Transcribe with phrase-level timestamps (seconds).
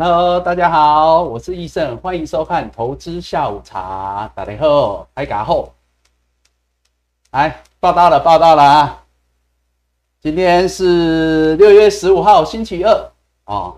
[0.00, 4.30] Hello，大家好，我是易胜，欢迎收看投资下午茶。
[4.32, 5.74] 大家好，嗨家好，
[7.32, 9.02] 来报道了，报道了啊！
[10.20, 13.10] 今天是六月十五号，星期二
[13.46, 13.76] 哦。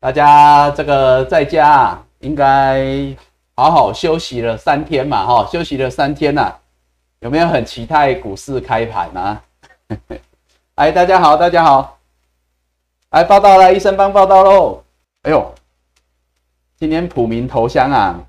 [0.00, 3.14] 大家这个在家应该
[3.56, 6.50] 好好休息了三天嘛，哈，休息了三天呐，
[7.20, 9.40] 有没有很期待股市开盘呢？
[10.76, 11.98] 哎，大家好，大家好，
[13.10, 14.82] 来报道了，医生帮报道喽。
[15.26, 15.52] 哎呦，
[16.76, 18.24] 今天普明投降啊！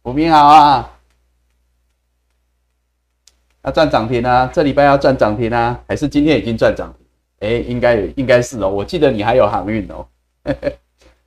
[0.00, 0.90] 普明好啊，
[3.62, 4.50] 要赚涨停啊！
[4.50, 5.78] 这礼拜要赚涨停啊？
[5.86, 7.06] 还是今天已经赚涨停？
[7.40, 8.70] 哎，应该应该是哦。
[8.70, 10.06] 我记得你还有航运哦。
[10.42, 10.78] 嘿 嘿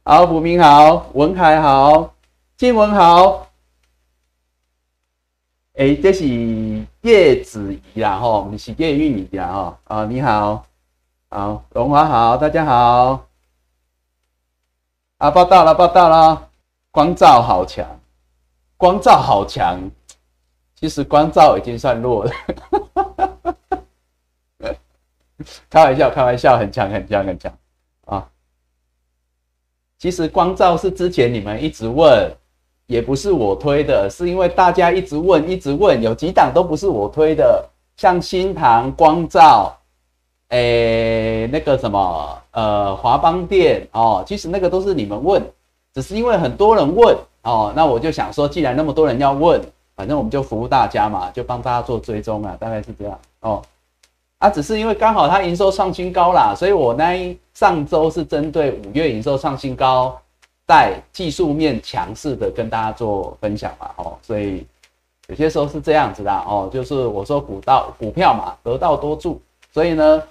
[0.04, 2.12] 好，普明好，文凯好，
[2.58, 3.48] 金文好。
[5.76, 6.26] 哎，这是
[7.02, 9.78] 叶子怡啦吼，你是叶玉怡啦吼。
[9.84, 10.66] 啊，你好，
[11.30, 13.28] 好，荣华好，大家好。
[15.24, 16.50] 啊，报道了，报道了，
[16.92, 17.88] 光照好强，
[18.76, 19.80] 光照好强，
[20.76, 22.32] 其实光照已经算弱了，
[25.70, 27.58] 开玩笑，开玩笑，很强，很强，很强
[28.04, 28.28] 啊！
[29.98, 32.30] 其实光照是之前你们一直问，
[32.88, 39.74] 也不是我推的，是因为大家一直问，一直问，有几档都不是我推的，像新塘光照。
[40.54, 45.44] 诶，那个什么，呃，华邦店哦，其实那个都是你们问，
[45.96, 49.60] 只是因为很多人问哦，那我就想说，既然那么多人要问，
[49.96, 53.64] 反正我们就服务大家嘛，就帮大家做追踪啊，大概是这样哦。
[54.38, 57.04] 啊，只是因为刚好它营收创新高啦，所以我呢
[57.56, 60.16] 上周是针对五月营收创新高，
[60.68, 64.64] 在技术面强势的跟大家做分享嘛，哦，所以
[65.30, 69.42] 有些时候是这样子的哦，就是我说股道股票嘛，得道多助，
[69.74, 70.22] 所以呢。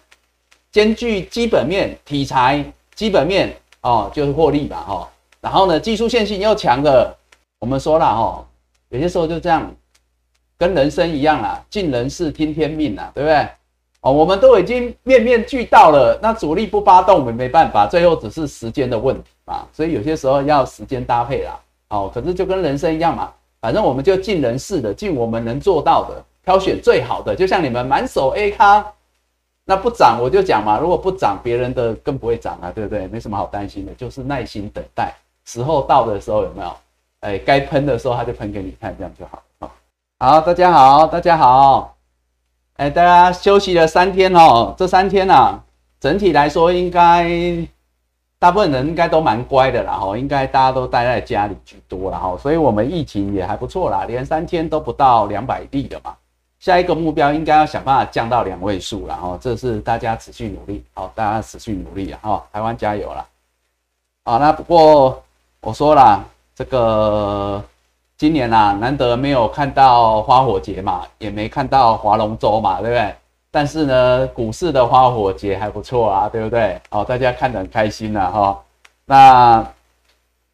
[0.72, 5.08] 兼具基本面、题材、基本面哦，就是获利吧，哈。
[5.42, 7.14] 然后呢，技术线性又强的，
[7.60, 8.42] 我们说了哈，
[8.88, 9.70] 有些时候就这样，
[10.56, 13.46] 跟人生一样啦，尽人事听天命啦，对不对？
[14.00, 19.66] 哦，我们都已经面面俱到了，那主力不发动，我们没办法，最后只是时间的问题嘛。
[19.74, 21.60] 所以有些时候要时间搭配啦，
[21.90, 22.10] 哦。
[22.14, 23.30] 可是就跟人生一样嘛，
[23.60, 28.84] 反正我们就尽人事的，尽我们能做到的，挑选最好的，就像你们满手 A 咖。
[29.64, 33.06] 那不涨我就讲嘛，如果不涨，别人的更不会涨啊，对不对？
[33.06, 35.14] 没什么好担心的，就是耐心等待，
[35.44, 36.72] 时候到的时候有没有？
[37.20, 39.70] 哎，该喷的时候他就喷给你看，这样就好了。
[40.18, 41.96] 好，大家好，大家好，
[42.76, 45.62] 哎，大家休息了三天哦，这三天啊，
[46.00, 47.30] 整体来说应该
[48.40, 56.16] 大部分人应该都蛮乖的啦，哈，应该大家都待在家里居多了哈，所以我们疫情也还不错啦，连三天都不到两百例的嘛。
[56.62, 63.26] 下一个目标应该要想办法降到两位数了哈，这是大家持续努力，好，大家持续努力啊，哈，台湾加油了，
[64.22, 65.20] 啊，那不过
[65.60, 66.24] 我说了，
[66.54, 67.60] 这个
[68.16, 73.12] 今年啊，难得没有看到花火节嘛，也没看到划龙舟嘛，对不对？
[73.50, 76.80] 但是呢，股市的花火节还不错啊，对不对？
[76.90, 78.62] 哦，大家看得很开心了哈。
[79.04, 79.66] 那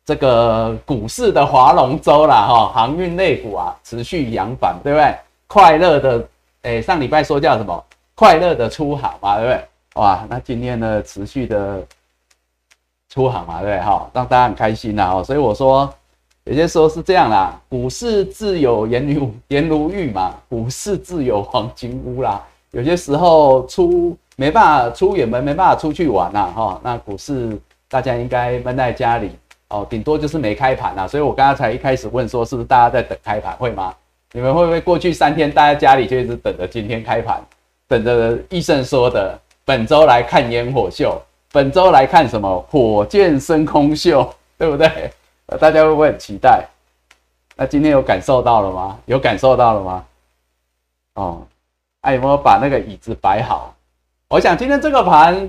[0.06, 5.14] 这个股市的划龙舟啦，哈，航运类股啊，持续扬反，对不对？
[5.48, 6.28] 快乐的，
[6.62, 7.84] 哎，上礼拜说叫什么？
[8.14, 9.64] 快乐的出航嘛，对不对？
[9.94, 11.82] 哇，那今天呢，持续的
[13.08, 13.80] 出航嘛，对不对？
[13.80, 15.92] 哈，让大家很开心呐，哦，所以我说，
[16.44, 22.44] 有些时候是这样啦，股市自有颜如颜如玉嘛，股市自有黄金屋啦。
[22.72, 27.58] 有些时候出没办法出远门，没办法出去玩呐，哈，那股市
[27.88, 29.30] 大家应该闷在家里，
[29.68, 31.08] 哦，顶多就是没开盘呐。
[31.08, 33.94] 所以我刚刚才一开始问说，是不是大家在等开盘，会吗？
[34.32, 37.42] 你们会不会过去三天待在家里，就一直等着今天开盘，
[37.86, 45.10] 等着医生说的本周来看烟火秀，本周来看什么火箭升空秀， 对不对？
[45.58, 46.62] 大家会不会很期待？
[47.56, 48.98] 那今天有感受到了吗？
[49.06, 50.04] 有感受到了吗？
[51.14, 51.46] 哦，
[52.02, 53.74] 哎，有没有把那个椅子摆好？
[54.28, 55.48] 我想今天这个盘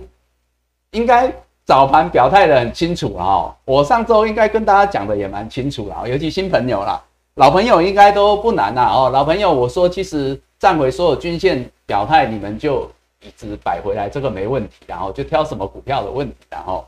[0.91, 1.29] 应该
[1.65, 3.53] 早盘表态的很清楚了哦。
[3.65, 7.03] 我上周应该跟大家讲的也蛮清楚了，尤其新朋友啦。
[7.39, 12.81] 老朋友应该都不难呐哦，老朋友，我说其实站回所有均线表态，你们就
[13.21, 16.85] 一直摆回来，这个没问题，然后就挑什么股票的问题，然后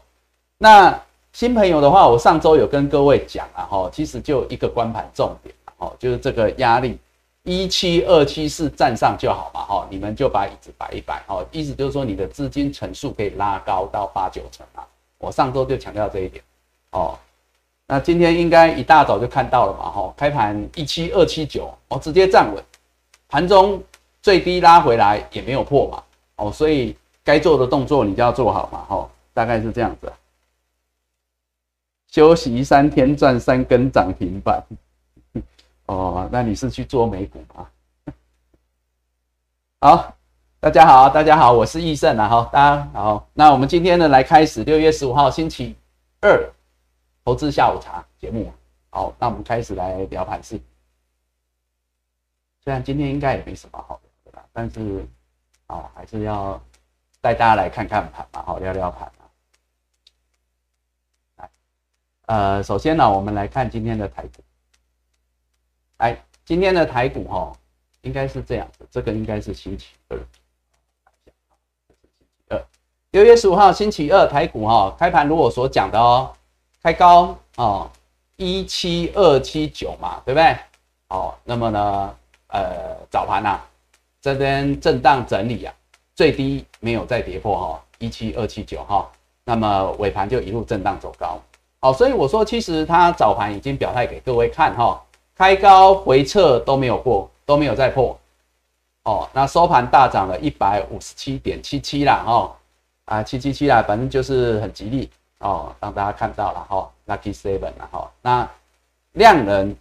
[0.57, 1.01] 那
[1.31, 6.99] 新朋友的话，我上周有跟各位讲了哈，其实就一个关盘重点哦，就是这个压力
[7.43, 14.83] 一七二七四站上就好嘛哈，你们就把椅子摆一摆哦，意思就是说你的资金层数可以拉高到八九成啊，
[15.17, 16.43] 我上周就强调这一点
[16.91, 17.17] 哦。
[17.91, 22.63] 那今天应该一大早就看到了嘛，哈，开盘一七二七九，哦，直接站稳，
[23.27, 23.83] 盘中
[24.21, 26.01] 最低拉回来也没有破嘛，
[26.37, 30.09] 哦，所以该做的动作你就要做好嘛，哈，大概是这样子。
[32.07, 34.63] 休息三天赚三根涨停板。
[35.87, 37.67] 哦，那你是去做美股吗？
[39.81, 40.13] 好，
[40.61, 43.27] 大家好，大家好，我是易胜啊，好，大家好。
[43.33, 45.75] 那我们今天呢，来开始六月十五号星期
[46.21, 46.49] 二
[47.23, 48.51] 投资下午茶节目。
[48.89, 50.59] 好，那我们开始来聊盘市。
[52.63, 55.05] 虽然今天应该也没什么好聊的啦，但是，
[55.67, 56.61] 啊，还是要
[57.21, 59.21] 带大家来看看盘嘛，好，聊聊盘啊。
[61.37, 61.49] 来，
[62.25, 64.43] 呃，首先呢，我们来看今天的台股。
[65.97, 67.53] 来，今天的台股哈，
[68.01, 70.19] 应该是这样的，这个应该是星期二。
[72.49, 72.67] 二，
[73.11, 76.35] 六月十五号星期二台股哈，开盘如我所讲的哦，
[76.83, 77.89] 开高哦，
[78.37, 80.57] 一七二七九嘛，对不对？
[81.09, 82.15] 哦，那么呢，
[82.47, 83.59] 呃，早盘呐，
[84.21, 85.73] 这边震荡整理啊，
[86.15, 89.09] 最低没有再跌破哈，一七二七九哈，
[89.43, 91.39] 那么尾盘就一路震荡走高。
[91.79, 95.01] 好，所以我说，其实它早盘已经表态给各位看哈。
[95.33, 98.15] 开高回撤都没有过，都没有再破，
[99.03, 102.53] 哦，那收盘大涨了一百五十七点七七啦，哦，
[103.05, 105.09] 啊七七七啦，反正就是很吉利
[105.41, 108.49] 哦，让大家看到了哈，lucky seven 了哈，那
[109.13, 109.75] 量能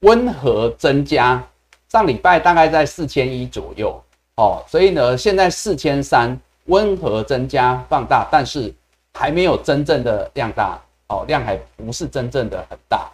[0.00, 1.42] 温和增加，
[1.88, 4.02] 上礼拜大概在四千一左右，
[4.36, 8.74] 哦，所以呢，现在四千三温和增加放大，但是
[9.14, 13.10] 还没有真正的量大，哦，量还不是真正的很大。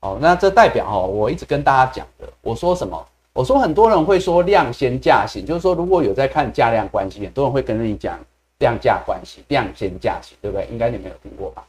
[0.00, 3.06] 哦，那这代表哦，我一直跟大家讲的，我说什么？
[3.32, 8.16] 我说很多人会说量先价行，就是说如果有在看价量关系，很多人会跟你讲
[8.58, 10.66] 量价关系，量先价行，对不对？
[10.70, 11.64] 应该你没有听过吧？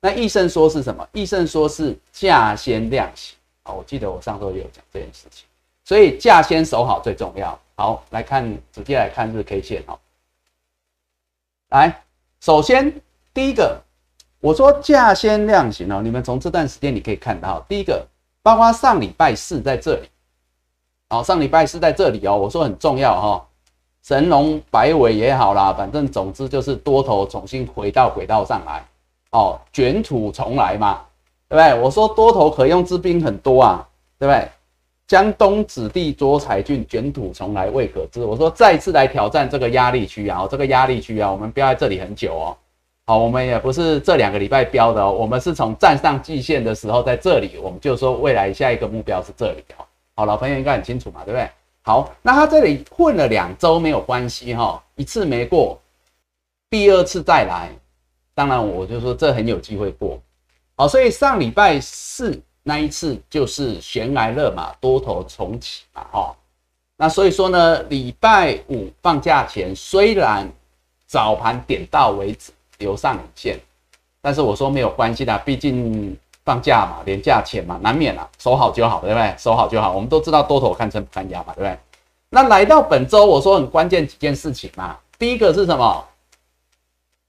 [0.00, 1.06] 那易胜说是什么？
[1.12, 3.36] 易胜说是价先量行。
[3.62, 5.46] 啊，我记得我上周也有讲这件事情，
[5.84, 7.58] 所以价先守好最重要。
[7.76, 9.98] 好，来看直接来看日 K 线哦。
[11.70, 12.02] 来，
[12.40, 13.00] 首先
[13.32, 13.80] 第一个。
[14.40, 18.06] 我说价先量行哦，你们从这段时间你可以看到，第一个，
[18.42, 20.10] 包括上礼拜四在这里，
[21.08, 23.48] 哦，上礼拜四在这里哦，我说很重要哈，
[24.06, 28.84] 神龙摆尾也好啦，反正总之就是多头重新回到轨道上来，
[29.30, 31.00] 哦，卷土重来嘛，
[31.48, 31.82] 对不对？
[31.82, 34.46] 我说多头可用之兵很多啊，对不对？
[35.06, 38.22] 江东子弟捉才俊，卷土重来未可知。
[38.22, 42.56] 我说再次来挑战这个压力区啊，这个压力区啊，我们标在这里很久哦。
[43.06, 49.86] 好，我们也不是这两个礼拜标的哦，我们是从站上季线的时候在这里，我们就说未来下一个目标是这里哈。
[50.14, 51.48] 好，老朋友应该很清楚嘛，对不对？
[51.84, 55.80] 好，那他这里混了两周没有关系哈，一次没过，
[56.68, 57.70] 第二次再来，
[58.34, 60.18] 当然我就说这很有机会过。
[60.74, 66.34] 好，所以上礼拜四那一次就是悬崖勒马，多头重启嘛，哈。
[66.96, 70.50] 那所以说呢，礼拜五放假前虽然
[71.06, 72.50] 早盘点到为止。
[72.78, 73.56] 留上影线，
[74.20, 76.14] 但是我说没有关系的，毕竟
[76.44, 79.34] 放假嘛，连假前嘛，难免啊，守好就好，对不对？
[79.38, 79.92] 守好就好。
[79.92, 81.78] 我们都知道多头看成不看压嘛，对不对？
[82.28, 84.96] 那来到本周，我说很关键几件事情嘛。
[85.18, 86.04] 第一个是什么？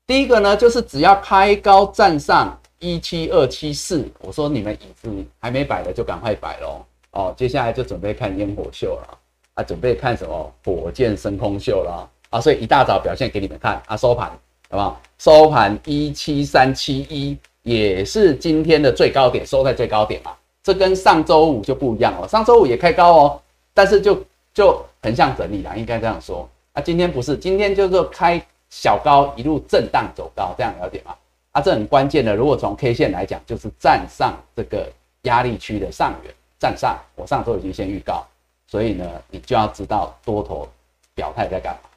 [0.06, 5.10] 第一个呢，就是只要开高站上一七二七四，我说你们椅子
[5.40, 6.84] 还没摆的就赶快摆喽。
[7.12, 9.18] 哦，接下来就准备看烟火秀了
[9.54, 14.30] 啊，准备看什么火箭升空秀了啊，所以一大早表现给你们看啊，收盘。
[14.68, 15.00] 好不好？
[15.20, 20.32] 收盘一七三七一，也是今天的最高点，收在最高点嘛。
[20.64, 23.42] 这跟上周五就不一样哦，上周五也开高哦，
[23.74, 26.48] 但是就就横向整理啦，应该这样说。
[26.74, 31.16] 啊，今天不是，今天就是开小高，一路震荡走高，这样了解吗？
[31.54, 32.36] 啊，这很关键的。
[32.36, 34.88] 如果从 K 线来讲，就是站上这个
[35.24, 37.00] 压力区的上缘，站上。
[37.16, 38.24] 我上周已经先预告，
[38.68, 40.68] 所以呢，你就要知道多头
[41.16, 41.90] 表态在干嘛。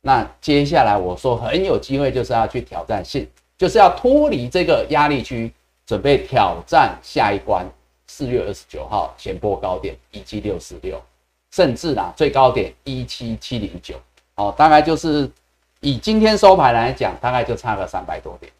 [0.00, 3.26] 那接下来我说很有机会，就是要去挑战性，
[3.58, 5.52] 就是要脱离这个压力区，
[5.84, 7.66] 准备挑战下一关。
[8.06, 10.98] 四月二十九号前波高点一七六四六，
[11.50, 14.00] 甚至啦最高点一七七零九，
[14.36, 15.30] 哦，大概就是
[15.80, 18.50] 以今天收盘来讲，大概就差个三百多点。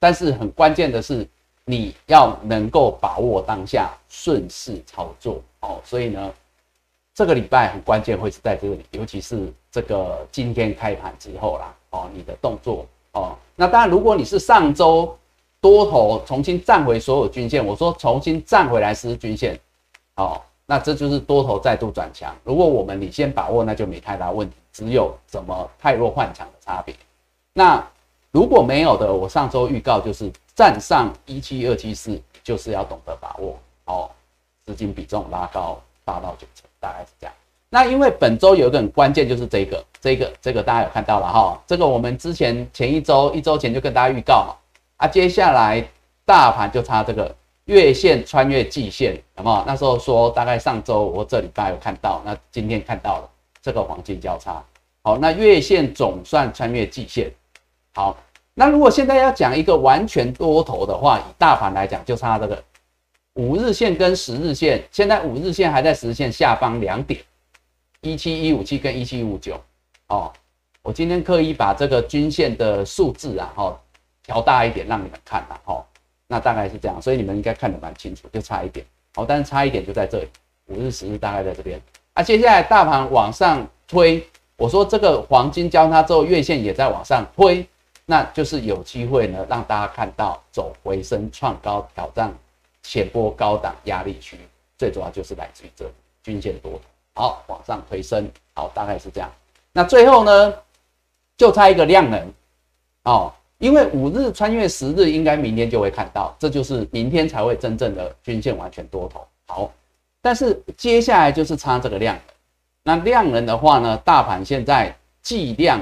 [0.00, 1.24] 但是很关键的是，
[1.66, 5.80] 你要能够把握当下，顺势操作哦。
[5.84, 6.32] 所以呢。
[7.14, 12.86] 这个礼拜很关键，会是在这里，尤其是这个今天开盘之后啦，哦，你的动作
[13.16, 15.16] 哦，那当然，如果你是上周
[15.60, 19.58] 多头重新站回所有均线，我说重新站回来是均线，
[20.16, 22.34] 哦，那这就是多头再度转强。
[22.44, 26.94] 如果我们你先把握，那就没太大问题，只有怎么太弱换强的差别。
[27.54, 27.82] 那
[28.30, 34.10] 如果没有的，我上周预告就是站上一七二七四，就是要懂得把握，哦，
[34.66, 36.64] 资金比重拉高八到九成。
[36.78, 37.34] 大概是这样。
[37.68, 41.60] 那因为本周有一个很关键，就是这个、这个、这个，大家有看到了哈。
[41.66, 44.54] 这个我们之前前一周、一周前就跟大家预告嘛。
[44.98, 45.84] 啊，接下来
[46.24, 49.64] 大盘就差这个月线穿越季线，有没有？
[49.66, 53.28] 那时候说大概上周我这礼拜有看到，那今天看到了
[53.60, 54.62] 这个黄金交叉。
[55.02, 57.30] 好，那月线总算穿越季线。
[57.94, 58.16] 好，
[58.54, 62.62] 那如果现在要讲一个完全多头的话，以大盘来讲，就差这个
[63.34, 64.82] 五日线跟十日线。
[64.90, 67.20] 现在五日线还在十日线下方两点，
[68.12, 69.60] 一七一五七跟一七五九。
[70.08, 70.32] 哦，
[70.82, 73.80] 我今天刻意把这个均线的数字啊，哈，
[74.22, 75.84] 调大一点让你们看了，哈。
[76.28, 78.84] 那大概是这样，所以你们应该看得蛮清楚，就差一点。
[79.14, 80.28] 哦，但是差一点就在这里，
[80.66, 81.80] 五日、十日大概在这边。
[82.14, 84.24] 啊，接下来大盘往上推，
[84.56, 87.66] 我说这个黄金交叉之后，月线也在往上推，
[88.04, 92.32] 那就是有机会呢，让大家看到走回升、创高、挑战
[92.82, 94.36] 前波高档压力区，
[94.76, 95.88] 最主要就是来自于这
[96.22, 96.80] 均线多头。
[97.16, 99.28] 好，往上推升，好，大概是这样。
[99.72, 100.54] 那最后呢，
[101.36, 102.32] 就差一个量能，
[103.02, 103.32] 哦。
[103.58, 109.26] 因为五日穿越十日，应该明天就会看到，这就是明天才会真正的均线完全多头。
[109.46, 109.72] 好，
[110.20, 112.18] 但是接下来就是差这个量。
[112.82, 115.80] 那量能的话呢，大盘现在计量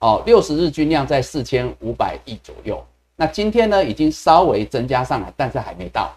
[0.00, 2.84] 哦，六十日均量在四千五百亿左右。
[3.16, 6.14] 那今天呢，已经稍微增加上来，但是还没到。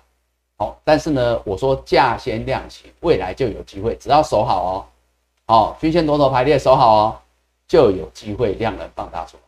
[0.60, 4.86] 好，但是呢，我说价先量起，未来就有机会，只要守好哦，
[5.48, 7.16] 好，均线多头排列守好哦，
[7.66, 9.44] 就有机会量能放大出来。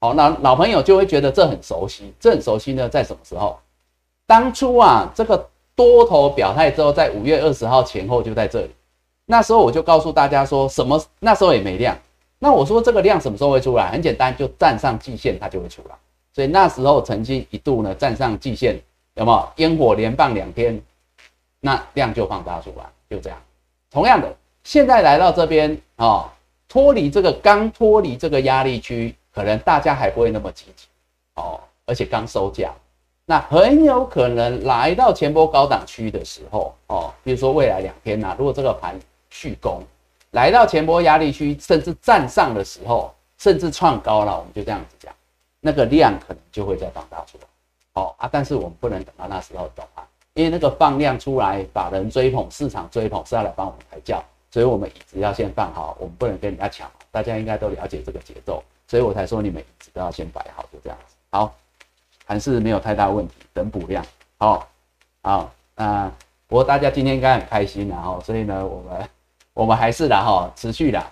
[0.00, 3.58] 好，那老朋友就会觉得这很熟悉，这很熟悉呢，在什么时候？
[4.24, 8.70] 当初啊，这个多头表态之后，在五月二十号前后就在这里。
[9.26, 11.98] 那时候我就告诉大家说，什么那时候也没量。
[12.38, 13.90] 那我说这个量什么时候会出来？
[13.90, 15.96] 很简单，就站上季线它就会出来。
[16.32, 18.80] 所以那时候曾经一度呢站上季线，
[19.14, 20.80] 有没有烟火连放两天？
[21.60, 23.38] 那量就放大出来，就这样。
[23.90, 26.32] 同样的，现在来到这边啊，
[26.68, 29.14] 脱离这个刚脱离这个压力区。
[29.34, 30.84] 可能大家还不会那么积极
[31.36, 32.70] 哦，而且刚收价，
[33.24, 38.94] 那很有可能来到前波高档区的时候哦，比如说未来两天呐，如果这个盘
[39.30, 39.82] 续攻，
[40.32, 45.10] 来到前波压力区，甚至站上的时候，甚至创高了，我们就这样子讲，
[45.60, 47.44] 那个量可能就会再放大出来，
[47.94, 58.62] 好啊，但是我们不能等到那时候懂啊，因为那个放量出来，把人追捧，市场追捧是要来帮我们抬轿，所以我们椅子要先放好，我们不能跟人家抢，大家应该都了解这个节奏。
[58.88, 61.14] 所以我才说你们椅子都要先摆好，就这样子。
[61.30, 61.54] 好，
[62.26, 64.04] 盘是没有太大问题，等补量。
[64.38, 64.66] 好，
[65.22, 66.10] 好，那
[66.46, 69.08] 不过大家今天应该很开心，然后所以呢，我们
[69.54, 71.02] 我们还是的哈，持续的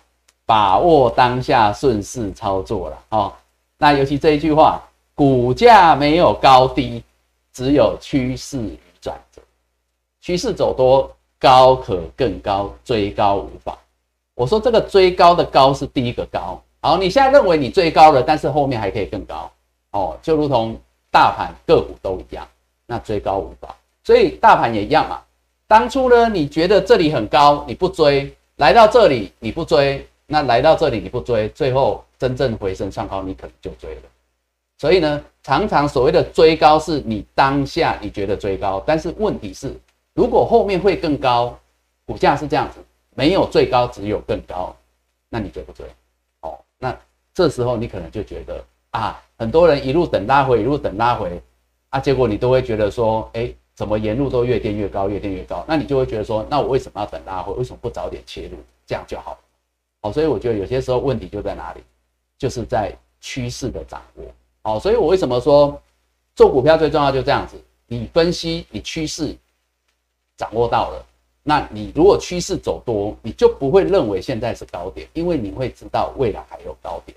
[0.44, 2.98] 把握当下，顺势操作了。
[3.10, 3.32] 哦，
[3.78, 4.82] 那尤其这一句话，
[5.20, 7.04] 股价没有高低，
[7.52, 9.42] 只有趋势与转折。
[10.22, 13.78] 趋势走多，高可更高，追高无法。
[14.34, 16.58] 我说这个追高的高是第一个高。
[16.80, 19.52] 好，你现在认为你最高了，但是后面还可以更高
[19.90, 20.74] 哦，就如同
[21.10, 22.48] 大盘个股都一样，
[22.86, 25.20] 那追高无法，所以大盘也一样嘛。
[25.66, 34.00] 当初呢，你觉得这里很高，你不追，来到这里你不追，那来到这里你不追，最后真正回升上高，你可能就追了。
[34.80, 39.78] 所以呢，常常所谓的追高是你当下你觉得追高，但是问题是，
[40.14, 41.54] 如果后面会更高，
[42.06, 42.78] 股价是这样子，
[43.14, 44.74] 没有最高，只有更高，
[45.28, 45.84] 那你追不追？
[46.78, 46.98] 那
[47.34, 51.38] 这时候你可能就觉得啊，很多人一路等拉回，一路等拉回，
[51.90, 55.62] 啊，结果你都会觉得说，哎，怎么沿路都越垫越高，越垫越高？
[55.68, 57.52] 那你就会觉得说，那我为什么要等拉回？
[57.52, 58.56] 为什么不早点切入？
[58.86, 59.38] 这样就好了。
[60.00, 61.82] 好，所以我觉得有些时候问题就在哪里，
[62.38, 64.24] 就是在趋势的掌握。
[64.62, 65.80] 好，所以我为什么说
[66.34, 69.36] 做股票最重要就这样子，你分析你趋势
[70.36, 71.06] 掌握到了。
[71.42, 77.16] 那你如果趋势走多，你就不会认为现在是高点，因为你会知道未来还有高点，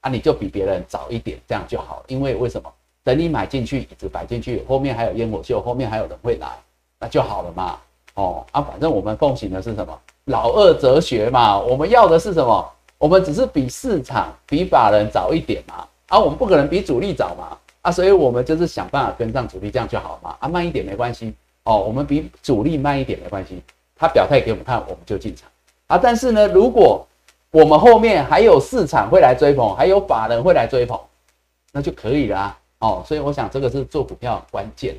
[0.00, 2.02] 啊，你就比别人早一点，这样就好。
[2.08, 2.72] 因为为什么？
[3.04, 6.58] 等你买进去，椅子摆进去，后面还有烟火秀，后面还有人会来，
[6.98, 7.78] 那就好了嘛。
[8.14, 10.00] 哦，啊，反正我们奉行的是什么？
[10.24, 11.58] 老二哲学嘛。
[11.58, 12.72] 我们要的是什么？
[12.98, 15.86] 我们只是比市场、比法人早一点嘛。
[16.10, 17.56] 啊，我们不可能比主力早嘛。
[17.82, 20.36] 啊，所以我们就是想办法跟上主力，这样就好了嘛。
[20.40, 21.32] 啊，慢一点没关系。
[21.62, 23.62] 哦，我们比主力慢一点没关系，
[23.96, 25.48] 他表态给我们看，我们就进场
[25.86, 25.96] 啊。
[25.96, 27.06] 但是呢，如果
[27.50, 31.00] 我们后面还有市场会来追捧，还有法人会来追捧，
[31.72, 32.58] 那就可以了啊。
[32.80, 34.94] 哦，所以我想这个是做股票关键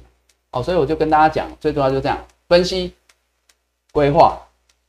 [0.50, 0.64] 哦。
[0.64, 2.18] 所以我就跟大家讲，最重要就这样
[2.50, 2.96] 分析、
[3.92, 4.40] 规划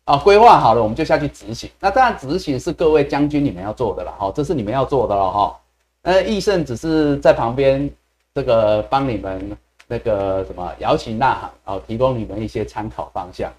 [0.05, 1.71] 啊，规划好了我们就下去执行。
[1.79, 5.59] 那当然执行是各位将军你们要做的了，哈，这是你们要做的了，哈。
[6.03, 7.91] 那，易胜只是在旁边
[8.35, 9.57] 这个帮你们。
[9.89, 13.53] 那个什么摇旗呐喊哦，提供你们一些参考方向。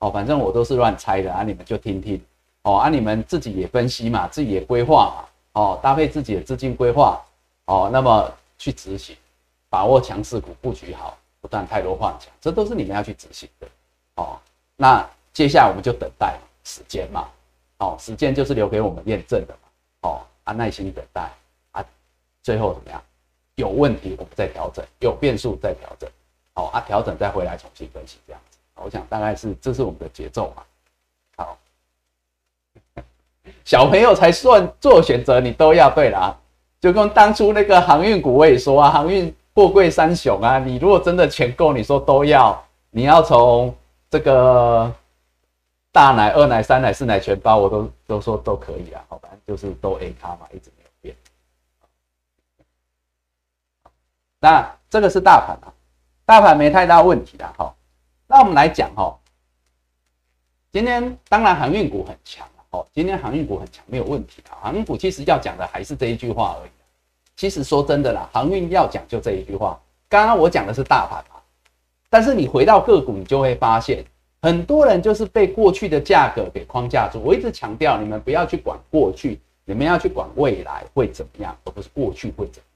[0.00, 2.20] 哦，反正我都是乱猜的啊，你们就听听。
[2.62, 7.22] 哦，啊，你们自己也分析嘛，自己也规划嘛，哦，搭配自己的资金规划。
[7.66, 8.28] 哦，那么
[8.58, 9.14] 去执行
[9.70, 13.68] 把握强势股布局好，不断太多幻想，这都是你们要去执行的。
[14.16, 14.36] 哦。
[14.74, 17.28] 那接下来我们就等待时间嘛，
[17.78, 21.30] 哦，时间就是留给我们验证的嘛，哦，啊，耐心等待，
[22.48, 23.02] 最后怎么样？
[23.56, 26.08] 有问题我们再调整，有变数再调整，
[26.54, 28.56] 好啊，调整再回来重新分析这样子。
[28.76, 30.62] 我想大概是这是我们的节奏嘛。
[31.36, 31.58] 好，
[33.66, 36.34] 小朋友才算做选择，你都要对啦。
[36.80, 43.76] 就跟当初那个航运股我也说啊，航运货柜三雄啊，你如果真的钱够，你说都要，你要从
[44.08, 44.90] 这个
[45.92, 49.04] 大奶、二奶、三奶、四奶全包，我都都说都可以啊。
[49.10, 51.16] 好吧，就是都 A 卡嘛，一直没有变。
[54.40, 55.72] 那这个是大盘啊，
[56.24, 57.74] 大盘没太大问题的哈。
[58.26, 59.18] 那我们来讲哈，
[60.70, 64.56] 今天当然航运股很强哦，今天航运股很强没有问题啊。
[64.62, 66.70] 航运股其实要讲的还是这一句话而已。
[67.36, 69.80] 其实说真的啦，航运要讲就这一句话。
[70.08, 71.40] 刚刚我讲的是大盘嘛，
[72.08, 74.04] 但是你回到个股，你就会发现
[74.40, 77.20] 很多人就是被过去的价格给框架住。
[77.22, 82.67] 我一直强调，你们不要去管过去，你们要去管未来会怎么样，而不是过去会怎样。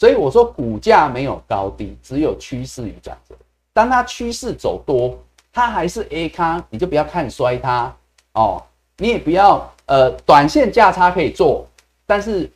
[0.00, 3.34] 所以我说股价没有高低，只有趋势与转折。
[3.70, 5.14] 当它趋势走多，
[5.52, 7.94] 它还是 A 咖，你就不要看衰它
[8.32, 8.62] 哦。
[8.96, 11.66] 你也不要呃，短线价差可以做，
[12.06, 12.50] 但是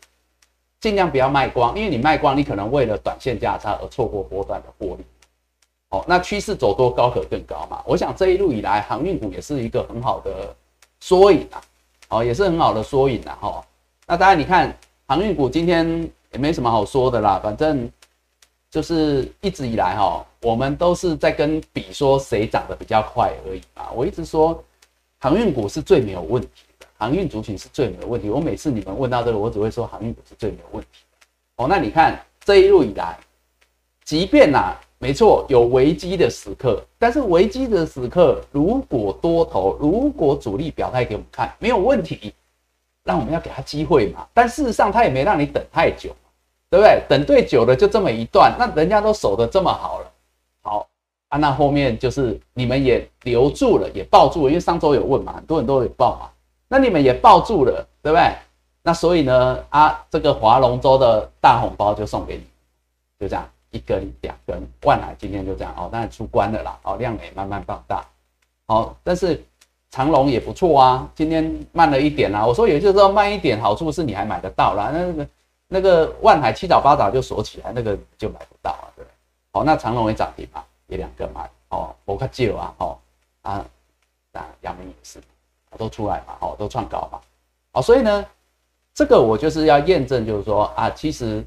[0.81, 5.05] 尽量不要卖光，因为你卖光，你可能为了短线价差而错过波段的获利。
[5.91, 7.83] 哦，那趋势走多，高可更高嘛。
[7.85, 10.57] 我想这一路以来，航运股也是一个很好的
[10.99, 11.61] 缩影啊，
[12.09, 13.37] 哦，也是很好的缩影啊。
[13.39, 13.65] 哈，
[14.07, 14.75] 那当然你看
[15.07, 17.91] 航运股今天也没什么好说的啦，反正。
[18.71, 23.93] 就是一直以来哈，我们都是在跟比说谁涨得比较快而已嘛。
[23.95, 24.61] 我一直说
[25.21, 26.49] 航运股是最没有问题
[26.81, 28.29] 的，航运族群是最没有问题。
[28.29, 31.63] 我每次你们问到这个，我只会说航运股是最没有问题的。
[31.63, 33.17] 哦，那你看这一路以来，
[34.05, 42.35] 即便呐，没错有危机的时刻，但是危机的时刻，如果多头，如果主力表态给我们看没有问题，
[43.05, 44.27] 那我们要给他机会嘛。
[44.35, 46.11] 但事实上他也没让你等太久。
[46.75, 47.01] 对不对？
[47.09, 50.07] 等对久了就这么一段，那人家都守得这么好了，
[50.61, 50.89] 好
[51.29, 56.29] 啊，那后面就是你们也留住了，也抱住了，因为上周有问嘛，很多人都有报嘛，
[56.67, 58.35] 那你们也抱住了，对不对？
[58.83, 62.43] 那所以呢，啊，这个划龙舟的大红包就送给你，
[63.21, 68.05] 就这样一根两根，万来今天就这样哦，当然出关了啦，哦，量也慢慢放大，
[68.67, 69.41] 好，但是
[69.93, 75.25] 长龙也不错啊，今天慢了一点啦，我说也就是说慢一点，好处是你还买得到啦，那个。
[75.67, 79.15] 那个万海七早八早就锁起来，那个就买不到啊，对不对？
[79.51, 82.99] 好，那长隆也涨停嘛，也两个买哦，我看旧啊，哦
[83.43, 83.65] 啊，
[84.31, 85.19] 那阳明也是，
[85.79, 87.21] 都出来嘛，哦，都创高嘛，
[87.73, 88.25] 哦，所以呢，
[88.95, 91.45] 这个我就是要验证，就是说啊，其实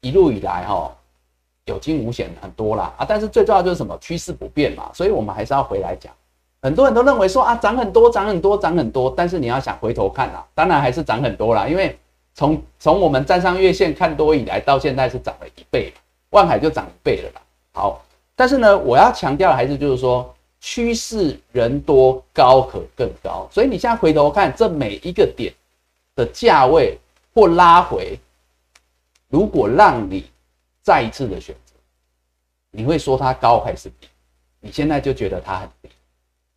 [0.00, 0.90] 一路以来哈，
[1.64, 6.12] 有惊无险很多啦啊，但是最重要就是什么趋势不变嘛，所以我们还是要回来讲，
[6.62, 11.98] 很多人都认为说啊，涨很多，涨很多，涨很多，但是你要想回头看啊，当然还是涨很多啦，因为。
[12.38, 15.92] 从从我们站上月线看多以来，到现在是涨了一倍，
[16.30, 17.42] 万海就涨一倍了吧。
[17.72, 18.00] 好，
[18.36, 25.52] 但是呢，我要强调的还是就是说，趋势人多高可更高，所以你现在回头看这每一个点
[26.14, 26.96] 的价位
[27.34, 28.16] 或拉回，
[29.26, 30.30] 如果让你
[30.80, 31.74] 再一次的选择，
[32.70, 34.06] 你会说它高还是低？
[34.60, 35.88] 你现在就觉得它很低，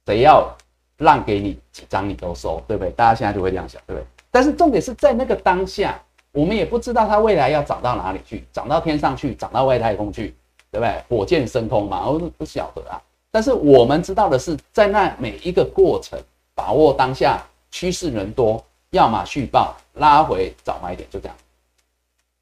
[0.06, 0.56] 谁要
[0.98, 2.92] 让给你几张你都收，对不对？
[2.92, 4.06] 大家现在就会这样想，对不对？
[4.32, 10.34] 但是重点是在那个当下，我们也不知道它未来要涨到哪里去，涨到天上去，涨到外太空去，
[10.72, 11.04] 对不对？
[11.10, 13.02] 火箭升空嘛，我不晓得啊。
[13.30, 16.18] 但是我们知道的是，在那每一个过程，
[16.56, 21.36] 把握当下趋势人多，要么续报拉回早买点，就这样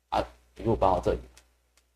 [0.10, 0.24] 啊，
[0.58, 1.20] 一路报到这里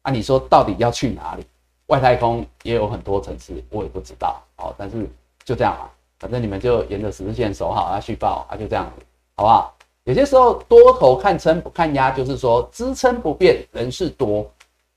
[0.01, 0.11] 啊。
[0.11, 1.45] 你说到底要去哪里？
[1.87, 4.73] 外太空也有很多层次，我也不知道哦。
[4.77, 5.07] 但是
[5.43, 9.75] 就这样嘛，反正你们就沿着十字线守好啊，续报啊，就这样子，好不好？
[10.05, 14.45] 有些时候多头看撑不看压，就是说支撑不变，人是多。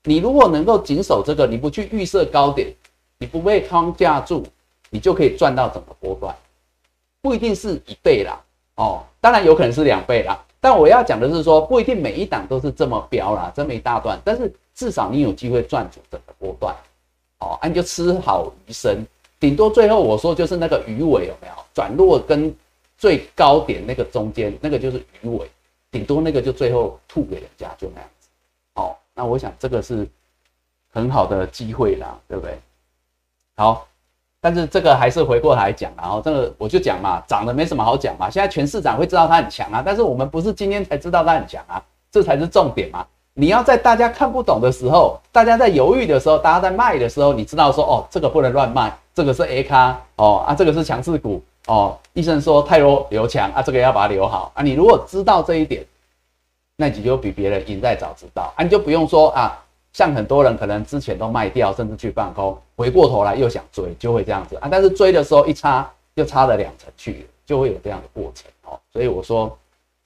[0.03, 2.73] 你如果能够谨守这个，你不去预设高点，
[3.17, 4.43] 你不被框架住，
[4.89, 6.35] 你就可以赚到整个波段，
[7.21, 8.37] 不一定是一倍啦，
[8.75, 10.37] 哦，当然有可能是两倍啦。
[10.59, 16.75] 但我要讲的是说，不一定每一档都是这么标啦，这么一大段，但是至少你有机会赚足整个波段，
[17.39, 19.05] 哦，你就吃好鱼生，
[19.39, 22.53] 顶多最后我说就是那个鱼尾有没有转弱跟。
[22.97, 25.49] 最高点那个中间那个就是鱼尾，
[25.91, 28.29] 顶多那个就最后吐给人家就那样子。
[28.73, 30.07] 好，那我想这个是
[30.91, 32.57] 很好的机会啦，对不对？
[33.55, 33.87] 好，
[34.41, 38.29] 但是这个还是回过来讲，然后这个我就讲嘛，涨的没什么好讲嘛。
[38.29, 43.05] 现在全市场会知道它很强啊，但是我们不是今天才知道它很强啊，这才是重点嘛。
[43.33, 51.97] 你要在大家看不懂的时候，大家在犹豫的时候，大家在卖的时候，你知道说哦，这个不能乱卖，这个是 A 咖哦啊，这个是强势股哦。
[52.13, 54.63] 医生说太弱留强啊，这个要把它留好啊。
[54.63, 55.85] 你如果知道这一点，
[56.75, 64.67] 那你就比别人赢在早知道啊，你就不用说啊，像很多人可能之前都卖掉，甚至去放空，回过头来又想追，就会这样子啊。
[64.71, 68.79] 但是追的时候一差，就差了两成去，就会有这样的过程哦。
[68.91, 69.55] 所以我说。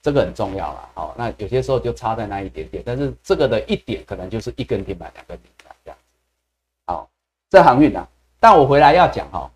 [0.04, 6.04] 这个很重要了，好，那有些时候就差在那一点点，但是这个的一点可能就是一根停板，两根停板这样子。
[6.86, 7.08] 好，
[7.48, 8.04] 这航运呢，
[8.40, 9.48] 但我回来要讲哈，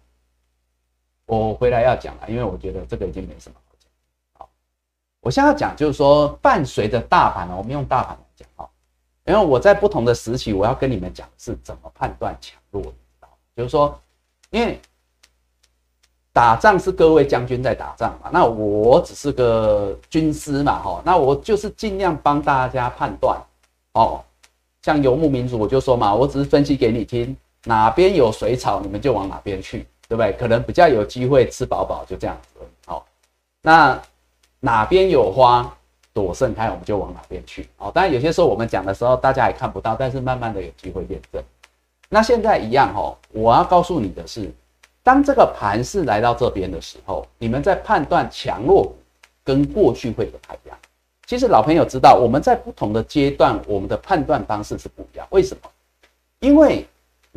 [1.26, 3.90] 我回来要讲了，因为我觉得这个已经没什么好讲。
[4.38, 4.48] 好，
[5.20, 8.68] 我现在要讲就是说，伴随着大盘呢，我们用大盘来讲哈，
[9.24, 12.92] 因为我在不同的时期，我要跟你们讲是怎么判断强弱的，
[13.56, 14.00] 就是说，
[14.50, 14.80] 因为。
[16.32, 23.42] 打仗是各位将军在打仗嘛，那我只是个军师嘛，哈，那我就是尽量帮大家判断，
[23.94, 24.22] 哦，
[24.82, 27.34] 像游牧民族我就说嘛，我只是分析给你听，
[27.64, 30.32] 哪边有水草你们就往哪边去，对不对？
[30.34, 33.06] 可能比较有机会吃饱饱，就这样子，好，
[33.62, 34.00] 那
[34.60, 35.74] 哪边有花
[36.12, 41.42] 朵盛开，我们就往哪边去，哦，当然有些时候我们讲的时候大家也看不到，但是慢慢的有机会验证。
[42.08, 44.52] 那现在一样，哦，我要告诉你的是。
[45.02, 48.92] 当这个盘势来到这边的时候，你们在判断强弱
[49.44, 50.76] 跟过去会不太一样。
[51.26, 55.24] 其实老朋友知道，我们在不同的阶段，我们的判断方式是不一样。
[55.30, 55.70] 为什么？
[56.40, 56.84] 因为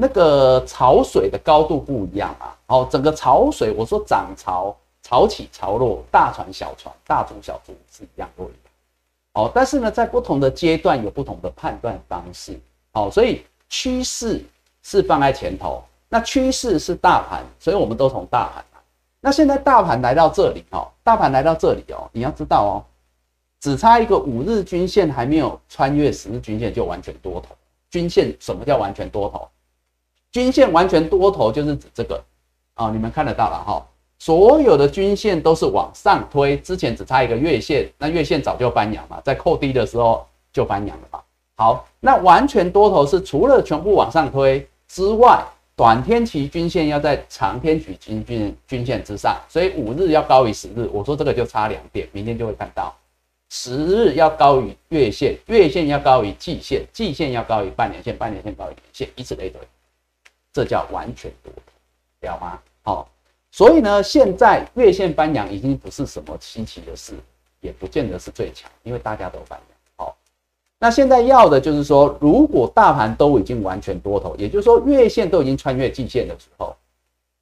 [0.01, 2.55] 那个潮水的高度不一样啊。
[2.67, 8.57] 哦，整个潮水，我说涨潮、潮起潮落，大船小船、大组小组是一样多一样。
[9.33, 12.57] 哦，但是呢，在不同的阶段有不同的判断方式。
[12.93, 14.41] 哦，所以趋势
[14.83, 15.83] 是放在前头。
[16.07, 18.79] 那趋势是大盘，所以我们都从大盘来。
[19.19, 22.73] 那现在大盘来到这里哦，大盘来到这里哦，你要知道哦，
[23.59, 27.53] 只差一个五日均线还没有穿越十日均线就完全多头。
[27.91, 29.49] 均线什么叫完全多头？
[30.31, 32.23] 均线完全多头就是指这个
[32.73, 33.85] 啊，你们看得到了哈，
[34.17, 41.19] 所有的均线都是往上推，之前只差一个月线，那月线早就翻阳嘛，在扣低的时候就翻阳了嘛。
[41.55, 45.43] 好，那完全多头是除了全部往上推之外。
[45.75, 50.89] 短天期均线要在长天期均均均线之上，所以五日要高于十日。
[50.91, 52.93] 我说这个就差两点，明天就会看到。
[53.49, 59.61] 十日要高于月线，月线要高于季线，季线要高于半年线，半年线高于年线，以此类推，
[60.51, 62.59] 这叫完全多头，了吗？
[62.83, 63.09] 好，
[63.51, 67.13] 所以呢，现在月线翻阳已经不是什么稀奇的事，
[67.62, 69.65] 也不见得是最强，因为大家都翻阳。
[70.81, 76.73] 那现在要的就是说，如果大盘都已经完全多头，也就是说月线都已经穿越季线的时候，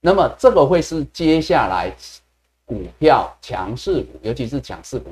[0.01, 1.95] 那么这个会是接下来
[2.65, 5.11] 股票强势股，尤其是强势股，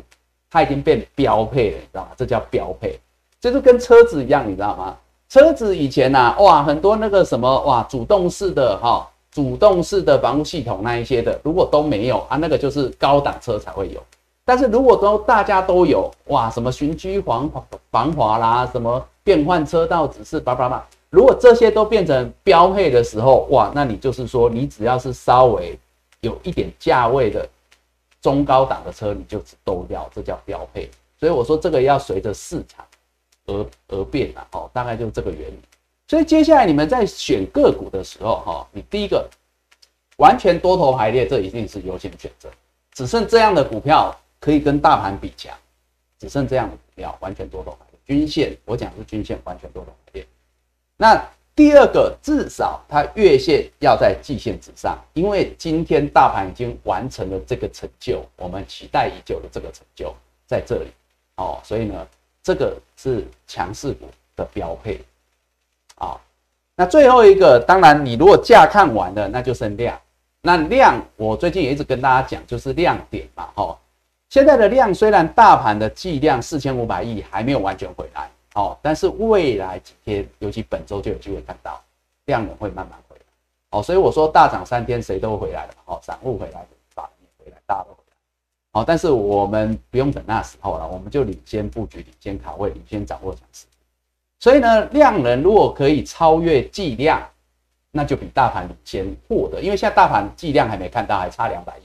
[0.50, 2.12] 它已经变标配了，你知道吗？
[2.18, 3.00] 这叫标配，
[3.40, 4.98] 这就跟车子一样，你知道吗？
[5.36, 14.02] 车子以前呐，哇，很多那个什么哇，主动式的哈，主动式的防护系统那一些的，如果都没有啊，那个就是高档车才会有。
[14.46, 17.52] 但是如果都大家都有哇，什么循居防
[17.92, 25.78] 防滑啦，什么变换车道指示叭叭叭，如果这些都变成标配的时候，哇，那你就是说你只要是稍微
[26.22, 27.46] 有一点价位的
[28.22, 30.90] 中高档的车，你就都要，这叫标配。
[31.20, 32.86] 所以我说这个要随着市场
[33.46, 35.60] 而而变啊，哦，大概就是这个原理。
[36.08, 39.30] 所以接下来你们在选个股的时候，哈，你第一个
[40.18, 42.50] 完全多头排列，这一定是优先选择，
[42.94, 44.16] 只剩这样的股票。
[44.38, 45.58] 可以跟大盘比强，
[46.20, 50.28] 只剩这样的股票完全多头排列，均线我讲是均线完全多头排列。
[50.98, 60.14] 那第二个，至少它月线要在季线之上，因为今天大盘已经完成了这个成就，我们期待已久的这个成就
[60.46, 60.92] 在这里
[61.38, 62.08] 哦，所以呢，
[62.46, 64.06] 这个是强势股
[64.36, 65.04] 的标配
[65.96, 66.16] 啊。
[66.76, 70.00] 那最后一个，当然你如果价看完了，那就剩量。
[70.42, 73.76] 那量我最近也一直跟大家讲，就是亮点嘛，哈。
[74.30, 81.82] 现在的量虽然大盘的计量四千五百亿还没有完全回来，哦，但是未来几天，尤其本周就有机会看到
[82.26, 83.24] 量能会慢慢回来，
[83.72, 88.05] 哦，所以我说大涨三天谁都回来了，哦，散户回来，法人回来，大都回来，
[88.76, 93.66] 好，但是我们不用等那时候了，我们就领先布局、领先卡位、领先掌握强势，
[94.38, 97.26] 所以呢，量能如果可以超越计量，
[97.90, 101.84] 那就比大盘领先获得，因为现在大盘计量还没看到，还差两百亿。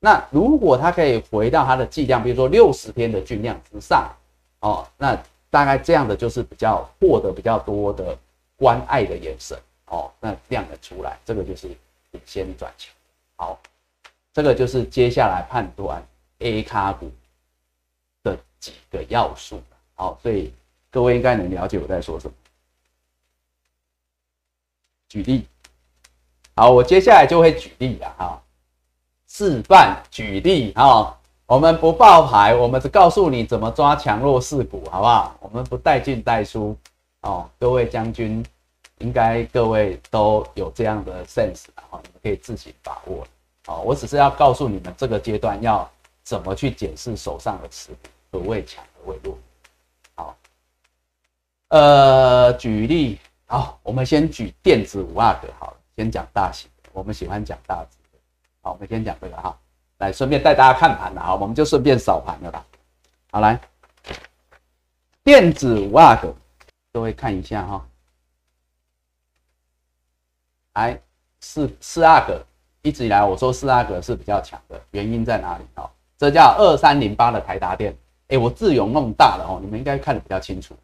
[0.00, 4.14] 那如果它可以回到它的剂量，比如说六十天的均量之上，
[4.60, 8.14] 哦，那大概这样的就是比较获得比较多的
[8.54, 11.68] 关爱的眼神，哦，那量的出来，这个就是
[12.10, 12.92] 领先转强。
[13.36, 13.58] 好，
[14.34, 16.02] 这个就是接下来判断
[16.38, 17.10] A 卡股
[18.22, 19.62] 的几个要素。
[19.94, 20.52] 好，所以
[20.90, 22.34] 各位应该能了解我在说什么。
[25.08, 25.46] 举例，
[26.54, 28.42] 好，我接下来就会举例了哈，
[29.26, 31.14] 示范举例哈。
[31.46, 35.34] 我们不爆牌，我们只告诉你怎么抓强弱势股，好不好？
[35.40, 36.76] 我们不带进带出
[37.22, 37.48] 哦。
[37.58, 38.44] 各位将军，
[38.98, 43.26] 应该各位都有这样的 sense，然后你们可以自行把握。
[43.64, 45.90] 哦，我只是要告诉你们这个阶段要
[46.28, 47.98] 怎么去检视手上的持股，
[48.30, 49.38] 何谓强，何谓弱。
[50.14, 50.36] 好，
[51.68, 58.18] 呃，举例，好，我们先举电子五阿哥，好了，先讲大型的，我们喜欢讲大字的。
[58.60, 59.58] 好，我们先讲这个哈。
[59.96, 62.62] 来，顺便带大家看盘了啊，我们就顺便扫盘了吧。
[63.30, 63.58] 好，来，
[65.24, 66.34] 电子五阿哥，
[66.92, 67.88] 各位看一下哈。
[70.74, 71.00] 来，
[71.40, 72.44] 四四阿哥，
[72.82, 75.90] 一直以来我说四阿哥是比较强的，原因在哪里啊？
[76.18, 77.96] 这叫二三零八的台达电，
[78.28, 80.74] 哎，我字有弄大了哦，你们应该看得比较清楚。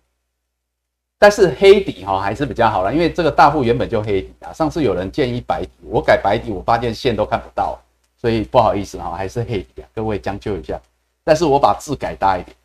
[1.18, 4.52] 但是黑底哈还是比较好了，因为这个大户原本就黑底啊。
[4.52, 7.78] 上次有人建议白底，我改白底，我发现线都看不到。
[8.16, 10.80] 所以不好意思哈，还是黑底啊，各位将就一下。
[11.22, 12.56] 但是我把字改大一点。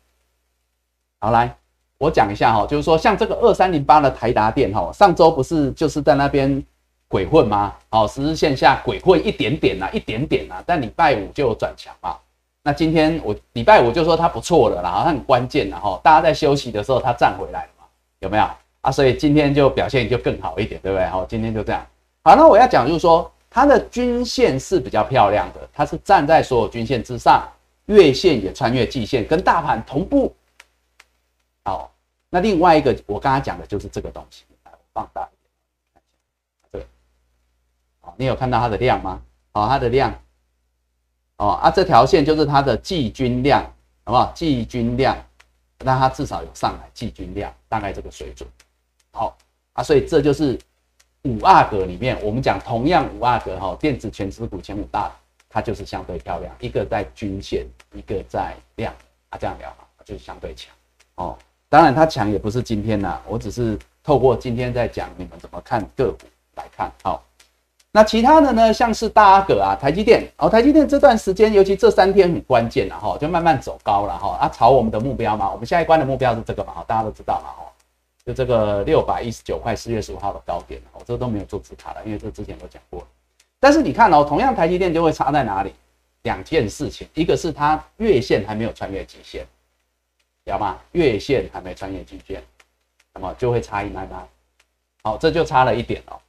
[1.18, 1.54] 好，来
[1.98, 6.62] 我讲一下哈，就是说像这个二三零八的台达电哈，上周不是就是在那边
[7.08, 7.74] 鬼混吗？
[7.90, 12.16] 哦，十日线下鬼混一点点呐，一点点呐，但礼拜五就转强嘛。
[12.70, 17.84] 那今天我礼拜五就说它不错了啦，它很关键然后大家在休息的时候它站回来了嘛，
[18.20, 18.44] 有没有
[18.80, 18.92] 啊？
[18.92, 21.04] 所以今天就表现就更好一点，对不对？
[21.08, 21.84] 好，今天就这样。
[22.22, 23.28] 好，那我要讲就是说。
[23.52, 27.42] 它的均线是比较漂亮的，它是站在所有均线之上，
[27.86, 30.32] 月线也穿越季线，跟大盘同步。
[31.64, 31.92] 好，
[32.30, 36.02] 那另外一个我刚刚讲的就是这个东西，来放大一点，
[36.70, 36.84] 这个，
[38.02, 39.20] 好，你有看到它的量吗？
[39.50, 40.14] 好，它的量，
[41.40, 43.62] 哦啊，这条线就是它的季均量，
[44.04, 44.30] 好不好？
[44.34, 45.16] 季均量，
[45.78, 48.48] 那它至少有上来季均量，大概这个水准。
[49.12, 49.36] 好
[49.72, 50.58] 啊，所以这就是。
[51.24, 55.12] 五阿哥里面，我们讲同样五阿哥哈，电子全指股前五大，
[55.50, 58.90] 它就是相对漂亮，一个在均线，一个在量
[59.28, 60.74] 啊，这样聊哈，就是相对强
[61.16, 61.36] 哦。
[61.68, 67.22] 当然它强也不是今天呐，我只是透过今天在讲你们怎么看个股来看好。
[67.92, 77.66] 那其他的呢，像是大阿哥啊，台积电哦，台积电这段时间，尤其这三天很关键了哈，就慢慢走高了哈，啊，朝我们的目标嘛，我们下一关的目标是这个嘛，大家都知道嘛哈。
[78.24, 83.06] 就这个六百一十九块，四月十五号的高点哦，这都没有做字卡了，因为这之前都讲过了。
[83.58, 85.74] 但是你看哦，同样台积电就会差在哪里？
[86.22, 89.42] 两件事情，一个是它月线还没有穿越极限，
[90.44, 90.78] 知道吗？
[90.92, 92.42] 月线还没穿越极限，
[93.14, 94.28] 那么就会差一买买。
[95.02, 96.20] 好，这就差了一点哦。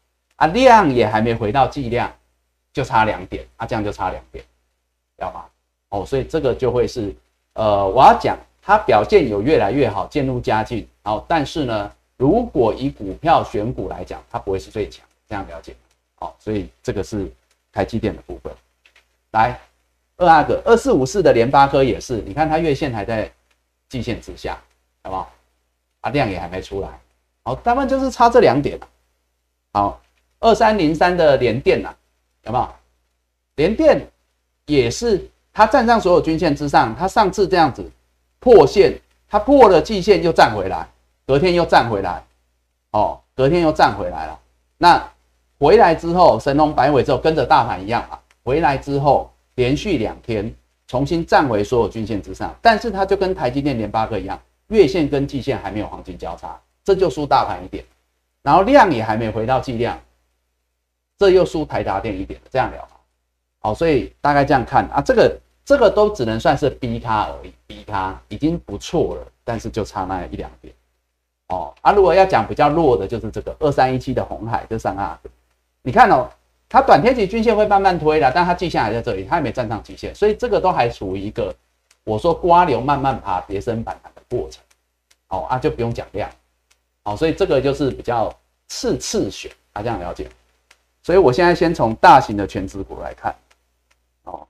[0.41, 2.11] 啊，量也还没回到计量，
[2.73, 4.43] 就差两点，啊，这样就差两点，
[5.15, 5.45] 知道吗？
[5.89, 7.13] 哦，所以这个就会是，
[7.53, 8.35] 呃，我要讲。
[8.63, 10.87] 它表现有越来越好，渐入佳境。
[11.01, 15.03] 好，但是呢，如果以股票选股来讲，它不会是最强。
[15.27, 15.75] 这样了解
[16.15, 17.27] 好，所以这个是
[17.71, 18.53] 台积电的部分。
[19.31, 19.59] 来，
[20.17, 23.31] 二阿哥二四五四的联发科也是，你看它月线还在
[23.89, 24.61] 季线之下，
[25.03, 25.31] 好不好？
[26.01, 26.87] 啊，量也还没出来。
[27.43, 28.79] 好，大部分就是差这两点。
[29.73, 29.99] 好，
[30.41, 31.89] 二三零三的联电呐，
[32.43, 32.67] 有没有？
[33.55, 34.05] 联电
[34.65, 37.89] 也是，它站上所有均线之上，它上次这样子。
[38.39, 38.99] 破线，
[39.29, 40.87] 它破了季线又站回来，
[41.27, 42.23] 隔天又站回来，
[42.91, 44.39] 哦，隔天又站回来了。
[44.79, 45.11] 那
[45.59, 48.19] 回来之后，神龙摆尾之后，跟着大盘一样啊。
[48.43, 50.51] 回来之后，连续两天
[50.87, 57.85] 重新站回所有均线之上，但是它就跟台积电、联发科一样，月线跟季线还没有黄金交叉，这就输大盘一点。
[58.41, 59.99] 然后量也还没回到季量，
[61.21, 62.41] 这又输台达电一点。
[62.51, 62.87] 这样聊
[63.59, 65.39] 好，所以大概这样看啊，这个。
[65.63, 70.73] 这个都只能算是 B 咖而已，B 咖已经不错了，但是就差那一两点
[71.49, 71.71] 哦。
[71.81, 75.15] 啊，如果要讲比较弱的，就是这个二三一七的红海这三二，
[75.83, 76.27] 你看哦，
[76.67, 81.55] 它短天期均线会慢慢推了，但它季线还在这里，它也没站上极限，所以这个都还处于一个
[82.03, 84.61] 我说瓜流慢慢爬跌升反弹的过程。
[85.29, 86.29] 哦啊，就不用讲量，
[87.03, 88.33] 哦，所以这个就是比较
[88.67, 90.27] 次次选啊，这样了解。
[91.03, 93.35] 所以我现在先从大型的全指股来看，
[94.23, 94.47] 哦，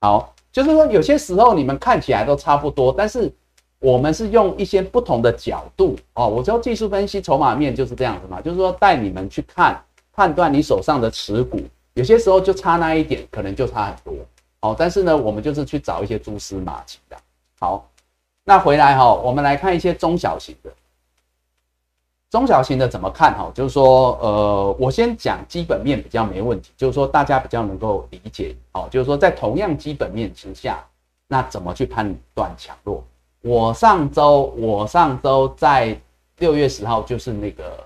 [0.00, 0.34] 好。
[0.50, 3.30] 就是说，有些时候你们看起来都差不多，但是
[3.78, 6.26] 我们是用一些不同的角度哦。
[6.26, 11.60] 我说技术分析筹码面就是这样子嘛，就是说带你们去看判断你手上的持股，
[11.94, 14.14] 有些时候就差那一点，可能就差很多
[14.60, 14.74] 哦。
[14.76, 17.16] 但是呢，我们就是去找一些蛛丝马迹的。
[17.60, 17.86] 好，
[18.42, 20.72] 那回来哈，我们来看一些中小型的。
[22.30, 23.50] 中小型的怎么看哈？
[23.54, 28.86] 就是说，呃，我先讲基本面比较没问题，就是说大家比较能够理解哦。
[28.90, 30.84] 就是说，在同样基本面之下，
[31.26, 33.02] 那怎么去判断强弱？
[33.40, 35.98] 我上周我上周在
[36.38, 37.82] 六月十号，就是那个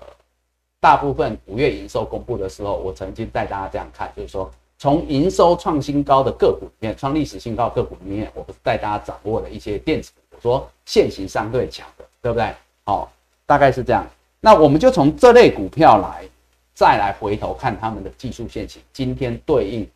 [0.81, 12.53] 大部分五月营收公布的时候，我曾经带大家这样看，就是说从营收创新高的个股里面，创历史新高个股里面，我不是带大家掌握了一些电子，我说现行相对强的，对不对？
[12.83, 13.09] 好，
[13.45, 14.05] 大概是这样。
[14.45, 16.27] 那我们就从这类股票来，
[16.73, 18.81] 再来回头看他们的技术线型。
[18.91, 19.89] 今天对应，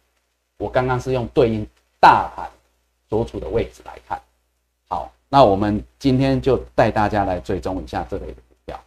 [0.58, 1.68] 我刚刚是用对应
[2.00, 2.50] 大盘
[3.10, 4.18] 所处的位置来看。
[4.88, 8.80] 好，那我们今天就带大家来追踪一下这类的股票。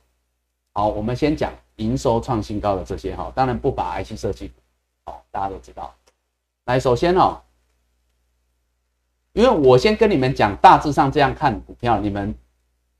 [0.72, 4.50] 好，我们先讲营收创新高的这些哈，当然不把 IC 设计，
[5.04, 5.94] 好，大家都知道。
[6.64, 7.38] 来，首先哦，
[9.34, 12.34] 因为我先跟你们讲，大致上这样看股票，你们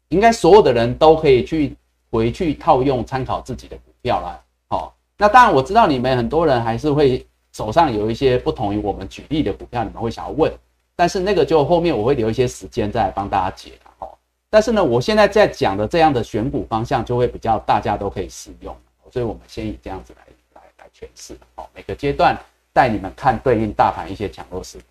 [0.09, 1.75] 应该所有的人都可以去。
[2.11, 4.41] 回去套用参考自己的股票啦。
[4.69, 10.53] 好，那当然我知道你们很多人还是会手上有一些不同于我们举例的股票，你们会想要问，
[10.95, 14.09] 但是那个就后面我会留一些时间再帮大家解哈。
[14.49, 18.77] 但是呢，我现在在讲的这样的选股方向就会比较大家都可以适用，
[19.13, 20.23] 所以我们先以这样子来
[20.55, 22.37] 来来诠释好，每个阶段
[22.73, 24.85] 带你们看对应大盘一些强弱势股。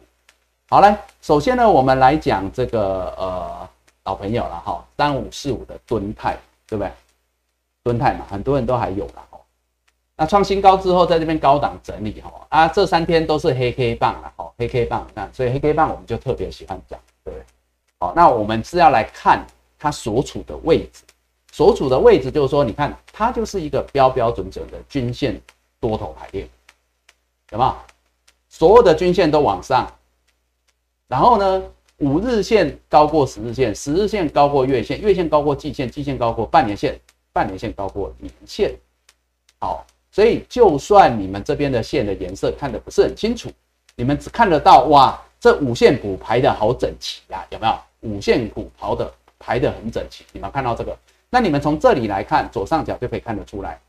[0.69, 3.69] 好嘞，首先呢，我们来讲这个呃
[4.03, 6.91] 老朋友了哈，三五四五的吨泰，对不对？
[7.89, 9.39] 吨泰嘛，很多人都还有了哦。
[10.15, 17.43] 那创新高之后，在这边高档整理哈啊，这三天都是黑 K 棒了哈，黑 K 棒那所以黑 K 棒我们就特别喜欢讲，对不对？
[17.99, 19.43] 好，那我们是要来看
[19.79, 21.03] 它所处的位置，
[21.51, 25.41] 所处的位置就是说，你看它就是一个标标准准的均线
[25.79, 26.47] 多头排列，
[27.51, 27.75] 有没有？
[28.49, 29.87] 所有的均线都往上，
[31.07, 31.63] 然后呢，
[31.97, 36.99] 五日线高过十日线，十日线高过月线，月线高过季线，季线高过半年线。
[37.39, 38.75] 半年线高过年线，
[39.61, 43.49] 好，所以就算你们这边的线的颜色看的不是很清楚，
[43.95, 47.79] 你们只看得到哇，这五线股排的好整齐呀，有没有？
[48.01, 50.93] 五线股跑的排的很整齐，你们看到这个？
[51.29, 53.79] 那你们从这里来看，左上角就可以看得出来，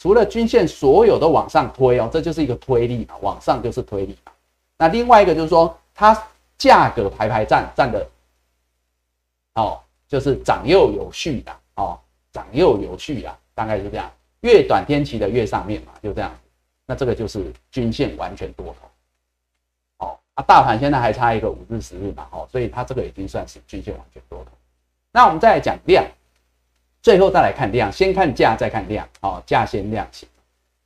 [0.00, 4.32] 除了均线所有的往上推哦，这就是一个推力嘛，往上就是推力嘛。
[4.78, 6.20] 那另外一个就是说，它
[6.58, 8.04] 价格排排站站的，
[9.54, 11.96] 哦，就是长幼有序的哦。
[12.36, 14.10] 涨又有序啊，大概是这样，
[14.42, 16.30] 越短天期的越上面嘛，就这样。
[16.86, 18.88] 那这个就是均线完全多头，
[19.96, 24.50] 好啊，大盘现在还差一个五日、十日嘛，好，所以它这个已经算是均线完全多头。
[25.12, 26.04] 那我们再来讲量，
[27.00, 30.28] 最后再来看量，先看价再看量，哦，价先量先。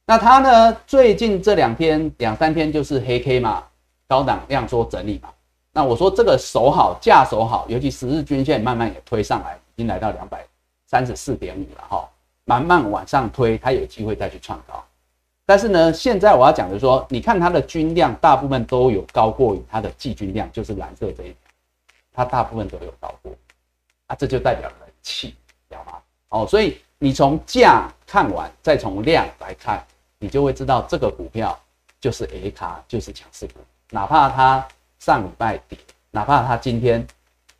[0.06, 3.64] 那它呢，最近这两天、两三天就是黑 K 嘛，
[4.08, 5.28] 高档量缩整理嘛。
[5.72, 10.44] 那我说这个守好价守好，尤其十日均线慢慢也推上来，已经来到两百。
[10.90, 12.10] 三十四点五了哈，
[12.44, 14.84] 慢慢往上推，它有机会再去创高。
[15.46, 21.36] 但是呢，现在我要讲的说，你看它的均量大部分都有高过于它的季均量，就是蓝色这一条，
[22.12, 23.32] 它大部分都有高过
[24.08, 25.28] 啊，这就代表人气，
[25.68, 25.92] 知道吗？
[26.30, 29.86] 哦，所以你从价看完，再从量来看，
[30.18, 31.56] 你就会知道这个股票
[32.00, 34.66] 就是 A 卡，就是强势股，哪怕它
[34.98, 35.78] 上礼拜跌，
[36.10, 37.06] 哪怕它今天。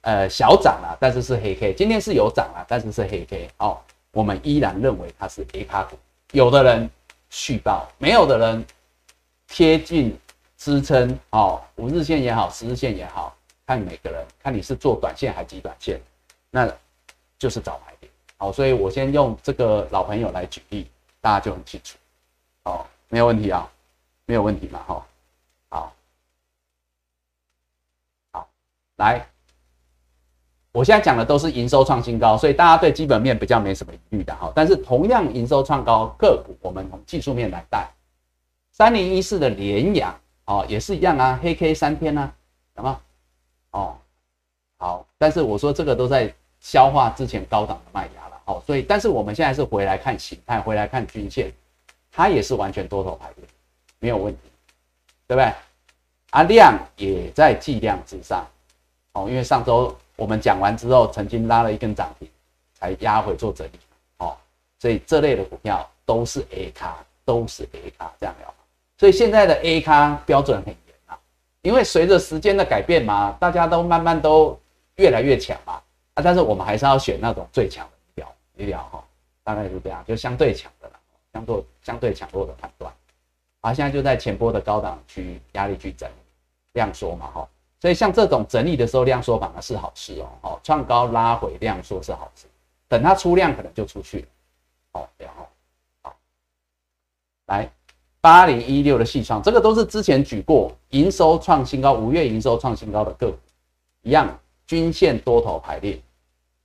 [0.02, 1.74] 呃，小涨了，但是是黑 K。
[1.74, 3.50] 今天是有涨了，但是是黑 K。
[3.58, 3.78] 哦，
[4.12, 5.98] 我们依然认为它是 A 卡股。
[6.32, 6.88] 有的人
[7.28, 8.64] 续报，没有的人
[9.46, 10.18] 贴近
[10.56, 11.18] 支撑。
[11.30, 13.36] 哦，五日线也好，十日线也好，
[13.66, 16.00] 看每个人，看你是做短线还是短线，
[16.50, 16.66] 那
[17.38, 18.10] 就是找买点。
[18.38, 21.98] 好，所以我先用这个老朋友来举例，大家就很清楚。
[22.62, 23.70] 哦，没有问题啊，
[24.24, 25.06] 没有问题嘛，哈。
[25.68, 25.92] 好，
[28.32, 28.48] 好，
[28.96, 29.29] 来。
[30.72, 34.52] 我现在讲的都是营收创新高，所以大家对基本面比较没什么疑虑的哈。
[34.54, 37.90] 但是同样营收创高个股，我们从技术面来带，
[38.70, 42.32] 三零一四的联阳哦，也是一样啊，黑 K 三天呢，
[42.76, 43.00] 什么？
[43.72, 43.96] 哦，
[44.78, 51.52] 好，但是我说这个都在消化之前高档的卖压了，哦，所以但是我们现在是回来看形态，回来看均线，
[52.12, 53.44] 它也是完全多头排列，
[53.98, 54.40] 没有问题，
[55.26, 55.52] 对不对？
[56.30, 58.46] 啊，量也在计量之上，
[59.14, 59.92] 哦，因为上周。
[60.20, 62.28] 我们讲完之后，曾经拉了一根涨停，
[62.74, 63.78] 才压回做整理，
[64.18, 64.36] 哦，
[64.78, 68.54] 所以这类的股票都是 A 卡，都是 A 卡这样聊。
[68.98, 71.18] 所以现在的 A 卡标准很严啊，
[71.62, 74.60] 因为随着时间的改变嘛，大家都慢慢都
[74.96, 75.80] 越来越强嘛，
[76.12, 79.02] 啊，但是我们还是要选那种最强的一条一条哈，
[79.42, 80.94] 大概是这样，就相对强的了，
[81.32, 82.92] 相对相对强弱的判断。
[83.62, 86.12] 啊，现在就在前波的高档区压力区整理
[86.74, 87.48] 量缩嘛，哈。
[87.80, 90.28] 所以像这种整理的时候，量缩反而是好事哦。
[90.42, 92.46] 哦，创高拉回量缩是好事，
[92.86, 94.26] 等它出量可能就出去了。
[94.92, 95.48] 好，然后
[96.02, 96.14] 好，
[97.46, 97.70] 来
[98.20, 103.38] 八零一六的细创，这个都是之前举过营收创新高，五月营收创新高的个股，
[104.02, 105.98] 一样均线多头排列，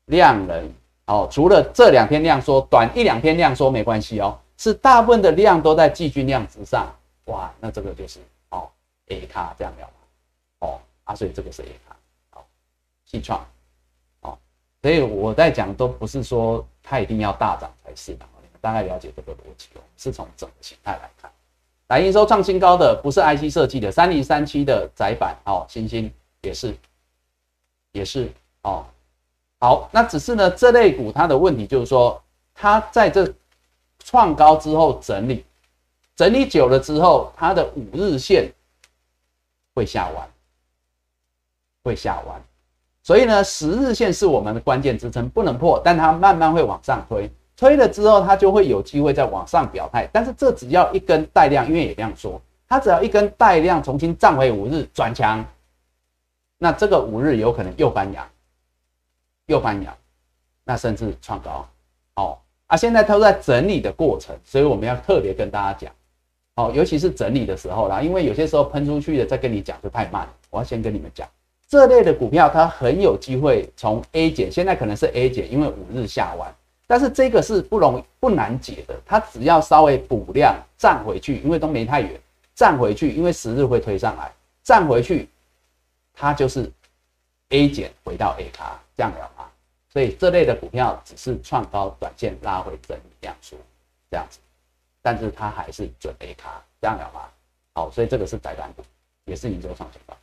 [0.07, 0.70] 量能
[1.05, 6.93] 哦，除了这两天量缩，短一两天量缩没关系哦，是大部分的量都在季均量之上，
[7.26, 8.68] 哇，那这个就是哦
[9.07, 9.88] A 卡这样了
[10.59, 11.95] 哦啊，所以这个是 A 卡，
[12.30, 12.45] 好，
[13.06, 13.43] 细创，
[14.22, 14.38] 哦，
[14.82, 21.32] 所以我在讲都不是说它一定要大涨才是的，你们大概了解这个逻辑哦，是从整个形态来看。
[21.88, 26.76] 来营收创新高的不是 IC 设计的三零三七的窄板哦，星星也是，
[27.91, 28.32] 也是
[28.64, 28.84] 哦，
[29.60, 32.20] 好，那只是呢这类股它的问题就是说，
[32.56, 33.32] 它在这
[33.99, 35.45] 创高之后整理，
[36.16, 38.51] 整理久了之后，它的五日线
[39.76, 40.28] 会下弯，
[41.86, 42.41] 会下弯，
[43.03, 47.29] 所以呢十日线是我们的关键支撑，不能破，但它慢慢会往上推。
[47.55, 55.45] 推了之后，它就会有机会再往上表态，但是这只要一根带量，因为也这样说，它只要一根带量重新站回五日转强，
[56.57, 58.27] 那这个五日有可能又翻阳，
[59.45, 59.95] 又翻阳，
[60.65, 61.65] 那甚至创高，
[62.15, 65.93] 哦啊，现在都在整理的过程，所以我们要特别跟大家讲，
[66.55, 71.25] 哦，尤其是整理的时候啦，因为有些时候喷出去的再跟你讲就太慢，我要先跟你们讲，
[71.68, 76.53] 这类的股票它很有机会从 A 减，现在可能是 A 减，因为五日下弯。
[76.88, 82.22] 但是这个是不容不难解的，它只要稍微补量站回去，因为都没太远，
[82.53, 84.32] 站回去，因为十日会推上来，
[84.63, 85.28] 站回去，
[86.13, 86.72] 它就是
[87.49, 89.45] A 减回到 A 卡这样了嘛？
[89.91, 93.57] 所以这类的股票只是创高短线拉回整理量缩
[94.11, 94.38] 这样子，
[95.01, 97.22] 但是它还是准 A 卡这样了嘛？
[97.74, 98.84] 好，所以这个是窄板股，
[99.26, 100.16] 也是营收创新高。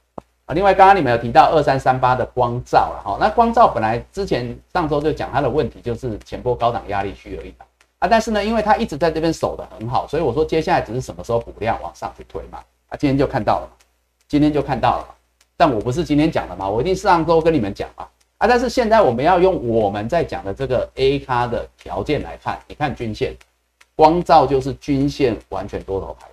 [0.54, 7.54] 另外，刚刚你们有提到二三三八的光照了哈，那光照本来之前上周就讲它的问题就是前波高档压力区而已
[7.98, 13.68] 啊，但是呢，因为它一直在这边守得很好，所以我说接下来只是什么时候补量往上去推嘛，啊，今天就看到了，
[14.26, 15.06] 今天就看到了，
[15.56, 18.06] 但我不是今天讲的嘛，我一定上周跟你们讲嘛，
[18.38, 23.34] 啊，但是现在我们要用我们在讲的这个 A 咖的条件来看，你看均线，
[23.94, 26.26] 光照就是均线完全多头排。
[26.26, 26.31] 列，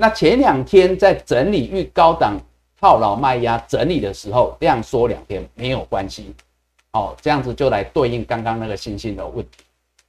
[0.00, 2.40] 那前两天在整理遇高档
[2.80, 6.34] 套牢卖压整理的时候，量缩两天没有关系，
[6.92, 9.62] 哦，这样子就来对应刚刚那个星星的问题，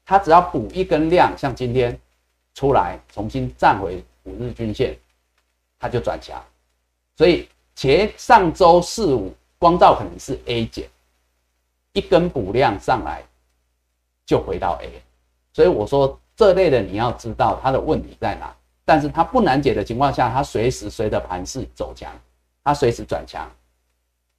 [0.05, 1.99] 它只要补一根量，像今天
[2.53, 4.97] 出来重新站回五日均线，
[5.77, 6.41] 它就转强。
[7.17, 10.87] 所以前上周四五光照可能是 A 减，
[11.91, 13.21] 一根补量上来
[14.25, 14.89] 就回到 A，
[15.51, 18.55] 所以我说这类的你要知道它的问题在哪。
[18.91, 22.11] 但是它不难解的情况下，它随时随着盘势走强，
[22.61, 23.49] 它随时转强，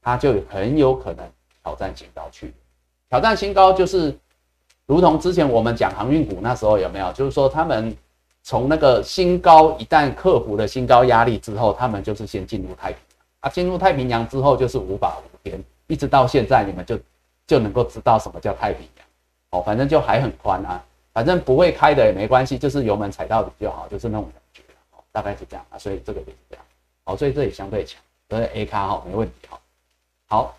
[0.03, 1.27] 它就很有可能
[1.63, 2.53] 挑战新高去。
[3.09, 4.15] 挑战新高就是，
[4.85, 7.11] 如同之前我们讲航运股那时候有没有？
[7.15, 7.97] 就是说他们
[8.43, 16.99] 从那个新高一旦克服了新高压力之后，他们就是先进入太平洋啊，进入太平洋之后就是无法无天，一直到现在你们就
[17.47, 19.07] 就能够知道什么叫太平洋
[19.53, 20.85] 哦，反正就还很宽啊，
[21.15, 24.31] 反正不会开的也没关系，就是油门踩到底就好，就是那种。
[25.13, 26.65] 大概是这样啊，所以这个就是这样，
[27.05, 29.61] 好，所以这里相对强，所以 A 卡哈没问题哈。
[30.27, 30.57] 好，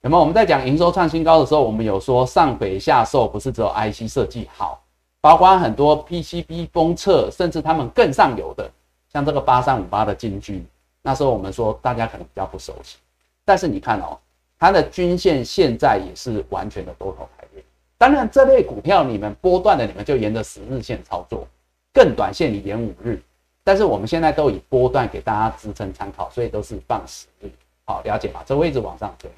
[0.00, 4.82] 那么我们在讲营收创新高的时候，我们有说上北下瘦不是只有 IC 设计好，
[5.20, 8.68] 包括很多 PCB 封测，甚至他们更上游的，
[9.12, 10.64] 像这个八三五八的金居，
[11.00, 12.98] 那时候我们说大家可能比较不熟悉，
[13.44, 14.18] 但是你看哦，
[14.58, 17.62] 它的均线现在也是完全的多头排列。
[17.96, 21.46] 当然这类股票你们波段的，你们就沿着十日线操作，
[21.92, 23.22] 更短线你沿五日。
[23.64, 27.50] 但是我们现在都以波段给大家支撑参考，所以都是放十日，
[27.84, 28.42] 好了解嘛？
[28.44, 29.30] 这位置往上推，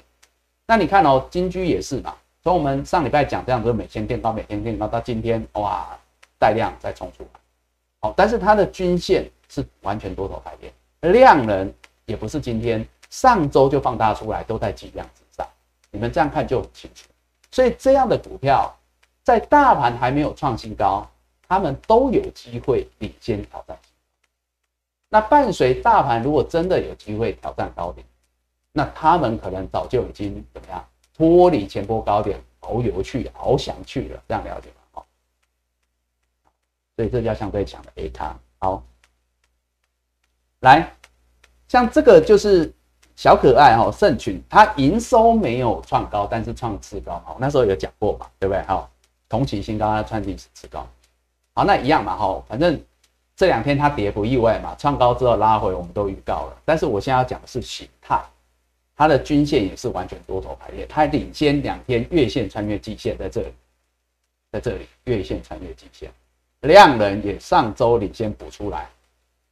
[0.65, 5.97] 那你看哦，金居也是嘛，从我们上礼拜讲这样子，每天垫高，每天垫高，到今天哇，
[6.39, 7.39] 带量再冲出来，
[8.01, 11.71] 好，但是它的均线是完全多头排列，量能
[12.05, 15.47] 也不是今天，上周就放大出来，都在计量之上，
[15.91, 17.07] 你们这样看就很清楚。
[17.51, 18.75] 所以这样的股票，
[19.23, 21.07] 在大盘还没有创新高，
[21.47, 23.77] 他们都有机会领先挑战。
[25.15, 28.05] 那伴随大盘如果真的有机会挑战高点，
[28.73, 30.85] 那他们可能早就已经怎么样
[31.15, 34.75] 脱离前波高点遨游去翱翔去了，这样了解吗？
[34.91, 35.05] 好，
[36.97, 38.37] 所以这叫相对强的 A 卡。
[38.59, 38.83] 好，
[40.59, 40.93] 来，
[41.69, 42.69] 像这个就是
[43.15, 48.61] 小可爱哈，盛群，它营收没有创高，但是创次高，好，那时候有讲过嘛，对不对？
[48.63, 48.91] 好，
[49.29, 50.85] 同期新高，它创历史次高，
[51.53, 52.77] 好，那一样嘛，哈，反正。
[53.35, 56.57] 这两天它跌不意外嘛，创高之后拉回，我们都预告了。
[56.63, 58.21] 但是我现在要讲的是形态，
[58.95, 63.53] 它的均线也是完全多头排列，它领先两天月线穿越季线在这里，
[64.53, 66.09] 在这里月线穿越季线，
[66.61, 68.87] 量能也上周领先补出来，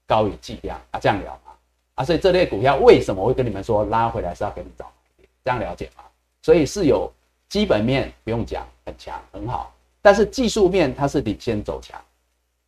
[0.07, 1.51] 高于计量啊，这样聊嘛
[1.95, 6.03] 啊，所以这类股票为什么会跟你们说拉回来是要给你找买这样了解吗？
[6.41, 7.11] 所以是有
[7.49, 12.01] 基本面不用讲，很强很好，但是技术面它是领先走强，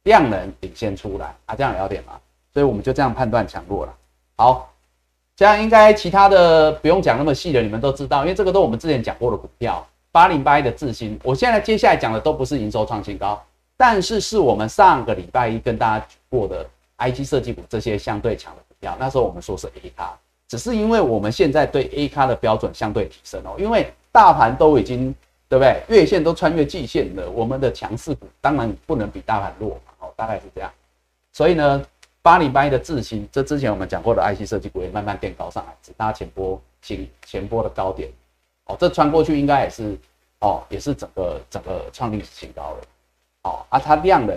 [0.05, 2.13] 量能领先出来啊，这样了解吗？
[2.53, 3.93] 所以我们就这样判断强弱了。
[4.37, 4.71] 好，
[5.35, 13.41] 这样应该其他的不用讲那么细的，你们都知道，因为这个都我们之前讲过的股票，八零八一的智新，我现在接下来讲的都不是营收创新高，
[13.75, 16.65] 但是是我们上个礼拜一跟大家举过的
[16.97, 25.13] IG 设计股这些相对强的股票，那时候我们说是 A 卡，只是因为我们现在对 A 卡的标准相对提升哦，因为大盘都已经
[25.49, 29.77] 对不对，月线都穿越季线了，我们的强势股当然不能比大盘弱，
[30.15, 30.71] 大概是这样，
[31.31, 31.85] 所以呢。
[32.25, 38.09] 八零八一的智新，这之前我们讲过的 IC 设计股也慢慢垫高上来，只搭前波前前波的高点，
[38.65, 39.95] 哦，这穿过去应该也是，
[40.39, 42.77] 哦，也是整个整个创历史新高了，
[43.43, 44.35] 哦，啊，它量能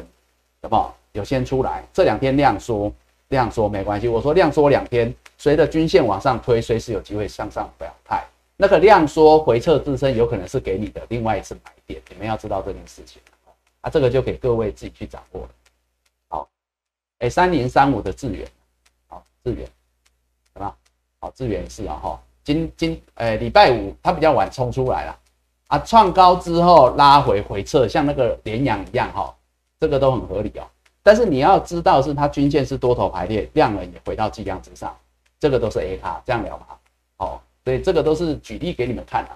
[0.61, 1.83] 有没有有先出来？
[1.91, 2.93] 这两天量缩，
[3.29, 8.23] 量缩没关系，我说量缩两天，随着均线往上推，随时有机会向上表态。
[8.59, 13.23] 那个量缩回撤自身，有可能是给你的另外一次买点，你们要知道这件事情，
[13.81, 15.49] 啊，这个就给各位自己去掌握了。
[17.19, 18.47] 哎，三零三五的智远，
[19.09, 19.69] 好，智远，
[20.55, 20.77] 好吧？
[21.21, 25.19] 好，智远是啊，哈，今今，哎，礼拜五它比较晚冲出来了，
[25.67, 29.35] 啊，创高之后拉回回撤，像那个连阳一样，哈，
[29.81, 30.63] 这个都很合理哦。
[31.03, 34.97] 但是你要知道，是它均线是多头排列，量能也回到计量之上，
[35.41, 36.67] 这个都是 A 卡，这样聊嘛？
[37.17, 39.31] 好，所以这个都是举例给你们看的。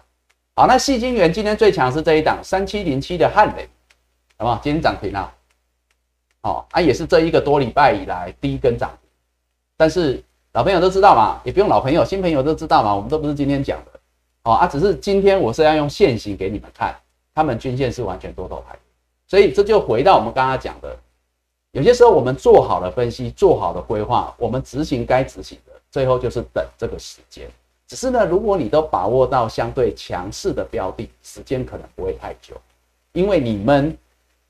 [0.54, 3.68] 好，那细晶元今天最强是这一档三七零七的汉雷，
[4.38, 4.60] 好不好？
[4.62, 5.34] 今天涨停了。
[6.42, 9.08] 哦，啊，也是这一个多礼拜以来第一根涨停，
[9.76, 10.22] 但是
[10.54, 14.00] 老朋友都知道嘛，也不用老朋友，新朋友都知道嘛，我们都不是今天讲的，
[14.42, 16.96] 哦啊，只是今天我是要用线型给你们看，
[17.32, 18.76] 他们均线是完全多头排，
[19.28, 20.96] 所以这就回到我们刚刚讲的，
[21.70, 27.48] 有些时候我们做好了分析，做好了规划，我们执行该执行的，最后就是等这个时间，
[27.86, 32.56] 只是呢，如果你都把握到相对强势的标的，时间可能不会太久，
[33.12, 33.96] 因为你们。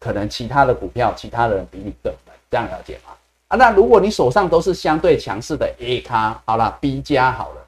[0.03, 2.13] 可能其他的股票，其他的人比你更，
[2.51, 3.13] 这样了解吗？
[3.47, 7.67] 啊，那如果你手上都是相对强势的 A 咖，好了，B 加好了，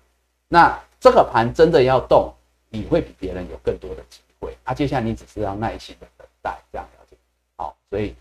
[0.49, 2.35] 那这个盘真的要动，
[2.70, 4.57] 你会比别人有更多的机会。
[4.64, 7.16] 啊，接下来你只是要耐心的等待，这样了解。
[7.57, 8.16] 好，所以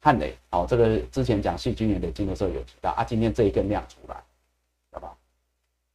[0.00, 4.16] 汉雷，好，这个之前讲细菌元的金的时候有提到啊，今天这一根量出来，
[4.90, 5.16] 好不好？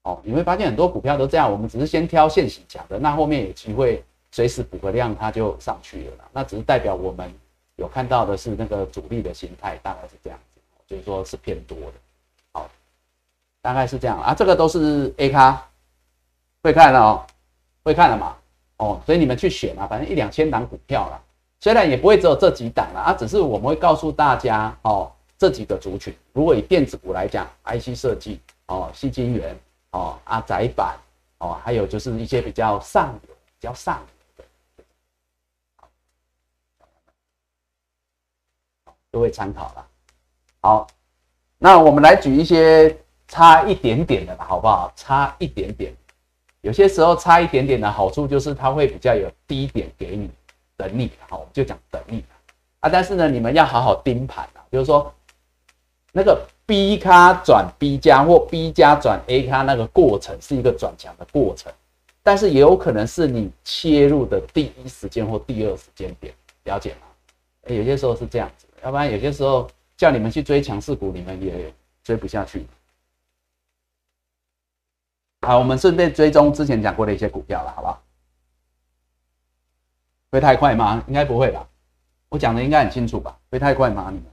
[0.04, 4.02] 哦，你会发现很多股票都这样，我们只是先挑现行强的，那后面有机会。
[4.34, 6.26] 随时补个量，它就上去了啦。
[6.32, 7.30] 那只是代表我们
[7.82, 11.94] 有看到的是那个主力的心态，大概是这样子，就是说是偏多的。
[12.54, 12.70] 好，
[13.62, 14.34] 大概是这样啊。
[14.34, 15.62] 这个都是 A 咖
[16.62, 17.26] 会看了哦，
[17.84, 18.38] 会看了嘛？
[18.78, 21.20] 哦，所以你们去选嘛，反正一两千档股票啦，
[21.60, 29.58] 虽然也不会只有这几档了啊，只是我们会告诉大家哦，这几个族群，如果以电子股来讲，IC 设计哦，细晶圆
[29.92, 30.96] 哦，啊窄板
[31.40, 34.21] 哦，还有就是一些比较上游、比较上游。
[39.12, 39.86] 都会参考了。
[40.62, 40.88] 好，
[41.57, 42.95] 那我们来举一些
[43.28, 44.91] 差一点点的吧，好不好？
[44.95, 45.93] 差一点点，
[46.62, 50.30] 有些时候差一点点的好处就是它会比较有低点给你
[50.78, 52.24] 等你，好，我们就讲等你
[52.80, 52.89] 啊。
[52.89, 55.14] 但是呢，你们要好好盯盘啊，就是说
[56.12, 61.72] 那个 B 咖转 B 加或 B 加转 A 咖那个过程是一个转强的过程，
[62.24, 66.34] 但是也有可能是你切入的第一时间或第二时间点，
[66.64, 67.07] 了解吗？
[67.68, 68.66] 有些时候是这样子。
[68.84, 71.74] 要不然有些时候叫你们去追强势股，你们也
[72.04, 72.66] 追不下去。
[75.42, 78.04] 好，我们顺便追踪之前讲过的一些股票了，好不好？
[80.32, 81.04] 会太快吗？
[81.08, 81.68] 应该不会吧。
[82.30, 83.38] 我讲的应该很清楚吧？
[83.50, 84.10] 会太快吗？
[84.12, 84.26] 你们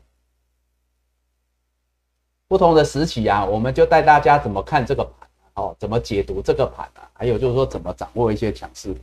[2.47, 7.11] 不同的时期啊，我们就带大家怎么看这个盘哦，怎么解读这个盘啊？
[7.15, 9.01] 还有就是说怎么掌握一些强势股。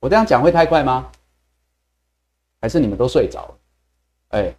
[0.00, 1.10] 我这样讲会太快吗？
[2.60, 3.55] 还是你们都睡着了？
[4.36, 4.54] 哎，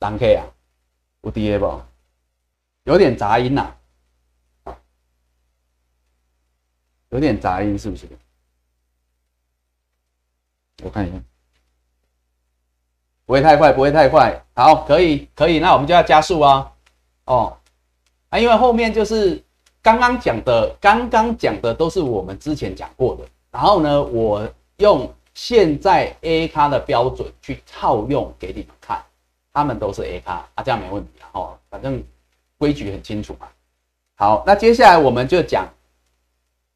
[0.00, 0.44] 单 K 啊，
[1.22, 1.80] 有跌不？
[2.84, 3.72] 有点杂音呐，
[7.10, 8.08] 有点杂音是不是？
[10.82, 11.18] 我看一下，
[13.24, 14.44] 不会太快，不会太快。
[14.56, 16.72] 好，可以，可以，那我们就要加速啊。
[17.26, 17.56] 哦，
[18.30, 19.40] 啊，因为后面就是
[19.80, 23.24] 刚刚讲的，刚刚讲的都是我们之前讲过的。
[23.52, 29.00] 然后呢，我用现在 A 咖的标准去套用给你们看。
[29.52, 32.02] 他们都是 A 卡啊，这样没问题，哦，反正
[32.58, 33.48] 规矩很清楚嘛。
[34.16, 35.68] 好，那接下来我们就讲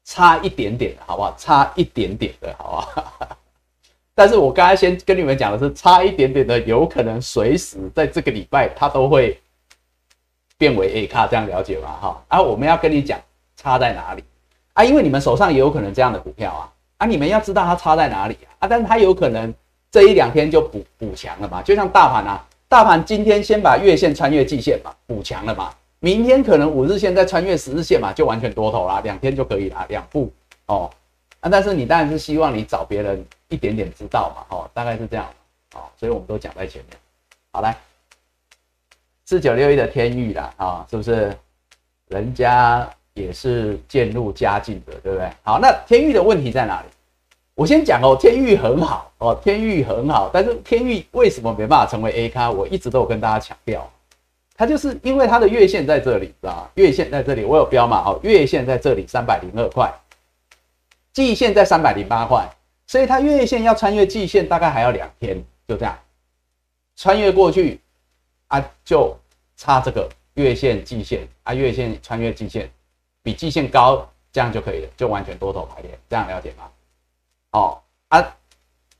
[0.03, 1.33] 差一点点的好不好？
[1.37, 3.37] 差一点点的好不好？
[4.13, 9.39] 但是我刚才先跟你们讲的是差一点点的，有可能随时在这个礼拜它都会
[10.57, 11.97] 变为 A 卡，这样了解吗？
[12.01, 13.19] 哈，啊，我们要跟你讲
[13.55, 14.23] 差在哪里
[14.73, 19.53] 啊，因为你们手上也有可能这样的股票啊，啊，你们要知道它差在哪里啊，啊，但是它有可能
[19.91, 30.31] 这一两天就补补强了嘛，就像大盘啊，大盘今天先把月线穿越季线嘛，补强了嘛，明天可能五日线再穿越十日线嘛，就完全多头啦，两天就可以啦，两步
[30.65, 30.89] 哦，
[31.39, 35.25] 啊，但是你当然是希望你找别人一点点知道嘛，哦，大概是这样，
[35.75, 36.97] 哦，所以我们都讲在前面，
[37.51, 37.75] 好来，
[39.25, 41.35] 四九六一的天域啦，啊，是不是？
[42.09, 42.89] 人家。
[43.17, 45.27] 也是渐入佳境的，对不对？
[45.41, 46.87] 好，那天域的问题在哪里？
[47.57, 52.51] 我先讲哦，天域很好哦，天域很好，但是天域为什么没办法成为 A 咖？
[52.51, 53.91] 我一直都有跟大家强调，
[54.55, 56.69] 它就是因为它的月线在这里，知道吗？
[56.75, 58.03] 月线在这里，我有标嘛？
[58.05, 59.91] 哦，月线在这里三百零二块，
[61.13, 62.47] 季线在三百零八块，
[62.85, 65.97] 所以它月线要穿越季线大概还要两天，就这样
[66.95, 67.81] 穿越过去
[68.49, 69.17] 啊，就
[69.55, 72.69] 差这个月线季线啊，月线穿越季线。
[73.23, 76.63] 比季线高，这样就可以了，就完全多头排列，这样了解吗？
[77.57, 77.77] 哦
[78.09, 78.35] 啊，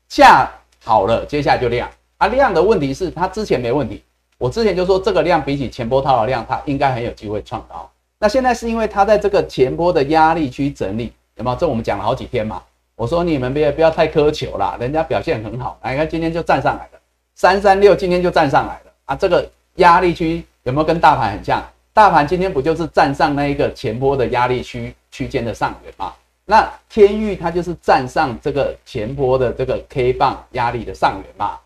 [0.08, 0.50] 价
[0.84, 4.02] 好了，接下来就量啊，量的问题是它之前没问题，
[4.36, 7.88] 我之前就说这个量比起前波套的量，它应该很有机会创高。
[8.18, 11.56] 那现在是因为它在这个前波的压力区整理，有没有？
[11.56, 12.60] 这我们讲了好几天嘛。
[12.96, 16.98] 我说你们别不要太苛求啦，人家表现很好，来看今天就站上来了，
[17.36, 21.64] 三三六今天就站上来了啊，这个压力区有没有跟大盘很像？
[21.92, 26.12] 大盘今天不就是站上那一个前波的压力区区间的上缘吗？
[26.50, 31.58] 那天域它就是站上这个前波的这个 K 棒压力的上缘嘛？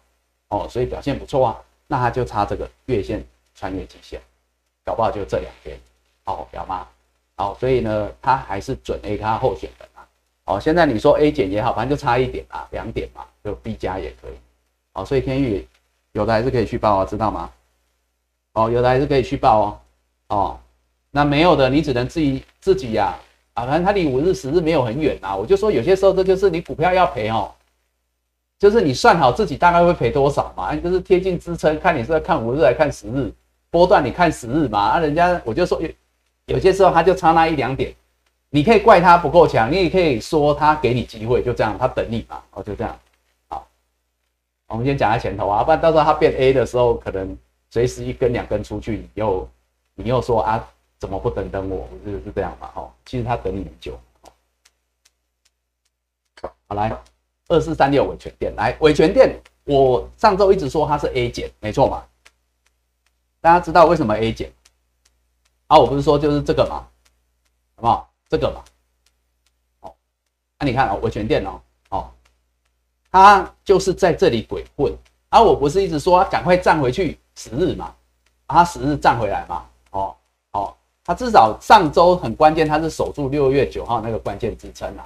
[0.49, 1.57] 哦，所以表现不错啊。
[1.87, 3.25] 那它就差这个月线
[3.55, 4.21] 穿越极限，
[4.85, 5.79] 搞不好就这两天
[6.25, 6.89] 哦，表吗？
[7.37, 10.03] 哦，所以呢，它还是准 A 咖候选人啊。
[10.47, 14.33] 哦，现在你说 A 减也好，反正就差一点啊，两点嘛，就 B 加也可以。
[14.95, 15.65] 哦，所以天域
[16.11, 17.49] 有的还是可以去报啊，知道吗？
[18.55, 19.79] 哦，有的还是可以去报哦。
[20.27, 20.61] 哦，
[21.13, 23.21] 那没有的，你只能自己自己呀，啊，
[23.55, 25.37] 啊反正它离五日、十日没有很远啊。
[25.37, 27.53] 我就说有些时候这就是你股票要赔哦，
[28.59, 33.33] 就是你算好自己大概会赔多少嘛，就是贴近支撑，看你是在看五日还是看十日
[33.71, 34.79] 波段，你看十日嘛。
[34.79, 35.89] 啊，人家我就说有
[36.47, 37.95] 有些时候他就差那一两点，
[38.51, 42.43] 你可以怪他不够强，你也可以说他给你机会，就这样，他等你嘛。
[42.53, 42.99] 哦，就这样。
[43.49, 43.67] 好，
[44.69, 47.37] 我们先讲在前头啊，不然到时候他变 A 的时候，可能
[47.71, 49.49] 随时一根两根出去，你又。
[49.95, 50.67] 你又说啊，
[51.03, 51.89] 怎么不等等我？
[52.05, 52.71] 是是这样嘛？
[52.77, 53.99] 哦，其实他等你很久。
[56.41, 56.97] 好，来，
[57.49, 62.05] 二四三六维权店，来维权店，我上周一直说它是 A 减，没错嘛？
[63.41, 64.53] 大家知道为什么 A 减？
[65.67, 66.87] 啊，我不是说就是这个嘛，
[67.75, 68.09] 好不好？
[68.29, 68.63] 这个嘛，
[69.81, 69.93] 哦，
[70.61, 72.11] 那你看哦，维权店哦，哦，
[73.11, 74.97] 它就是在这里鬼混，
[75.31, 77.93] 啊，我不是一直说赶快站回去十日嘛，
[78.47, 79.67] 它十日站回来嘛？
[81.03, 85.05] 哦，好，它至少上周很关键，它是守住六月九号那个关键支撑啊。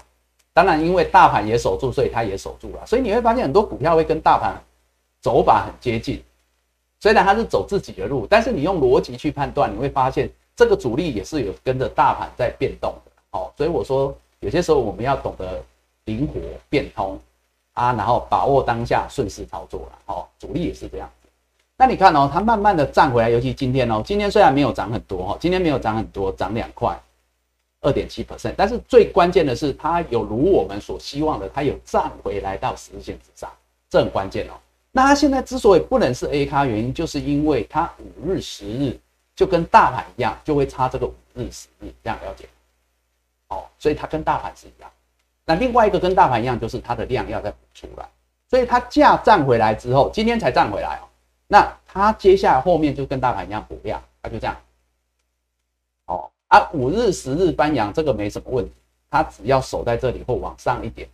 [0.53, 2.87] 当然，因为大盘也守住，所以它也守住了。
[2.87, 4.57] 所以你会发现很多股票会跟大盘
[5.21, 6.23] 走法很接近。
[6.99, 13.13] 虽然它是走自己的路，但是你用逻辑去判断，你会发现这个主力也是有跟着大盘在变动的。
[13.33, 15.63] 哦，所以我说有些时候我们要懂得
[16.07, 16.41] 灵活
[16.71, 17.21] 变通
[17.75, 19.99] 啊，然后把握当下，顺势操作了。
[20.07, 21.11] 哦，主力也是这样。
[21.79, 26.99] 那你看哦，它慢慢的站回来，尤其今天哦，今天虽然没有涨很多哈，今天没有涨很多，涨两块，
[27.83, 33.51] 二点七 percent，但是最关键的是它有如我们所希望的，它有站回来到十日线之上，
[33.91, 34.53] 这很关键哦。
[34.91, 38.99] 那它现在之所以不能是 A 咖，原因就是因为它五日、十日
[39.35, 42.49] 就跟大盘一样，就会差这个五日、十日，这样了解？
[43.49, 44.91] 哦，所以它跟大盘是一样。
[45.45, 48.09] 那另外一个跟大盘一样，就是它的量要再补出来，
[48.49, 51.05] 所以它价站回来之后，今天才站回来哦。
[51.47, 54.57] 那它接下来后面就跟大盘一样补量，它就这样。
[56.07, 58.73] 哦啊，五日、十日翻阳这个没什么问题，
[59.11, 61.09] 它只要守在这里或往上一点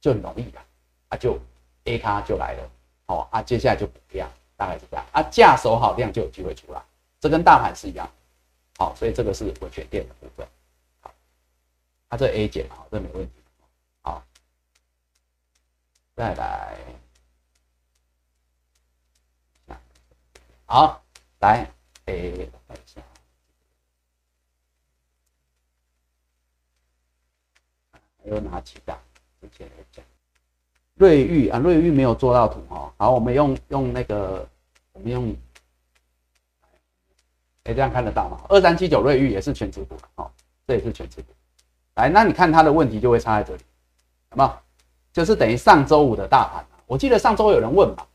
[0.00, 0.62] 就很容易了，
[1.08, 1.38] 啊就
[1.84, 2.70] A 卡就来了。
[3.06, 5.04] 哦啊，接下来就补量，大概是这样。
[5.12, 6.80] 啊，价守好量就有机会出来，
[7.20, 8.08] 这跟大盘是一样。
[8.78, 10.46] 好，所以这个是维权店的部分。
[11.00, 11.12] 好，
[12.08, 13.32] 它这 A 减好，这没问题。
[14.02, 14.22] 好，
[16.14, 17.01] 再来。
[20.72, 21.02] 好，
[21.40, 21.70] 来，
[22.06, 22.14] 哎，
[22.66, 23.02] 看一下，
[28.24, 28.98] 还有哪几档？
[29.38, 30.02] 之前来讲，
[30.94, 32.90] 瑞玉啊，瑞玉没有做到图哈。
[32.96, 34.48] 好，我们用用那个，
[34.94, 35.36] 我们用，
[37.64, 38.40] 哎，这样看得到吗？
[38.48, 40.32] 二三七九瑞玉也是全持股哦，
[40.66, 41.34] 这也是全持股。
[41.96, 43.62] 来，那你看它的问题就会差在这里，
[44.30, 44.62] 好不好？
[45.12, 48.06] 就是等于上周五的大盘我记得上周有人问嘛。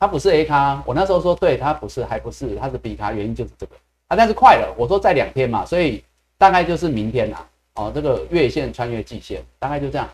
[0.00, 3.76] 它不是 A 咖，我那时候说对，它不是，还不是，它是 B 咖，原因就是这个
[4.08, 4.16] 啊。
[4.16, 6.02] 但是快了，我说在两天嘛，所以
[6.38, 7.46] 大概就是明天啦。
[7.74, 10.08] 哦，这个月线穿越季线，大概就这样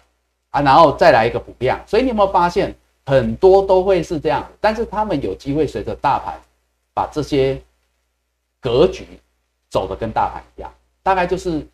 [0.50, 1.80] 啊，然后再来一个补量。
[1.86, 2.74] 所以你有没有发现
[3.06, 4.44] 很多都会是这样？
[4.60, 6.38] 但是他们有机会随着大盘
[6.92, 7.56] 把这些
[8.60, 9.06] 格局
[9.70, 10.72] 走的跟大盘一样，
[11.02, 11.64] 大概就是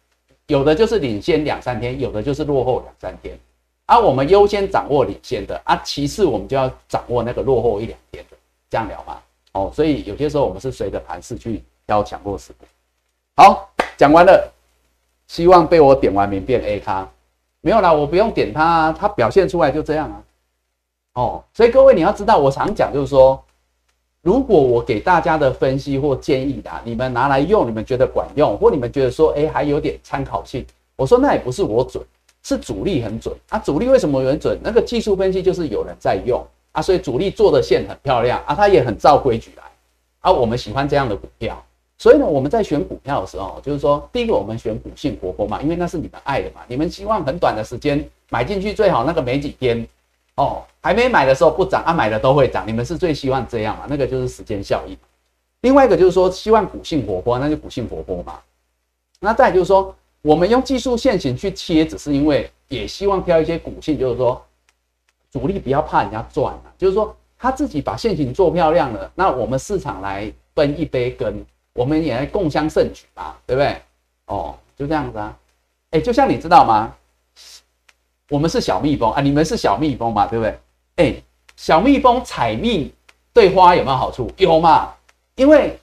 [0.49, 3.39] 有的就是领先两三天，有的就是落后两三天。
[3.87, 8.37] 啊，我们优先掌握领先的啊，其次我们就要掌握那个落后一两天的，
[8.71, 9.19] 这样聊嘛。
[9.53, 12.65] 哦，所以有些时候我们是随着盘势去挑强弱势股。
[13.37, 14.51] 好，讲完了，
[15.27, 17.07] 希望被我点完名变 A 咖，
[17.61, 20.23] 没有啦，我不用点它，它表现出来就这样啊。
[21.15, 23.43] 哦，所以各位你要知道，我常讲就是说，
[24.23, 30.65] 如果我给大家的分析或建议的，你们拿来用，你们觉得管用，或你们觉得说，哎，还有点参考性，
[30.97, 32.03] 我说那也不是我准。
[32.43, 33.59] 是主力很准啊！
[33.61, 34.59] 主力为什么很准？
[34.63, 39.63] 那个技术分析就是有人在用啊，所以主力做的线很漂亮啊，它也很照规矩来
[40.21, 40.33] 啊。
[40.33, 41.65] 我们喜欢这样的股票，
[41.99, 49.87] 所以呢，我们在选股票的时候，就是说，第一个我们选股性活泼嘛，因为那是你们爱的嘛，你们希望很短的时间买进去，最好那个没几天
[50.35, 53.87] 哦，还没买的时候不涨啊，买的都会涨，你们是最希望这样嘛？
[53.89, 54.97] 那个就是时间效应。
[55.61, 58.41] 另外一个就是说，希望股性活泼，那就股性活泼嘛。
[59.21, 59.95] 那再就是说。
[60.23, 64.41] 我们用技术线型去切，只是因为也希望挑一些股性，就是说
[65.33, 71.45] 主力不要怕人家赚啊，就是说他自己把线型做漂亮了，那我们市场来分一杯羹，
[71.75, 73.77] 我们也来共襄盛举嘛，对不对？
[74.27, 75.37] 哦，就这样子啊，
[75.91, 76.95] 哎，就像你知道吗？
[78.31, 80.59] 我们是小蜜蜂啊，你们是小蜜蜂嘛，对不对？
[80.97, 81.23] 哎，
[81.57, 82.95] 小蜜蜂采蜜
[83.33, 84.31] 对花有没有好处？
[84.37, 84.95] 有嘛？
[85.35, 85.77] 因为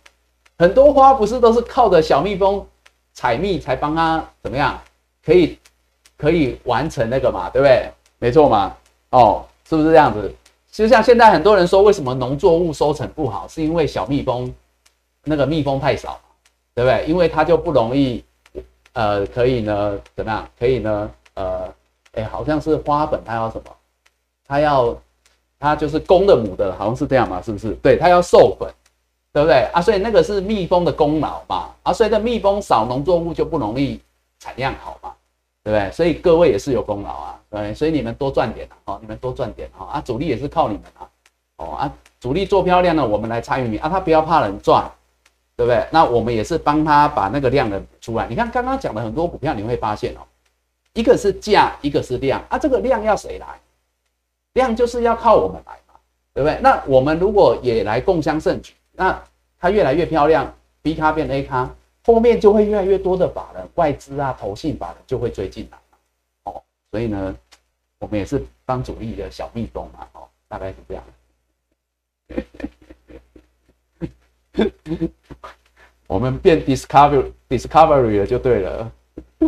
[0.58, 2.66] 很多花不是都是靠着小蜜蜂。
[3.20, 4.80] 采蜜才帮他怎么样？
[5.26, 5.60] 可以
[6.16, 7.92] 可以完成那个嘛，对不对？
[8.18, 8.74] 没错嘛，
[9.10, 10.34] 哦，是不是这样子？
[10.72, 14.50] 就像现在很多人说，为什么农作物收成不好，是因为小蜜蜂
[15.26, 16.18] 那个蜜蜂太少，
[16.74, 17.06] 对不对？
[17.08, 18.24] 因为它就不容易，
[18.94, 20.50] 呃，可以呢，怎么样？
[20.58, 21.74] 可以呢，呃，
[22.14, 23.76] 哎，好像是花粉，它要什么？
[24.48, 24.98] 它要
[25.60, 27.74] 它就是公的母的，好像是这样嘛，是不是？
[27.84, 28.74] 对，它要授粉。
[29.32, 29.82] 对不对啊？
[29.82, 34.00] 所以那个是蜜蜂的功劳嘛啊，所以这蜜蜂少，农作物就不容易
[34.40, 35.14] 产量好嘛，
[35.64, 35.92] 对不对？
[35.92, 41.10] 所以各位也是有功劳啊，对，所以你们多赚点啊，你们多赚点哈啊，主力也是靠你们啊，
[41.58, 44.90] 哦啊，主力做漂亮了，我们来参与啊，他不要怕人赚，
[45.56, 45.86] 对不对？
[45.92, 48.28] 那我们也是帮他把那个量的出来。
[48.28, 50.22] 你看刚刚讲的很多股票，你会发现哦，
[50.94, 53.46] 一个是价，一个是量啊，这个量要谁来？
[54.54, 55.94] 量就是要靠我们来嘛，
[56.34, 56.60] 对不对？
[56.62, 58.74] 那我们如果也来共襄盛举。
[59.00, 59.24] 那
[59.58, 61.74] 它越来越漂亮，B 咖变 A 咖，
[62.04, 65.78] 后面就会越来越多的法人、外资啊、投信法人就会追进来
[66.44, 67.34] 哦，所以呢，
[68.00, 71.04] 我们也是帮主力的小蜜蜂嘛，哦，大概是这样。
[76.08, 78.92] 我们变 Discovery Discovery 了就对了，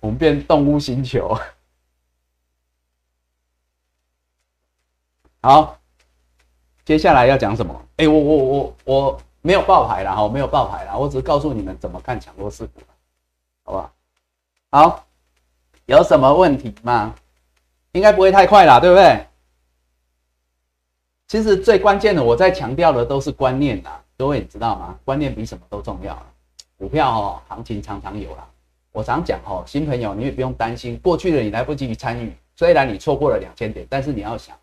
[0.00, 1.38] 我们变动物星球，
[5.40, 5.78] 好。
[6.84, 7.74] 接下来要讲什么？
[7.96, 12.80] 哎，我我我我没有爆牌了哈，没有爆牌了，我只是告诉你们怎么看强弱势股，
[13.64, 13.92] 好不好？
[14.70, 15.06] 好，
[15.86, 17.14] 有什么问题吗？
[17.92, 19.26] 应该不会太快啦，对不对？
[21.26, 24.98] 其实最关键的，我在强调的都是观念呐，各位你知道吗？
[25.04, 26.20] 观念比什么都重要。
[26.76, 28.46] 股票哦，行情常常有啦。
[28.92, 34.54] 我常讲哦，新朋友你也不用担心，过去的你来不及参与，虽然你错过了两千点，但是你要想。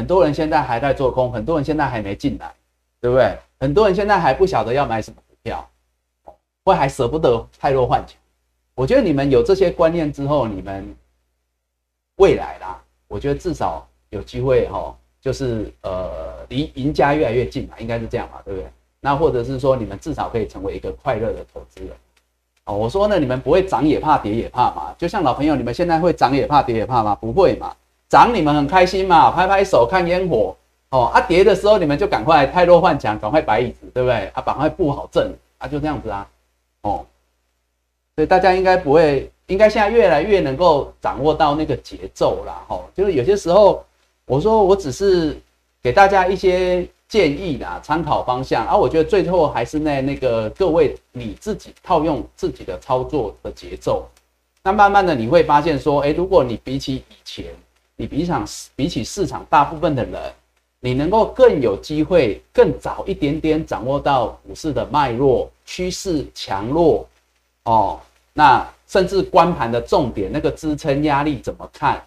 [0.00, 2.50] 很多人现在还在做空，很多人现在还没进来，
[3.02, 3.36] 对不对？
[3.58, 5.68] 很多人现在还不晓得要买什么股票，
[6.64, 8.16] 或还舍不得太弱换强。
[8.74, 10.96] 我觉得你们有这些观念之后，你们
[12.16, 16.10] 未来啦，我觉得至少有机会哈，就是呃
[16.48, 18.70] 离赢家越来越近嘛，应该是这样嘛，对不对？
[19.00, 21.94] 那或者是说你们至少可以成为一个快乐的投资人。
[22.64, 24.94] 哦，我说呢，你们不会涨也怕跌也怕嘛？
[24.96, 27.14] 就像老朋友，你们现在会涨也怕跌也怕吗？
[27.14, 27.76] 不会嘛？
[28.10, 30.54] 涨你们很开心嘛，拍拍手看烟火
[30.90, 31.04] 哦。
[31.14, 34.26] 啊跌的时候你们就赶快太弱换强，赶快摆椅子，对不对？
[34.34, 36.28] 啊赶快布好阵啊，就这样子啊，
[36.82, 37.06] 哦。
[38.16, 42.90] 所以大家应该不会，应该现在越来越能够掌握到那个节奏了，吼。
[42.96, 43.86] 就是有些时候
[44.26, 45.40] 我说我只是
[45.80, 48.76] 给大家一些建议啦，参考方向啊。
[48.76, 54.08] 我觉得最后还是那那个各位你自己套用自己的操作的节奏，
[54.64, 57.46] 那慢慢的你会发现说，哎，如果你比起以前。
[58.00, 60.32] 你比场比起市场大部分的人，
[60.80, 67.06] 你能够更有机会更早一点点掌握到股市的脉络、趋势强弱，
[67.64, 68.00] 哦，
[68.32, 72.02] 那甚至关盘的重点，那个支撑压力怎么看？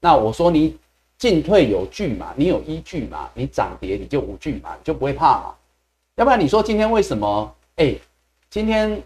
[0.00, 0.76] 那我说你
[1.16, 5.54] 进退有据嘛，你有依据嘛，你涨跌你就无惧嘛，你就不会怕嘛。
[6.16, 7.54] 要不然你说今天为什么？
[7.76, 7.94] 哎，
[8.50, 9.00] 今天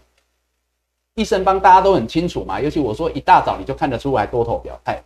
[1.13, 4.99] 益生帮大家都很清楚嘛，尤其我说一大早你就看得出来多头表态，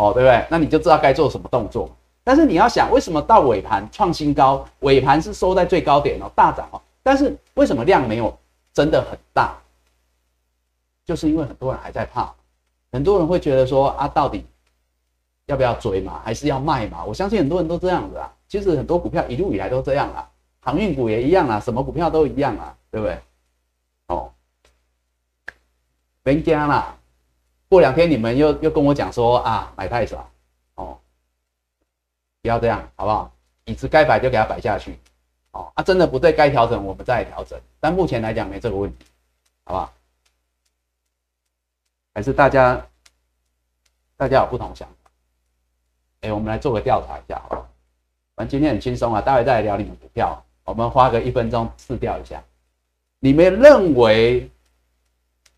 [0.00, 0.46] 哦，对不对？
[0.50, 1.94] 那你就知道该做什么动作。
[2.24, 8.34] 但是你要想，为什么到尾盘创新高，尾盘是收在最高点哦，大涨哦，但是为什么量没有
[8.72, 9.56] 真的很大？
[11.04, 12.32] 就是因为很多人还在怕，
[12.92, 14.46] 很多人会觉得说啊，到底
[15.46, 17.04] 要不要追嘛，还是要卖嘛？
[17.04, 18.32] 我相信很多人都这样子啊。
[18.48, 20.28] 其实很多股票一路以来都这样啊，
[20.60, 23.18] 航运股也一样啊，什么股票都一样啊，对不对？
[24.08, 24.30] 哦，
[26.22, 26.96] 别加啦，
[27.70, 30.28] 过两天你们又又跟我讲说啊，买太少
[30.74, 30.98] 哦，
[32.42, 33.32] 不要这样好不好？
[33.64, 34.98] 椅子该摆就给它摆下去，
[35.52, 39.06] 哦啊，真的不对该调整我们再调整，但目前来讲没这个问题，
[39.62, 39.92] 好不好？
[42.12, 42.84] 还是大家，
[44.16, 45.10] 大家有不同想法？
[46.22, 47.68] 哎，我们来做个调查一下，好不好。
[48.34, 50.44] 反正今天很轻松啊，待会再来聊你们股票。
[50.64, 52.42] 我们花个一分钟试调一下，
[53.20, 54.50] 你们认为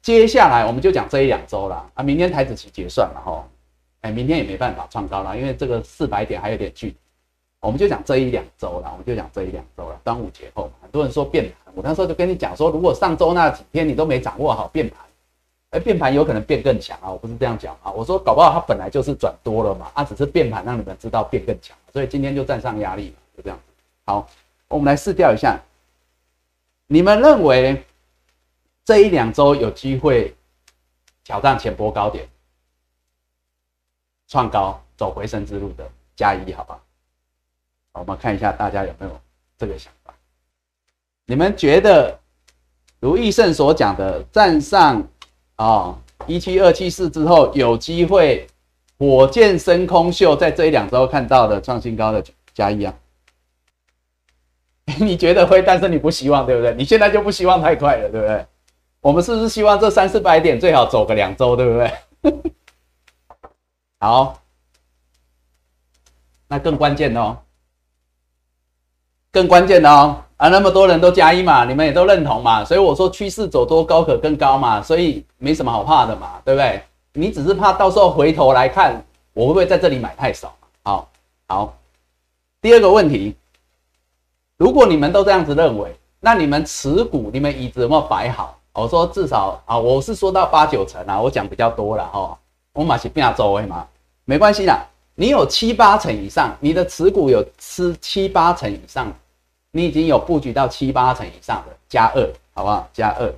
[0.03, 2.03] 接下来我们就讲这一两周了啊？
[2.03, 3.49] 明天台子期结算了哈，
[4.01, 6.97] 哎，明天也没办法创高了，因为这个四百点还有点距离。
[7.61, 10.01] 我们就讲这一两周了，我们就讲这一两周了。
[10.03, 14.99] 端午节后，很多人说变盘，我那时候就跟你讲说，如果上周那几天你都没掌握好变盘。
[15.71, 17.11] 哎，变盘有可能变更强啊！
[17.11, 23.59] 我不是这样讲啊，我说搞不好它本来就是转多了嘛，啊，只是变盘让你们知道变更强，所以今天就站上压力嘛，就这样。
[24.05, 24.29] 好，
[24.69, 25.59] 我们来试调一下，
[26.89, 27.83] 你们认为
[28.85, 30.35] 这一两周有机会
[31.25, 32.29] 挑战前波高点，
[34.29, 36.81] 创高走回升之路的加一，好吧？
[37.93, 39.21] 我们看一下大家有没有
[39.57, 40.15] 这个想法？
[41.27, 42.19] 你们觉得
[43.01, 45.07] 如易胜所讲的站上？
[45.57, 48.45] 啊，一七二七四之后有机会，
[48.99, 52.93] 火箭升空秀在这一两周看到的创新高的加一啊，
[54.99, 55.63] 你觉得会？
[55.63, 56.75] 但是你不希望，对不对？
[56.75, 58.45] 你现在就不希望太快了，对不对？
[59.03, 61.93] 我们是不是希望这三四百点最好走个两周，对不对？
[63.99, 64.41] 好，
[66.47, 67.37] 那更关键哦，
[69.33, 70.23] 更关键的哦。
[70.37, 76.83] 啊，那么多人都加一嘛，你们也都认同嘛，所以我说趋势走多高可更高嘛，所以没什么好怕的嘛，对不对？
[77.13, 80.55] 你只是怕到时候回头来看，我会不会在这里买太少？
[80.85, 81.11] 好，
[81.49, 81.77] 好。
[82.61, 83.35] 第二个问题，
[84.57, 88.57] 如果你们都这样子认为，那你们持股，你们椅子有没有摆好？
[88.75, 92.39] 我说至少啊，我是说到八九成啊，我讲比较多了哈，
[92.73, 93.87] 我马是变周围嘛，
[94.25, 99.13] 没关系啦，你有七八成以上，你的持股有吃七八成以上。
[99.75, 102.87] 你已经有布局到七八成以上的，加二，好不好？
[102.93, 103.35] 加二，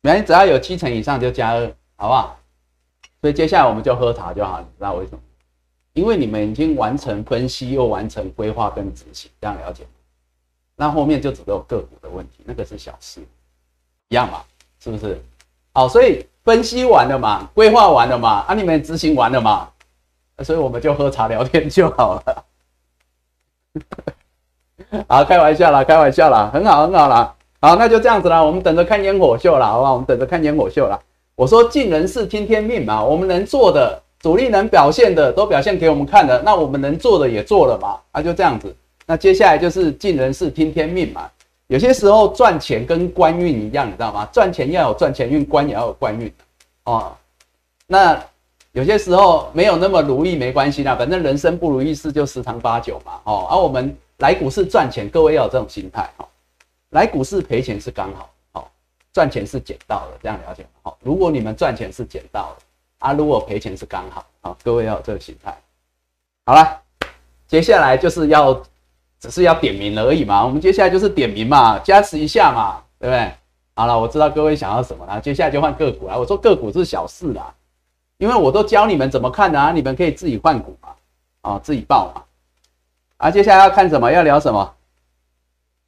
[0.00, 2.36] 没，只要有七成以上就加二，好不好？
[3.20, 5.20] 所以接下来我们就喝茶就好，你知道为什么？
[5.92, 9.86] 因为你们已经完成分析，又完成规划跟执行，这样了解？
[10.74, 13.20] 那后面就只有个股的问题，那个是小事，
[14.08, 14.40] 一样嘛，
[14.82, 15.20] 是不是？
[15.72, 19.68] 好，所以分析完了嘛，规划完了嘛，啊，你们执行完了嘛，
[20.42, 22.44] 所以我们就喝茶聊天就好了。
[25.06, 27.34] 好，开玩笑啦，开玩笑啦，很好，很好啦。
[27.60, 29.92] 好，那就这样子啦，我们等着看烟火秀啦，好不好？
[29.92, 30.98] 我们等着看烟火秀啦。
[31.34, 38.74] 我说尽人事听天命嘛，我们能做的，主力能表现的都表现给我们看了，那我们能做的也做了嘛，啊，就这样子。
[39.06, 41.30] 那接下来就是尽人事听天命嘛。
[41.68, 44.28] 有些时候赚钱跟官运一样，你知道吗？
[44.32, 46.30] 赚钱要有赚钱运，官也要有官运
[46.84, 47.16] 哦。
[47.86, 48.22] 那
[48.72, 53.20] 有些时候没有那么如意没关系啦，反正人生不如意事就十常八九嘛。
[53.24, 53.96] 哦，而我们。
[54.18, 56.26] 来股市赚钱，各位要有这种心态哈。
[56.90, 58.68] 来股市赔钱是刚好，好
[59.12, 60.68] 赚钱是捡到的，这样了解吗？
[60.82, 62.64] 好，如果你们赚钱是捡到的，
[62.98, 65.56] 啊，如果赔钱是刚好，好，各位要有这个心态。
[66.46, 66.80] 好了，
[67.46, 68.60] 接下来就是要，
[69.20, 70.44] 只是要点名而已嘛。
[70.44, 73.32] 我们接下来就是点名嘛，加持一下嘛，对不对？
[73.74, 76.18] 好了，我知道各位想要什么了，接下来就换个股了。
[76.18, 77.54] 我说个股是小事啦，
[78.16, 80.88] 因为我都教你们怎么看的啊，你们可以自己换股嘛，
[81.42, 82.22] 啊，自己报嘛。
[83.18, 84.10] 啊，接下来要看什么？
[84.10, 84.74] 要聊什么？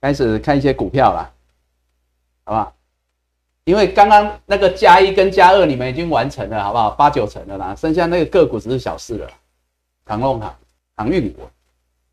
[0.01, 1.31] 开始看一些股票了，
[2.45, 2.73] 好不好？
[3.65, 6.91] 因为刚刚那个加一跟加二你们已经完成了，好不好？
[6.93, 9.29] 八九成了啦，剩下那个个股只是小事了。
[10.07, 10.57] 航龙航、
[10.97, 11.43] 航运股、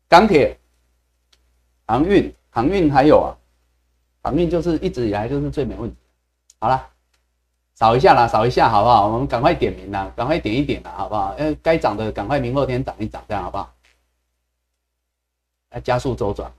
[0.08, 0.57] 钢铁、
[1.88, 3.32] 航运、航运还有啊，
[4.22, 5.96] 航运就是一直以来就是最没问题。
[6.60, 6.86] 好了，
[7.74, 9.08] 扫一下啦，扫一下，好不好？
[9.08, 11.34] 我们赶快点名啦，赶快点一点啦，好不好？
[11.38, 13.72] 呃，该涨的赶快明后天涨一涨，这样好不好？
[15.70, 16.52] 来加速周转，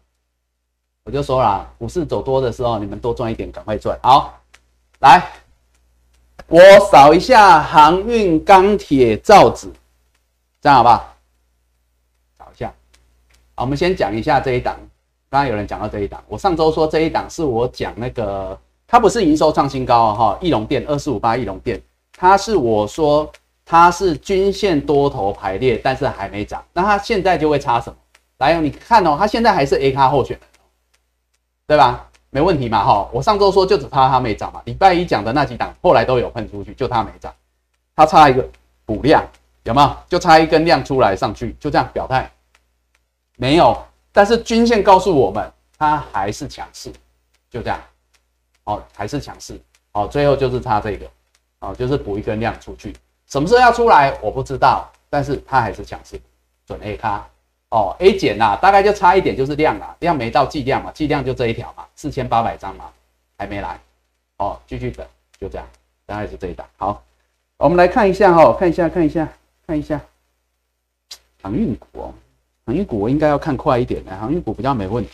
[1.04, 4.00] 我就说了，股市走多的时候，你们多赚一点，赶快赚。
[4.02, 4.42] 好，
[5.02, 5.32] 来，
[6.48, 6.60] 我
[6.92, 9.72] 扫一下航运、钢铁、造纸，
[10.60, 11.16] 这样好不好？
[12.40, 12.74] 扫一下。
[13.54, 14.76] 好，我们先讲一下这一档。
[15.30, 18.58] 刚刚有人讲到这一档，我上周说这一档是我讲那个
[18.88, 21.80] 它不是营收创新高哈，翼龙电二四五八翼龙电，
[22.18, 23.32] 它是我说
[23.64, 27.96] 它是均线多头排列，但是还没涨，那它现在就会差什么？
[28.40, 30.40] 来，你看哦，它现在还是 A 咖候选，
[31.68, 32.08] 对吧？
[32.32, 37.32] 没问题嘛哈，我上周说就只差它没涨嘛，礼拜一讲的那几档后来都有喷出去，就它没涨，
[37.96, 38.48] 它差一个
[38.86, 39.24] 补量，
[39.64, 39.96] 有没有？
[40.08, 42.32] 就差一根量出来上去，就这样表态，
[43.38, 43.78] 没有，
[44.12, 46.92] 但是均线告诉我们它还是强势，
[47.50, 47.80] 就这样。
[48.64, 49.60] 哦，还是强势。
[49.92, 51.10] 哦，最后就是它这个。
[51.62, 52.96] 哦，就是补一根量出去，
[53.28, 56.18] 什么时候要出来我不知道，但是它还是强势，
[56.66, 57.28] 准 A 卡
[57.68, 62.90] 哦，A 减呐，大概就差一点就是量啦，量没到计量嘛，计量就这一条嘛，四千八百张嘛，
[63.38, 63.78] 还没来。
[64.38, 65.06] 哦，继续等，
[65.38, 65.68] 就这样，
[66.06, 66.66] 大概是这一档。
[66.78, 67.04] 好，
[67.58, 69.28] 我们来看一下哈，看一下，看一下，
[69.68, 70.00] 看一下。
[71.42, 72.14] 航运股哦，
[72.70, 75.10] 航运股我应该要看快一点的，航运股比较没问题，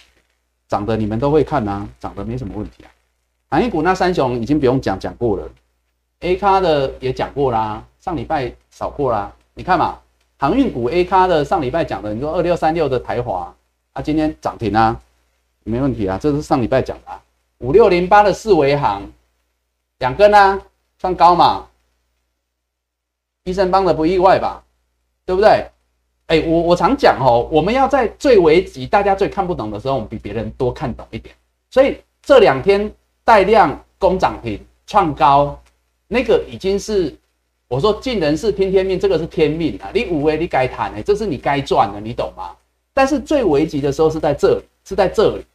[0.67, 2.91] 涨的你们都会看啊，涨的没什么问题啊。
[3.49, 5.49] 航运股那三雄已经不用讲讲过了
[6.19, 9.33] ，A 咖的也讲过啦，上礼拜扫过啦。
[9.53, 9.97] 你看嘛，
[10.37, 13.55] 航运股 A 咖的上礼拜讲的，你说二六三六的台华
[13.93, 14.99] 啊，今天涨停啊，
[15.63, 17.21] 没问题啊，这是上礼拜讲的。
[17.59, 19.09] 五六零八的四维行
[19.99, 20.61] 两根啊，
[20.99, 21.65] 算高嘛？
[23.45, 24.61] 医生帮的不意外吧？
[25.25, 25.69] 对不对？
[26.27, 31.33] 哎，我我常讲哦，我们要在最危急、大家最看不懂的时候，我们比别人多看懂一点。
[31.69, 32.91] 所以这两天。
[33.27, 35.59] 带量攻涨停创高，
[36.07, 37.11] 那个已经是
[37.67, 39.89] 我说尽人事听天命，这个是天命啊！
[39.91, 42.51] 你五位你该谈的，这是你该赚的，你懂吗？
[42.93, 45.45] 但是最危急的时候是在这里，是在这里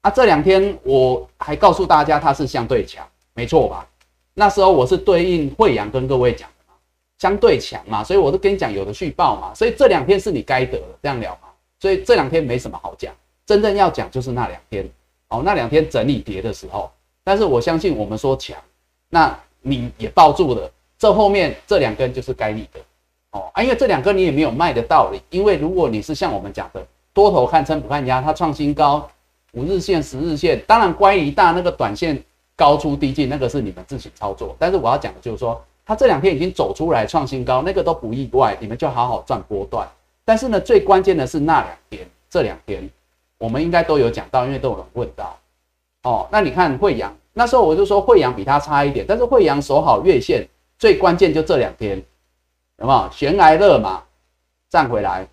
[0.00, 0.10] 啊！
[0.10, 3.86] 这两天我还告诉大家它是相对强，没错吧？
[4.32, 6.48] 那时候我是对应惠阳跟各位讲，
[7.18, 11.48] 相对强嘛，所以我都跟你讲有的续报嘛，所以这两天是你该得的，这样聊嘛。
[11.80, 13.14] 所以这两天没什么好讲，
[13.46, 14.88] 真正要讲就是那两天。
[15.30, 16.90] 哦，那两天整理跌的时候，
[17.22, 18.56] 但是我相信我们说强，
[19.10, 22.80] 那你也抱住了，这后面这两根就是该你的
[23.32, 29.06] 哦啊，因为这两根你也没有卖的道理，因为如果你是像我们讲的多头看撑不看压，它创新高，
[29.52, 32.18] 五日线、十日线，当然乖离大那个短线
[32.56, 39.88] 高出低进，那个是你们自行操作，但是我要讲的就是说，它这两天已经走出来创新高，那个都不意外，你们就好好赚波段。
[40.22, 42.86] 但是呢，最关键的是那两天，这两天。
[43.38, 45.38] 我们应该都有讲到，因为都有人问到，
[46.02, 50.46] 哦，那你看惠阳那时候我就说惠阳比它差一点，但是惠阳守好月线，
[50.78, 51.96] 最关键就这两天，
[52.80, 54.02] 有没有悬崖勒马
[54.68, 55.26] 站回来，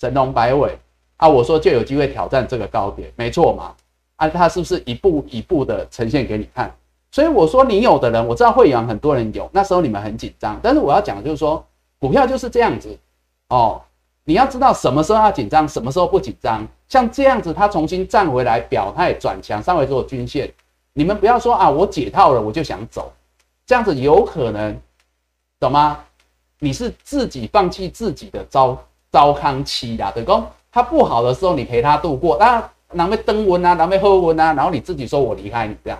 [0.00, 0.76] 神龙摆尾
[1.18, 1.28] 啊？
[1.28, 3.72] 我说就有机会挑战这个高点，没错嘛？
[4.16, 6.74] 啊，它是不是一步一步的呈现给你看？
[7.10, 11.64] 所以我说你有的人，我知道惠阳很多人有，那时候你们很紧张，但是我要讲的就是说，
[11.98, 12.96] 股票就是这样子
[13.48, 13.80] 哦。
[14.24, 16.66] 你要知道什么时候要紧张，什么时候不紧张。
[16.86, 20.52] 像这样子，它重新站回来，表态转强，上回做均线。
[20.92, 23.10] 你们不要说啊，我解套了，我就想走，
[23.64, 24.78] 这样子有可能，
[25.58, 25.98] 懂吗？
[26.58, 28.76] 你是自己放弃自己的糟
[29.10, 30.42] 糟糠期啦，对不？
[30.70, 35.98] 它不好的时候，你陪他度过，那难为登温啊，难为喝温啊，然后你自己说我离开你这样，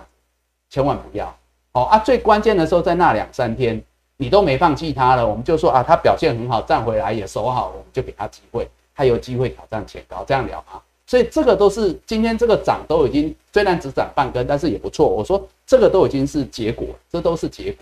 [0.69, 1.35] 千万不要。
[1.73, 3.81] 哦啊，最关键的时候在那两三天。
[4.21, 10.75] 你都没放弃他了，我们就说啊，他表现很好，站回来也守好，我们就给他机会，他有机会挑战前高，这样聊啊。
[11.07, 15.07] 所以这个都是今天这个涨都已经虽然只涨半根，但是也不错。
[15.07, 17.81] 我说这个都已经是结果，这都是结果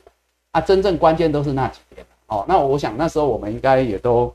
[0.51, 0.61] 啊。
[0.61, 2.45] 真正关键都是那几天哦。
[2.47, 4.31] 那我想那时候我们应该也都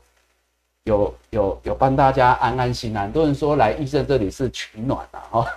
[0.83, 3.03] 有有有帮大家安安心安。
[3.03, 5.47] 很多人说来医生这里是取暖啊，哈，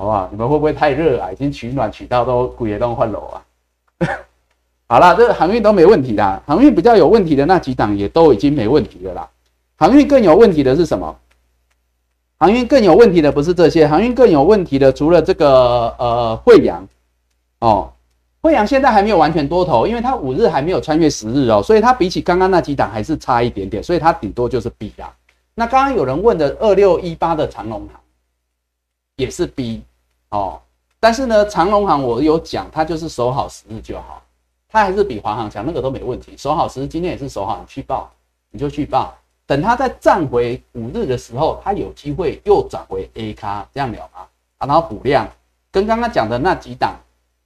[0.00, 0.26] 好不好？
[0.30, 1.30] 你们会不会太热啊？
[1.30, 3.44] 已经取暖取到都骨也都换楼啊？
[4.88, 9.28] 好了，这个航运都没问题的，航运比较有问题的那几档也都已经没问题了啦。
[9.76, 11.14] 航运更有问题的是什么？
[12.38, 16.88] 航运更有问题的不是这些，航运更有问题的除了这个呃惠阳
[17.58, 17.92] 哦，
[18.40, 25.14] 惠阳现在还没有完全多头，因为它五日还没有穿越十日哦，所以它比起刚刚那几档还是差一点点，所以它顶多就是 B 啦。
[25.54, 28.00] 那刚刚有人问的二六一八的长龙行
[29.16, 29.82] 也是 B
[30.30, 30.60] 哦，
[30.98, 34.22] 但是呢长隆行我有讲，它就是守好十日就好。
[34.72, 36.36] 它还是比华航强，那个都没问题。
[36.36, 38.08] 守好十日，今天也是守好，你去报，
[38.50, 39.12] 你就去报。
[39.44, 44.20] 等它再站回五日的时候，它有机会又转回 A 咖，这样了吗？
[44.58, 45.28] 啊，然后补量，
[45.72, 46.94] 跟刚刚讲的那几档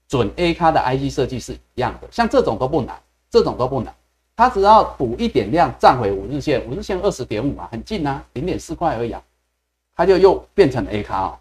[0.06, 2.94] 准 A 咖的 IC 设计是一样的，像这种都不难，
[3.30, 3.94] 这种都不难。
[4.36, 9.22] 它只要补一点量，站回五日线，五日线二十点五啊，很近啊，零点四块而已啊，
[9.96, 11.38] 它就又变成 A 咖哦。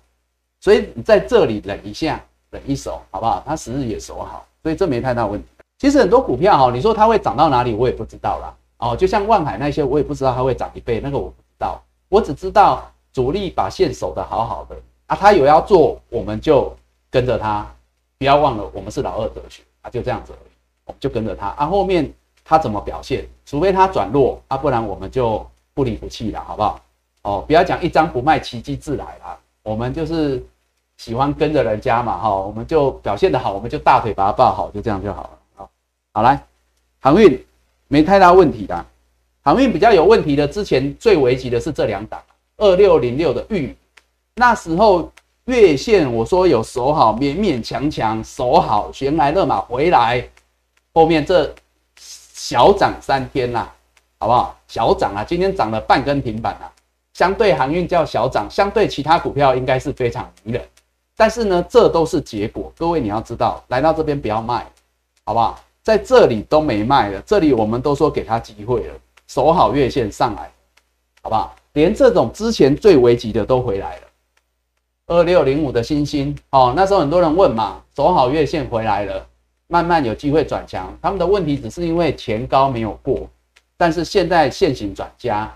[0.63, 3.43] 所以你在这里忍一下，忍一手，好不好？
[3.45, 5.45] 它十日也守好，所以这没太大问题。
[5.77, 8.55] 其实很多股票哈，你说它会涨到哪里，我也不知道啦。
[8.77, 11.83] 哦，就像万海那些，我也不知道它会涨一倍，那个我不知道。
[12.07, 16.73] 我只知道主力把线守得好好的啊，他有要做，我们就
[17.11, 17.69] 跟着它，
[18.17, 20.51] 不要忘了我们是老二哲学啊，就这样子而已，
[20.85, 22.09] 我们就跟着它啊，后面
[22.45, 26.81] 它怎么表现，除非它转弱啊，不然我们就不离不弃了，好不好？
[27.23, 30.41] 哦，不要讲一张不卖，奇迹自来啦，我们就是
[31.03, 35.69] 喜欢跟着人家嘛，哈，我们就表现的好，我们就大腿把它抱好，就这样就好了，好，
[36.13, 36.41] 好来，
[37.01, 37.45] 航运
[37.89, 38.85] 没太大问题的。
[39.41, 42.21] 航运比较有问题的，之前最危急的是这两档，
[42.55, 43.75] 二六零六的玉，
[44.35, 45.11] 那时候
[45.43, 50.25] 月线我说有守好，勉勉强强守好，悬崖勒马回来，
[50.93, 51.53] 后面这
[51.97, 53.69] 小涨三天啦，
[54.19, 54.57] 好不好？
[54.69, 56.71] 小涨啊，今天涨了半根停板啊，
[57.13, 60.65] 相对航运叫小涨，相对其他股票应该是非常迷人，
[61.15, 64.65] 但是呢，这都是结果，各位你要知道，来到这边不要卖，
[65.25, 65.59] 好不好？
[65.83, 68.93] 在这里都没卖的，这里我们都说给他机会了。
[69.27, 70.51] 守好月线上来，
[71.21, 71.55] 好不好？
[71.73, 74.01] 连这种之前最危急的都回来了。
[75.07, 79.25] 二六零五的星星哦，那时候很多人问嘛，守好月线回来了，
[79.67, 80.97] 慢慢有机会转强。
[81.01, 83.27] 他们的问题只是因为前高没有过，
[83.75, 85.53] 但是现在线型转加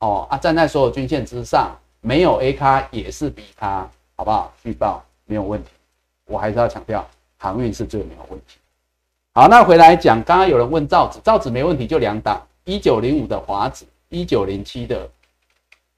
[0.00, 3.88] 哦啊，站在所有均线之上，没有 A 咖也是 B 咖，
[4.18, 4.52] 好不好？
[4.64, 5.70] 预报没有问题，
[6.26, 8.56] 我还是要强调，航运是最没有问题。
[9.32, 12.44] 好，那回来讲，刚刚有人问造纸，造纸没问题，就两档。
[12.64, 15.08] 一九零五的华子，一九零七的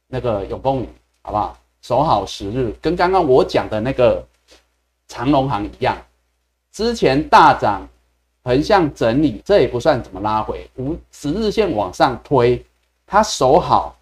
[0.07, 0.89] 那个永丰宇，
[1.23, 1.59] 好不好？
[1.81, 4.23] 守好十日，跟刚刚我讲的那个
[5.09, 5.97] 长隆行一样，
[6.71, 7.89] 之前大涨，
[8.45, 12.63] 横向整理，这也不算怎么拉回，五十日线往上推，
[13.07, 13.97] 它守好，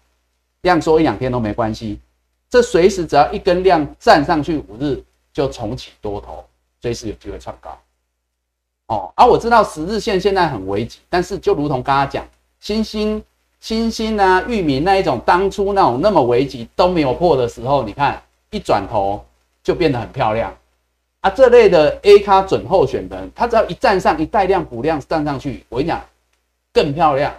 [0.63, 2.01] 量缩一两天都没关系，
[2.49, 6.43] 这随时只要一根量站上去，五日就重启多头，
[6.81, 7.77] 随时有机会创高。
[8.87, 12.27] 哦，而我知道十日线现在很危急，但是就如同刚刚讲。
[12.59, 13.23] 新兴
[13.61, 19.25] 新兴啊，玉米那一种，当初那种那么危急都没有破的时候，你看一转头
[19.63, 20.53] 就变得很漂亮
[21.21, 21.29] 啊！
[21.29, 26.03] 这类的 A 咖准候选人，他只要一站上，一带量补量站上去，我跟你讲，
[26.73, 27.33] 更漂亮。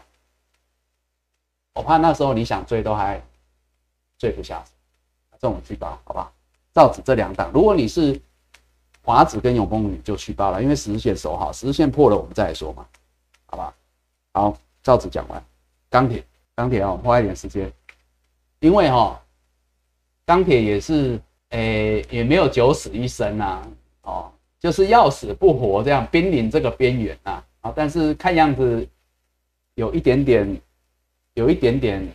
[1.75, 3.23] 我怕那时候你想追都还
[4.19, 4.63] 追不下
[5.41, 6.33] 这种去报好不好？
[6.73, 8.21] 造纸这两档，如果你是
[9.03, 12.87] 华子跟永丰宇就去报了，因为十日线守好，十日线破了我们再来说嘛，
[13.47, 13.75] 好吧？
[14.35, 14.57] 好。
[14.83, 15.45] 造纸讲完，
[15.91, 16.25] 钢铁，
[16.55, 17.71] 钢铁哦，花一点时间，
[18.61, 19.21] 因为哈，
[20.25, 21.21] 钢铁也是，
[21.51, 23.63] 诶，也没有九死一生呐，
[24.01, 28.89] 哦，就是要死不活这样濒临这个边缘呐，啊，但是看样子
[29.75, 30.59] 有一点点，
[31.35, 32.11] 有一点点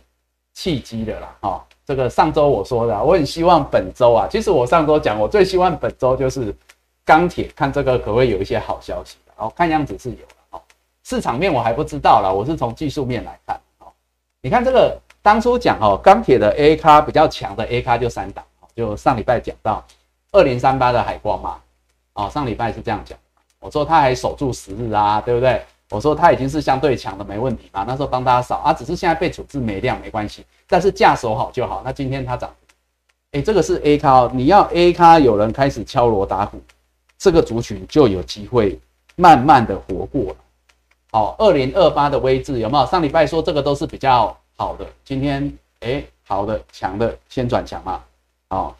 [0.52, 6.52] 契机的啦，哦，这个上周我说的，我很希望本周啊，其实我上周讲，我最希望本周就是
[7.04, 10.16] 钢铁，看这个可不可以有一些好消息，哦，看样子是有
[10.50, 10.60] 了。
[11.04, 13.54] 市场面我还不知道啦，我是从技术面来看。
[13.78, 13.86] 哦，
[14.40, 19.84] 你看这个当初讲哦，钢铁的 A 咖比较强的 A 咖就三档，就上礼拜讲到
[20.32, 21.58] 二零三八的海光嘛，
[22.14, 23.16] 哦，上礼拜是这样讲，
[23.60, 25.62] 我说它还守住十日啊，对不对？
[25.90, 27.84] 我说它已经是相对强的，没问题嘛。
[27.86, 31.82] 那时候帮大家扫啊，只是现在被处置没量没关系，但是价守好就好。
[31.84, 32.54] 那今天它涨，
[33.32, 36.60] 哎，这个是 A 咖，你要 A 咖有人开始敲锣打鼓，
[37.18, 38.78] 这个族群就有机会
[39.14, 40.36] 慢慢的活过了。
[41.12, 42.86] 好，二零二八的位置有没有？
[42.86, 48.02] 上礼拜说这个都是比较好的，今天哎，好的强的先转强嘛。
[48.48, 48.76] 好，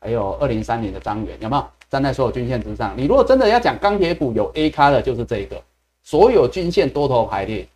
[0.00, 2.94] 还有二零三零的张元有没有站在所有均线之上？
[2.96, 5.62] 你如果真的要讲钢铁股有 A 咖的，就是这个，
[6.02, 7.66] 所有均线多头排列，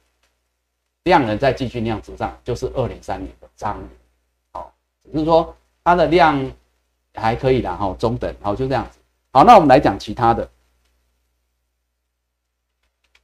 [1.05, 3.29] 量能在继续量之上，就是二零三零
[3.63, 3.89] 张元。
[4.53, 4.73] 好，
[5.13, 6.51] 只是说它的量
[7.15, 8.99] 还可以啦哈，中等，好就这样子。
[9.33, 10.49] 好，那我们来讲其他的，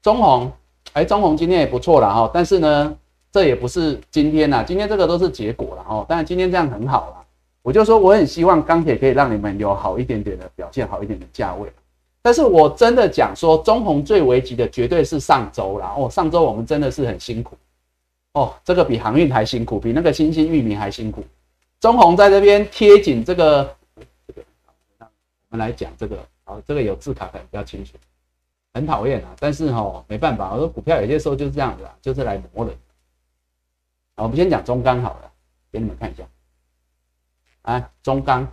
[0.00, 0.52] 中红。
[0.94, 2.96] 哎，中红今天也不错了哈，但是呢，
[3.30, 6.06] 这也不是今天呐，今天这个都是结果了哈。
[6.08, 7.24] 但是今天这样很好了，
[7.62, 11.70] 我就说我很希望钢铁可以让你们有好一点点的表现，好一点的价位。
[12.22, 17.56] 但是我真的讲说，中红最危急的绝对是上周了哦，上周我们真的是很辛苦
[18.38, 21.24] 哦，这个比航运还辛苦，比那个新兴域名还辛苦。
[21.80, 23.76] 中红在这边贴紧这个，
[24.28, 24.44] 这个，
[25.00, 27.94] 我们来讲这个，好，这个有字卡可能比较清楚。
[28.72, 32.72] 很讨厌啊，但是哈没办法，我说股票有些时候就是这样子啊，就是来磨人。
[34.14, 35.32] 好，我们先讲中钢好了，
[35.72, 36.22] 给你们看一下。
[37.62, 38.46] 啊，中钢，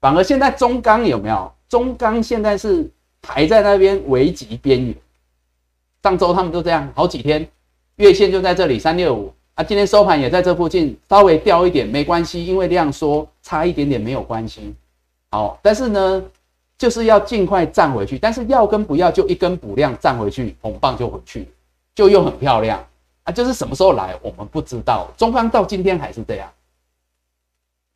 [0.00, 1.52] 反而现在中钢有没有？
[1.68, 2.88] 中钢现在是
[3.22, 4.94] 还在那边危急边缘。
[6.02, 7.48] 上周他们都这样，好几天，
[7.96, 14.74] 月线就在这里三六五啊，今天收盘也在这附近，稍微掉一点没关系，因为量缩差一点点没有关系。
[15.30, 16.24] 好，但是呢。
[16.76, 21.48] 就是要尽快站回去，但是要跟不要就一根补量站回去，红棒就回去，
[21.94, 22.84] 就又很漂亮
[23.22, 23.32] 啊！
[23.32, 26.50] 就是什么时候来我们不知道，中方到今天还是这样，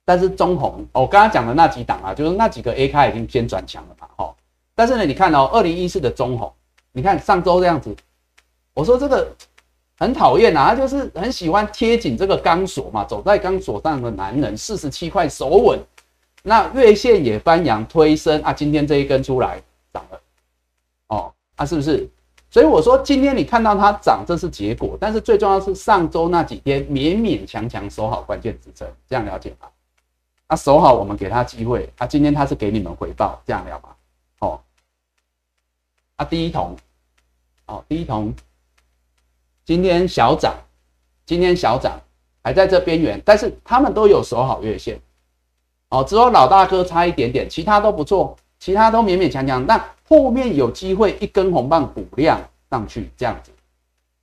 [0.04, 4.34] 但是中红，我刚刚讲的那几档啊，就是那几个 A 开已经先转强了嘛，哈。
[4.76, 6.50] 但是呢，你看哦，二零一四的中红，
[6.92, 7.94] 你看上周这样子，
[8.74, 9.28] 我说这个
[9.98, 15.78] 很讨厌啊，他就是很喜欢贴紧这个钢索嘛，走在钢索上的男人，四十七块手稳，
[16.42, 19.60] 那月线也翻阳推升啊，今天这一根出来
[19.92, 20.20] 涨了，
[21.08, 22.08] 哦，啊是不是？
[22.50, 29.68] 所以我说今天你看到它涨，这是结果，但是最重要是上周那几天勉勉强强守好关键支撑，这样了解吗？
[30.46, 33.88] 啊，守好我们给他机会，啊，今天他是给你们回报，这样了吗？
[34.38, 34.60] 哦。
[36.16, 36.74] 啊，第一桶，
[37.66, 38.32] 哦，第一桶，
[39.68, 40.54] 今天小涨，
[41.26, 42.00] 今天小涨，
[42.42, 44.98] 还在这边缘，但是他们都有守好月线，
[45.90, 49.78] 哦，只有老大哥差一点点，其他都不错，其他都勉勉强强，那
[50.08, 52.40] 后面有机会一根红棒补量
[52.70, 53.50] 上去，这样子，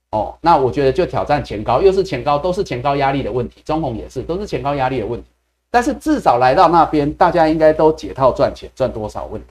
[0.09, 5.29] 哦，那我觉得就挑战前高，又是前高，都是前高压力的问题，中红也是，都是前高压力的问题，
[5.69, 9.47] 但是至少来到那边，大家应该都解套赚钱，赚多少问题。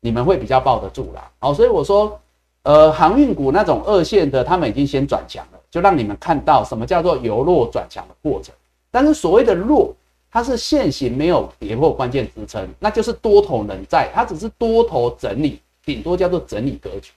[0.00, 2.20] 你们会比较抱得住啦，好，所以我说，
[2.64, 8.54] 呃，航运股那种二线的，他们已经先转强了，就让你们看到什么叫做由弱转强的过程。
[8.90, 9.94] 但是所谓的弱，
[10.30, 17.12] 它是现行没有跌破关键支撑，那就是多头仍在，它只是多头整理，顶多叫做整理格局。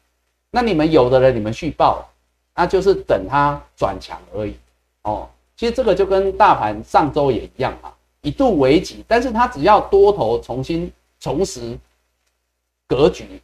[0.51, 2.07] 那你们有的人你们续报，
[2.55, 4.53] 那就是等它转强而已。
[5.03, 7.89] 哦，其实这个就跟大盘上周也一样嘛，
[8.21, 11.77] 一度危急，但是它只要多头重新重拾。
[12.89, 13.41] 格局，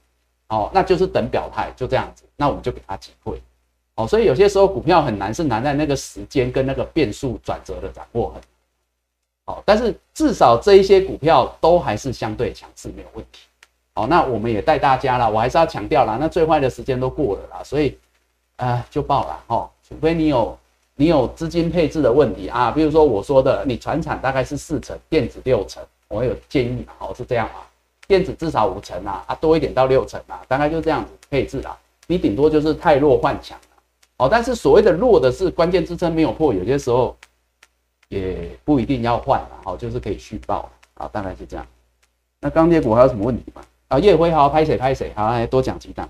[0.54, 3.42] 哦，那就是等表态，就这样子，那我们就给他机会，
[3.96, 8.42] 哦，所以有些时候股票很难，是难在那个时间跟那个变数转折的掌握很，
[9.46, 13.40] 好，但是至少这一些股票都还是相对强势，没有问题，
[13.96, 17.98] 好，那我们也带大家了，我还是要强调了，那最坏的时间都过了啦，所以，
[18.58, 20.56] 啊，就报了，哦，除非你有
[20.96, 27.66] 你有资金配置的问题啊，比如说我说的，你船产大概是四成，电子六成，我有建议，好，是这样啊。
[28.08, 31.78] 电子至少五成啊，啊多一点到六成啊，大概就这样子配置啦。
[32.08, 33.84] 你顶多就是太弱换强了，
[34.18, 37.16] 哦，但是所谓的弱的是关键支撑没有破，有些时候
[38.10, 41.66] 也不一定要换了，好，就是可以续报啊，大概是这样。
[42.42, 43.62] 那钢铁股还有什么问题吗？
[43.88, 46.10] 啊，叶辉好拍谁拍谁，好来多讲几档。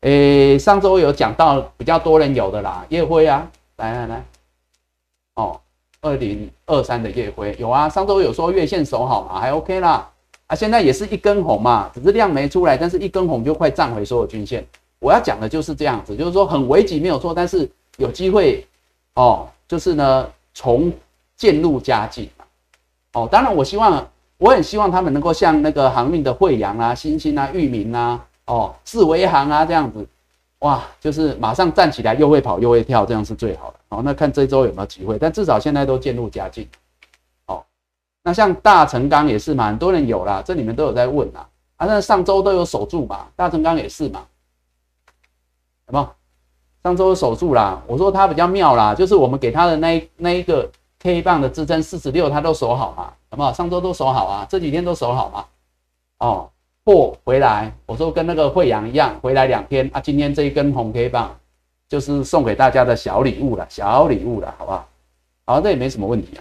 [0.00, 4.24] 诶，上周有讲到比较多人有的啦，叶辉啊，来来来，
[5.36, 5.60] 哦，
[6.00, 10.10] 二零二三的叶辉有啊，上周有说月线守好嘛，还 OK 啦。
[10.46, 14.64] 啊，现在也是一根红嘛，只是量没出来，但是一根红就快站回所有均线。
[14.98, 18.66] 我要讲的就是这样子，就是说很危急没有错，但是有机会
[19.14, 20.92] 哦，就是呢从
[21.36, 22.28] 渐入佳境。
[23.14, 24.06] 哦，当然我希望，
[24.38, 30.06] 我很希望他们能够像那个航运的惠阳啊、新兴啊、裕民啊、哦四维航啊这样子，
[30.60, 33.76] 哇，就是马上站起来又会跑又会跳，这样是最好的。
[33.90, 36.66] 哦，那看这周有没有机会，但至少现在都渐入佳境。
[38.26, 41.46] 那像大成钢也是嘛，很多人有啦，这里面都有在问啦。
[41.76, 44.20] 啊，那上周都有守住嘛，大成钢也是嘛，
[45.86, 46.16] 好不好？
[46.82, 50.70] 上周守住啦，我说它比较妙啦，就是我们给它的那那一个
[51.00, 53.52] K 棒的支撑四十六，它都守好嘛，好不好？
[53.52, 55.44] 上周都守好啊，这几天都守好嘛。
[56.18, 56.50] 哦，
[56.84, 61.36] 货回来，我说跟那个惠阳一样，回来两天啊，今天这一根红 K 棒
[61.88, 64.88] 就是送给大家的小礼物了，小礼物了，好不好？
[65.44, 66.40] 好，这也没什么问题啊。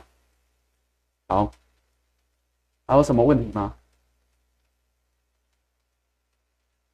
[1.28, 1.52] 好。
[2.86, 3.74] 还有什么问题吗？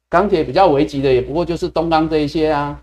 [0.08, 2.82] 钢铁比较危急的，也不过就是东钢这一些啊。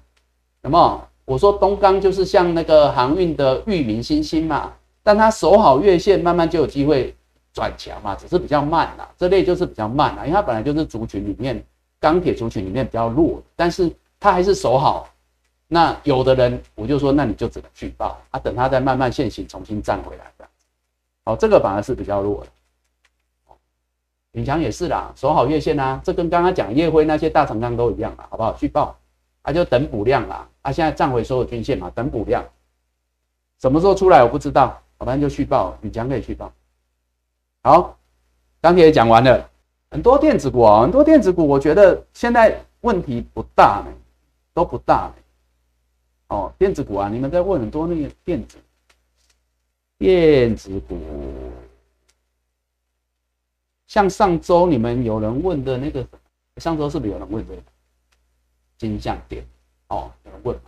[0.61, 4.73] 那么我说东钢就是像那个航运的裕民新星嘛，
[5.03, 7.13] 但它守好月线，慢慢就有机会
[7.51, 9.09] 转强嘛，只是比较慢啦。
[9.17, 11.61] 这类就是比较慢啦，因为它本来就是族群里面
[11.99, 15.09] 钢铁族群里面比较弱，但是它还是守好。
[15.67, 20.47] 那有的人我就说，那你就只能去报啊，等它再慢慢现形，重新站回来的。
[21.25, 22.47] 好，这个反而是比较弱的。
[24.37, 28.55] 永强也是啦，守好月线啊，这跟刚刚讲夜辉那些大成钢都一样啦，好不好？
[28.55, 28.95] 续报
[29.41, 32.45] 啊，就等补量啦，啊，现在站回所有均线嘛，等补量，
[33.59, 36.53] 什么时候出来我不知道，反正就续报，永强可以续报。
[37.63, 37.97] 好，
[38.61, 39.49] 钢铁讲完了，
[39.89, 43.91] 很多电子股啊，很多电子股，我觉得现在问题不大呢，
[44.53, 45.23] 都不大呢。
[46.27, 48.59] 哦，电子股啊，你们在问很多那个电子，
[49.97, 50.95] 电子股。
[53.87, 56.05] 像上周你们有人问的那个，
[56.57, 57.61] 上周是不是有人问这个
[58.77, 59.45] 金项店？
[59.87, 60.59] 哦，有人问，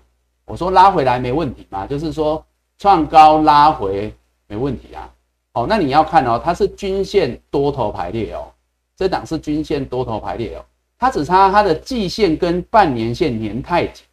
[0.46, 2.44] 我说拉回来没问题嘛，就是说
[2.78, 4.14] 创高拉回
[4.48, 5.14] 没问题啊。
[5.54, 8.52] 哦，那你要看哦，它是均线多头排列哦，
[8.96, 10.66] 这档是均线多头排列哦，
[10.98, 14.06] 它只差它的季线跟半年线粘太紧，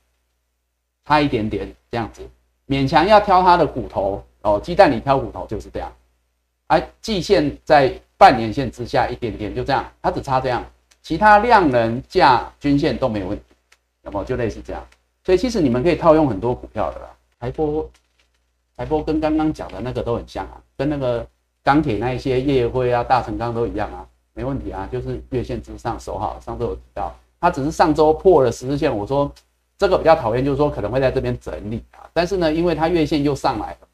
[1.05, 2.29] 差一点点这样子，
[2.67, 5.93] 勉强要挑它的骨头哦，鸡蛋里挑骨头就是这样。
[6.67, 10.65] 而季线在半年线之下一点点，就这样，它只差这样，
[11.03, 13.45] 其他量能价均线都没有问题，
[14.03, 14.85] 那么就类似这样。
[15.25, 17.07] 所以其实你们可以套用很多股票的啦，
[17.39, 17.91] 台波，
[18.77, 21.27] 台波跟刚刚讲的那个都很像啊，跟那个
[21.63, 26.39] 钢铁那一些夜辉啊、大成钢都一样啊，没问题啊，就是月线之上守好。
[26.41, 29.31] 上周有提到，它只是上周破了十日线，我说
[29.77, 33.89] 这个比较讨厌，就是说可能会在这边整理啊，但是呢，因为它月线又上来了，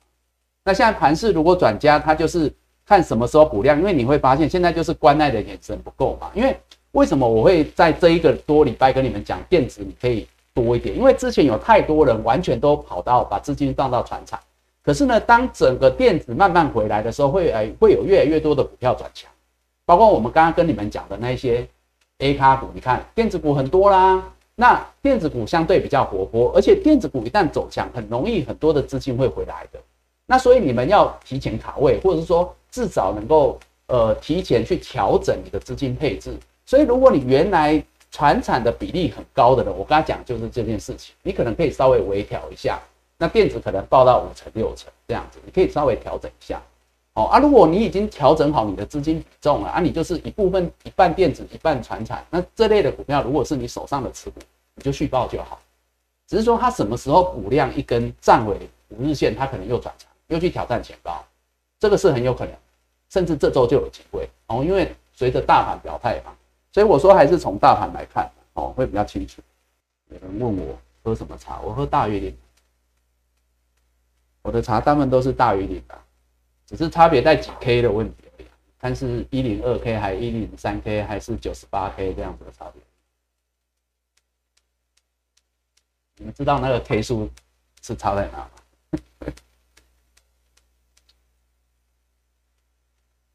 [0.64, 2.52] 那现在盘势如果转加，它就是
[2.92, 6.54] 看什么时候补量，因为你会发现现在就是关爱的眼神不够嘛，因为
[6.90, 10.26] 为什么我会在这一个多礼拜跟你们讲电子，你可以。
[10.54, 14.38] 多一点，因为之前有太多人完全都跑到把资金放到船厂，
[14.84, 19.30] 可是呢，当整个电子慢慢回来的时候，会哎会有越来越多的股票转强，
[19.86, 21.66] 包括我们刚刚跟你们讲的那些
[22.18, 24.22] A 卡股，你看电子股很多啦，
[24.54, 29.80] 那电子股相对比较活泼，而且电子股一旦走强，很容易很多的资金会回来的，
[30.32, 36.34] 那所以你们要提前卡位，或者是说至少能够呃提前去调整你的资金配置，
[36.64, 42.80] 所以如果你原来船产的比例很高的人，我跟他讲就是这件事情，你可能可以稍微微调一下。
[43.18, 46.62] 那电子可能报到五成六成这样子，你可以稍微调整一下。
[47.12, 54.40] 哦啊，如果你已经调整好你的资金比重了啊，你就是一部分一半电子一半船产，那这类的股票如果是你手上的持股，
[54.76, 55.60] 你就续报就好。
[56.26, 58.56] 只是说它什么时候补量一根站尾
[58.88, 61.22] 五日线，它可能又转强，又去挑战前高，
[61.78, 62.54] 这个是很有可能，
[63.10, 66.34] 甚至这周就有机会哦，因为随着大盘表态嘛。
[66.72, 69.42] 所以我说还是从大盘来看哦，会比较清楚。
[70.08, 72.36] 有人问我喝什么茶，我喝大于零。
[74.40, 76.00] 我的茶大部分都是大于零的，
[76.66, 78.46] 只是差别在几 K 的问题而已。
[78.78, 82.82] 看是一零二 K 还一零三 K 还是九十八 K 这样子的差别。
[86.16, 87.30] 你们知道那个 K 数
[87.82, 88.50] 是差在哪吗？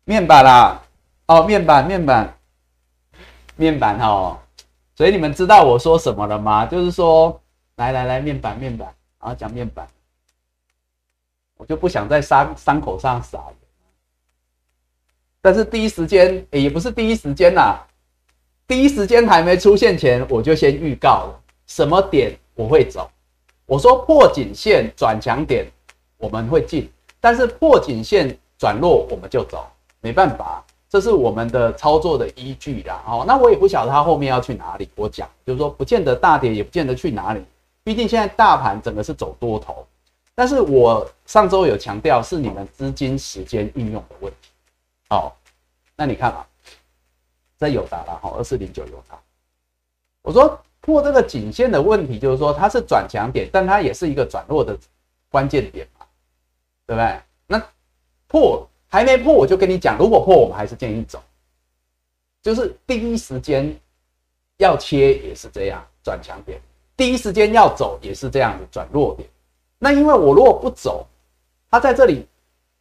[0.10, 0.82] 面板啦，
[1.26, 2.34] 哦，面板，面板。
[3.58, 4.40] 面板哦，
[4.96, 6.66] 所以你们知道我说什么了吗？
[6.66, 7.42] 就是说，
[7.76, 8.88] 来来来，面板面板，
[9.20, 9.86] 然后讲面板，
[11.58, 13.56] 我就不想在伤伤口上撒盐。
[15.42, 17.86] 但是第一时间，也不是第一时间啦，
[18.66, 23.12] 第一时间还没出现前，我就先预告了什么点我会走。
[23.66, 25.70] 我说破颈线转强点
[26.18, 26.90] 我们会进，
[27.20, 29.70] 但是破颈线转弱我们就走，
[30.02, 30.64] 没办法。
[30.90, 34.90] 这是我们的操作的依据啦，哦，那我也不晓得它后面要去哪里。
[34.96, 37.44] 我讲就是说，不见得大跌，也不见得去哪里。
[37.84, 39.86] 毕竟现在大盘整个是走多头，
[40.34, 44.48] 但是我上周有强调是你们资金时间运用的问题。
[45.10, 45.36] 好，
[45.98, 46.48] 那你看啊，
[47.60, 49.20] 这有答了哈，二四零九有答。
[50.22, 54.78] 我说破这个颈线的问题，就是说它是转强点，但它也是一个转弱的
[55.30, 56.06] 关键点嘛，
[56.86, 57.20] 对不对？
[57.46, 57.62] 那
[58.30, 58.66] 破。
[58.90, 61.22] 还没破，我就跟你讲，如果破，我们还是建议走。
[62.42, 63.78] 就是第一时间
[64.58, 66.58] 要切也是这样转强点，
[66.96, 69.28] 第一时间要走也是这样子转弱点。
[69.78, 71.06] 那因为我如果不走，
[71.70, 72.26] 它在这里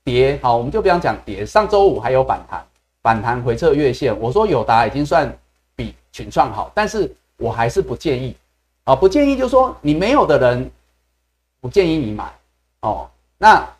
[0.04, 1.44] 跌，好，我们就不要讲跌。
[1.44, 2.64] 上周五还有反弹，
[3.02, 5.36] 反弹回撤月线，我说友达已经算
[5.74, 8.36] 比群创好，但是我还是不建议，
[8.84, 10.70] 啊，不建议，就是说你没有的人，
[11.60, 12.32] 不建议你买，
[12.82, 13.75] 哦，那。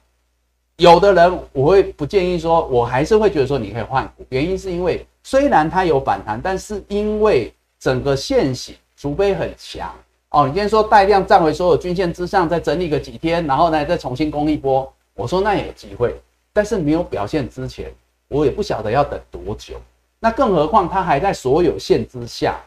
[0.76, 9.90] 有的人我会不建议说，我还是会觉得说你可以换股，原因是因为虽然它有反弹，但是因为整个线型除非很强
[10.28, 16.14] 哦，你今天说带量站回所有均线之上，再整理个几天，然后呢再重新攻一波，我说那也有机会，
[16.52, 17.90] 但是没有表现之前，
[18.28, 19.80] 我也不晓得要等多久。
[20.20, 22.60] 那更何况它还在所有线之下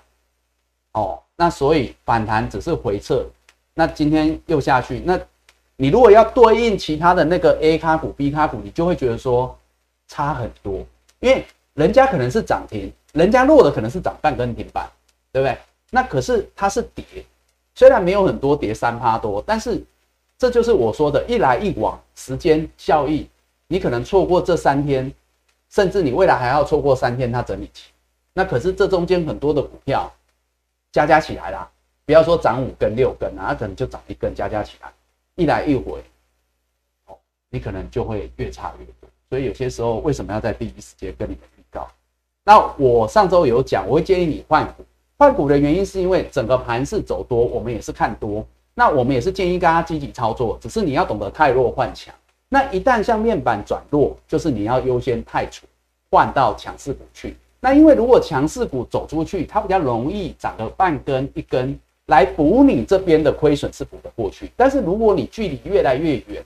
[0.94, 3.24] 哦，那所以反弹只是回撤，
[3.76, 5.20] 那今天又下去那。
[5.82, 9.58] 你如果要对应其他的那个 A 卡股、B 卡股，你就会觉得说
[10.10, 10.86] 差很多，
[11.22, 14.86] 因为人家可能是涨停，人家弱的可能是涨半根停板，
[15.32, 15.58] 对不对？
[15.90, 17.06] 那可是它是跌，
[17.76, 19.82] 虽然没有很多跌三趴多，但是
[20.38, 23.30] 这就是我说的一来一往时间效益，
[23.68, 25.10] 你可能错过这三天，
[25.70, 27.92] 甚至你未来还要错过三天它整理期，
[28.34, 30.12] 那可是这中间很多的股票
[30.92, 31.70] 加加起来啦，
[32.06, 34.92] 不要说涨五根六根啊，它可能就涨一根，加加起来。
[35.40, 36.04] 一来一回，
[37.08, 37.18] 哦，
[37.50, 39.10] 你可能就会越差越多。
[39.30, 41.88] 所以有些时候为什么要在第一时间跟你们预告？
[42.44, 44.84] 那我上周有讲，我会建议你换股。
[45.18, 48.46] 换股的原因是因为整个盘是走多，我们也是看多。
[48.74, 52.14] 那我们也是建议大家积极操作，只是你要懂得太弱换强。
[52.50, 55.66] 那一旦像面板转弱，就是你要优先太除，
[56.10, 57.38] 换到强势股去。
[57.60, 61.80] 那因为如果强势股走出去，它比较容易涨个半根一根。
[62.10, 66.44] 来补你这边的亏损是补得过去，但是如果你距离越来越远，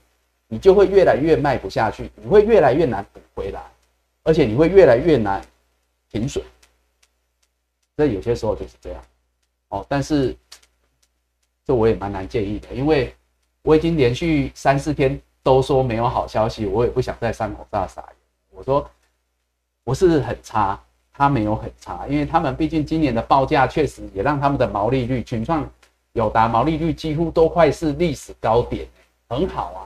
[0.47, 3.63] 你就会越来越卖不下去，你会越来越难补回来，
[4.23, 5.41] 而且你会越来越难
[6.11, 6.43] 停损。
[7.95, 9.01] 这有些时候就是这样，
[9.69, 10.35] 哦，但是
[11.65, 13.15] 这我也蛮难建议的，因为
[13.61, 18.03] 我已经连续三四天都说没有好消息，我也不想在山口大撒
[18.49, 18.89] 我说
[19.85, 20.77] 不是很差，
[21.13, 25.69] 它没有很差，因为他们毕竟今年的报价确实也让他们的毛利率群创
[26.13, 28.87] 友达毛利率几乎都快是历史高点，
[29.29, 29.79] 很好啊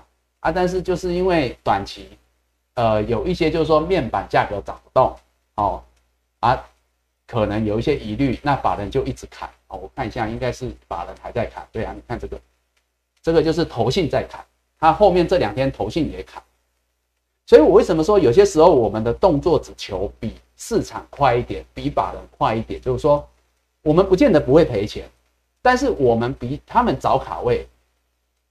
[0.47, 0.51] 啊！
[0.51, 2.09] 但是就是因为短期，
[2.75, 5.15] 呃，有一些就是说面板价格涨不动，
[5.55, 5.83] 哦
[6.39, 6.65] 啊。
[7.29, 9.77] 可能有一些疑虑，那法人就一直砍哦。
[9.83, 11.67] 我看一下，应该是法人还在砍。
[11.73, 12.39] 对啊，你看这个，
[13.21, 14.39] 这个就是投信在砍，
[14.79, 16.41] 它后面这两天投信也砍。
[17.45, 22.81] 所以我为什么说有些时候我们的动作只求比市场快一点，比法人快一点？
[22.81, 23.25] 就是说，
[23.83, 25.09] 我们不见得不会赔钱，
[25.61, 27.65] 但是我们比他们早卡位，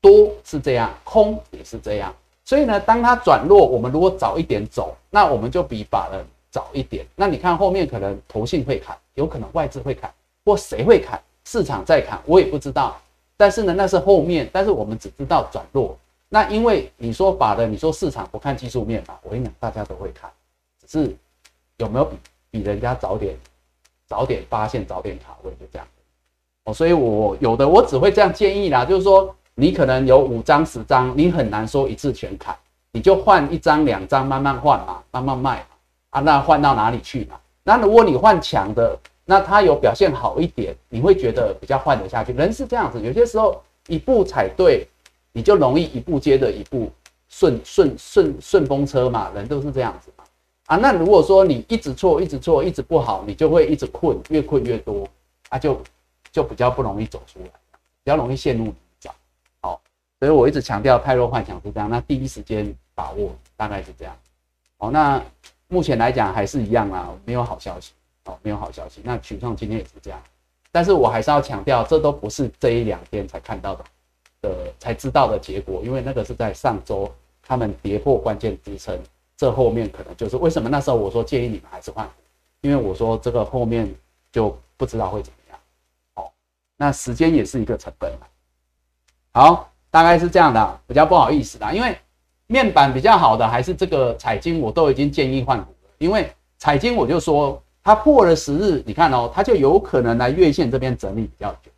[0.01, 2.15] 多是这样，空也是这样。
[2.45, 6.25] 所以呢，当它转弱，我们如果早一点走，那我们就比法人。
[6.49, 10.11] 早一点，那你看后面可能投信会砍，有可能外资会砍，
[10.43, 12.99] 或谁会砍，市场在砍，我也不知道。
[13.37, 15.99] 但是呢，那是后面，但是我们只知道转弱。
[16.31, 20.31] 那因为你说法的，你说市场不看技术面嘛，我跟你讲，大家都会看，
[20.81, 21.15] 只是
[21.79, 22.17] 有没有比
[22.51, 23.37] 比人家早点
[24.07, 25.87] 早点发现，早点卡位，就这样。
[26.65, 32.57] 哦，所以我有的我只会这样建议啦，就是说你可能有五张十张，你很难说一次全砍，
[32.93, 35.67] 你就换一张两张，慢慢换嘛，慢慢卖。
[36.11, 37.39] 啊，那换到哪里去嘛？
[37.63, 42.33] 那如果你换强的，那它有表现好一点，你会觉得比较换得下去。
[42.33, 44.87] 人是这样子，有些时候一步踩对，
[45.33, 46.91] 你就容易一步接着一步
[47.29, 49.31] 顺顺顺顺风车嘛。
[49.35, 50.25] 人都是这样子嘛。
[50.67, 55.09] 啊，那如果说你一直错，一直错，一直不好，你就会一直困，越困越多，
[55.49, 55.81] 啊，就
[56.31, 57.47] 就比较不容易走出来，
[58.05, 59.11] 比较容易陷入泥沼。
[59.61, 59.81] 好，
[60.21, 61.89] 所以我一直强调太弱幻想是这样。
[61.89, 64.17] 那第一时间把握大概是这样。
[64.77, 65.23] 好，那。
[65.69, 67.91] 目前来讲还是一样啊，没有好消息
[68.27, 69.01] 哦，没有好消息。
[69.03, 70.23] 那群创今天也是这样，
[70.71, 73.85] 但是我还是要强调，这都不是这一两天才看到的
[74.43, 77.13] 的才知道的结果，因为那个是在上周
[77.43, 78.97] 他们跌破关键支撑，
[79.37, 82.13] 这后面可能就是为什么那时候我说建议你们还是换股，
[82.63, 83.93] 因为我说这个后面
[84.33, 85.59] 就不知道会怎么样。
[86.15, 86.33] 好，
[86.77, 88.13] 那时间也是一个成本
[89.33, 91.97] 好，大概是这样的，比较不好意思啦，因为。
[92.49, 95.91] 面板比较好的还是这个彩金，我都已经建议换股了。
[95.99, 101.73] 因为彩金我就说它破了十日，你看哦，它就有可能来月线这边整理比较久，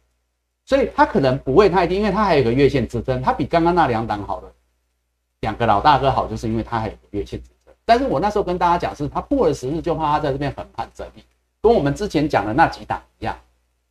[0.66, 4.52] 所以它可能不会太低，因为它还有个月线支撑，它比刚刚那两档好的
[5.40, 7.74] 两个老大哥好，就是因为他还有个月线支撑。
[7.84, 11.24] 但是我那时候跟大家讲是，他破了十日就怕他在这边横盘整理，
[11.60, 13.36] 跟我们之前讲的那几档一样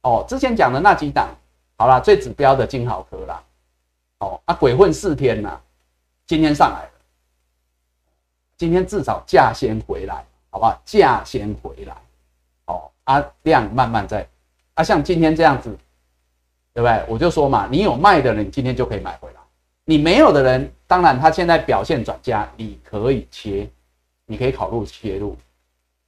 [0.01, 0.25] 哦。
[0.27, 1.29] 之前讲的那几档，
[1.77, 3.43] 好了，最指标的金豪科啦，
[4.19, 5.59] 哦啊，鬼混四天呐。
[6.25, 6.91] 今天上来了，
[8.57, 10.77] 今天至少价先回来，好不好？
[10.83, 11.95] 价先回来，
[12.65, 14.27] 哦，啊，量慢慢在，
[14.73, 15.69] 啊，像今天这样子，
[16.73, 17.05] 对不对？
[17.07, 19.36] 我就说嘛，你有卖的人，今天就可以买回来；
[19.89, 23.69] 你没有的人，当然他现在表现转佳，你可以切，
[24.25, 25.37] 你可以考虑切入。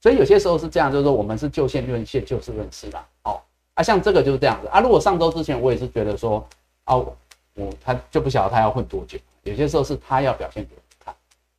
[0.02, 3.08] 所以有些时候是这样，就是说我们是就线论线，就事论事啦。
[3.24, 3.42] 哦，
[3.76, 4.82] 啊，像这个就是这样子啊。
[4.82, 6.46] 如果上周之前我也是觉得说，
[6.88, 7.16] 哦，
[7.54, 9.18] 我他就不晓得他要混多久。
[9.44, 11.16] 有些时候是他要表现给我们看，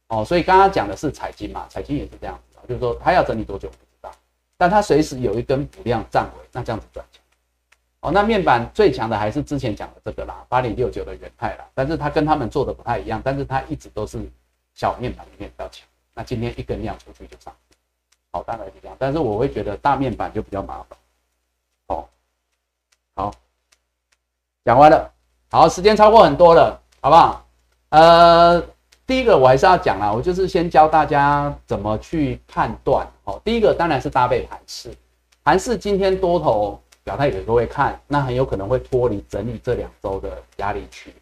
[0.09, 4.12] 哦，所以刚刚讲的是财经嘛，财经也是这样子，就是说他要整理多久我不知道，
[4.59, 7.19] 但他随时有一根补量站稳，那这样子赚钱。
[8.01, 14.18] 哦，那面板最强的还是之前讲的这个啦，八零六九的元泰啦，但是它跟他们做的不太一样，但是它一直都是
[14.74, 15.86] 小面板里面比较强。
[16.14, 17.55] 那今天一根量出去就上，
[18.32, 20.98] 好，大概是这样，但是我会觉得大面板就比较麻烦。
[21.89, 22.05] 哦，
[23.14, 23.31] 好，
[24.64, 25.12] 讲完了，
[25.51, 27.47] 好，时间超过很多了，好不好？
[27.90, 28.62] 呃，
[29.06, 33.39] 第一个我还是要讲啦，我就是先教大家怎么去判断哦。
[33.44, 34.90] 第一个当然是搭配盘势，
[35.44, 41.12] 盘势今天多头表态给各位看，那很有可能会脱离整理这两周的压力区，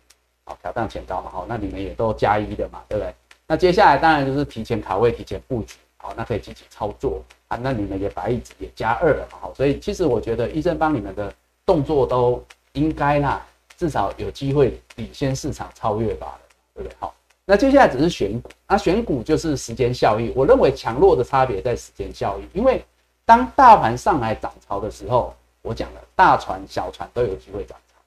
[0.44, 3.14] 好挑战前高嘛，好，那你们也都加一的嘛，对不对？
[3.46, 7.58] 那接下来当然就是提前卡位、提前布局，好，那可以积极操作啊。
[7.60, 11.32] 那你们也把一指也加二了嘛，好，所以其实我觉得医生帮你们的
[11.64, 13.46] 动作都应该啦，
[13.76, 16.38] 至少有机会领先市场超越吧。
[16.74, 16.96] 对不对？
[17.00, 17.12] 好，
[17.44, 20.32] 那接下来只是选股，那选股就是时间效益。
[20.36, 22.84] 我认为强弱的差别在时间效益，因为
[23.24, 25.34] 当大盘上来涨潮的时候，
[25.68, 28.00] 我讲了，大船小船都有机会涨潮，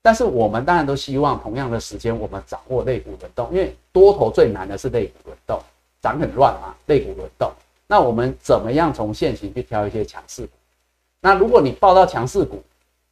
[0.00, 5.60] 但是我们当然都希望同样的时间，我们掌握类股轮动，因为多头最难的是类股轮动，
[6.00, 7.50] 涨很乱嘛，类股轮动。
[7.88, 10.52] 那我们怎么样从现行去挑一些强势股？
[11.20, 12.62] 那如果你报到强势股，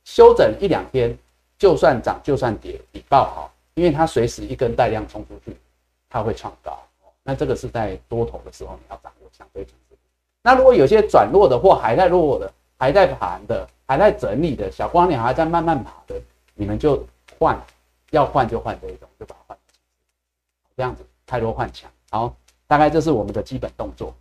[0.04, 1.18] 休整一两天，
[1.58, 3.52] 就算涨就算跌，你报好。
[3.74, 5.54] 因为它随时一根带量冲出去，
[6.08, 6.78] 它会创高。
[7.22, 9.96] 那这个是在多头的时候你要掌握相对强势。
[10.42, 16.14] 那如果有些转弱的或还在弱的、还在盘的、还在整理的小光鸟还在慢慢爬的，
[16.54, 17.06] 你们就
[17.38, 17.60] 换，
[18.10, 19.58] 要换就换这一种，就把它换。
[20.76, 22.34] 这样子太多换强，好，
[22.66, 24.12] 大概这是我们的基本动作。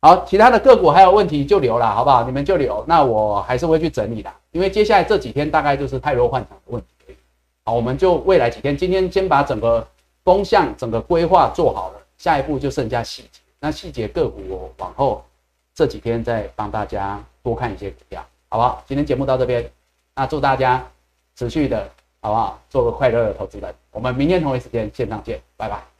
[0.00, 2.24] 好，其他的个股还有问题就留了，好不好？
[2.24, 7.16] 你们就留，那我还是会去整理的，因为接下来这几天大概就是太多换强的问题。
[7.64, 9.86] 好，我们就未来几天，今天先把整个
[10.24, 13.40] 风向、整个规划做好了，下一步就剩下细节。
[13.58, 15.24] 那细节个股我往后
[15.74, 18.24] 这几天再帮大家多看一些股票，
[18.56, 18.82] 好不好？
[18.88, 19.70] 今天节目到这边，
[20.14, 20.82] 那祝大家
[21.34, 21.90] 持续的
[22.22, 22.58] 好不好？
[22.70, 23.74] 做个快乐的投资人。
[23.90, 25.95] 我们明天同一时间线上见，拜拜。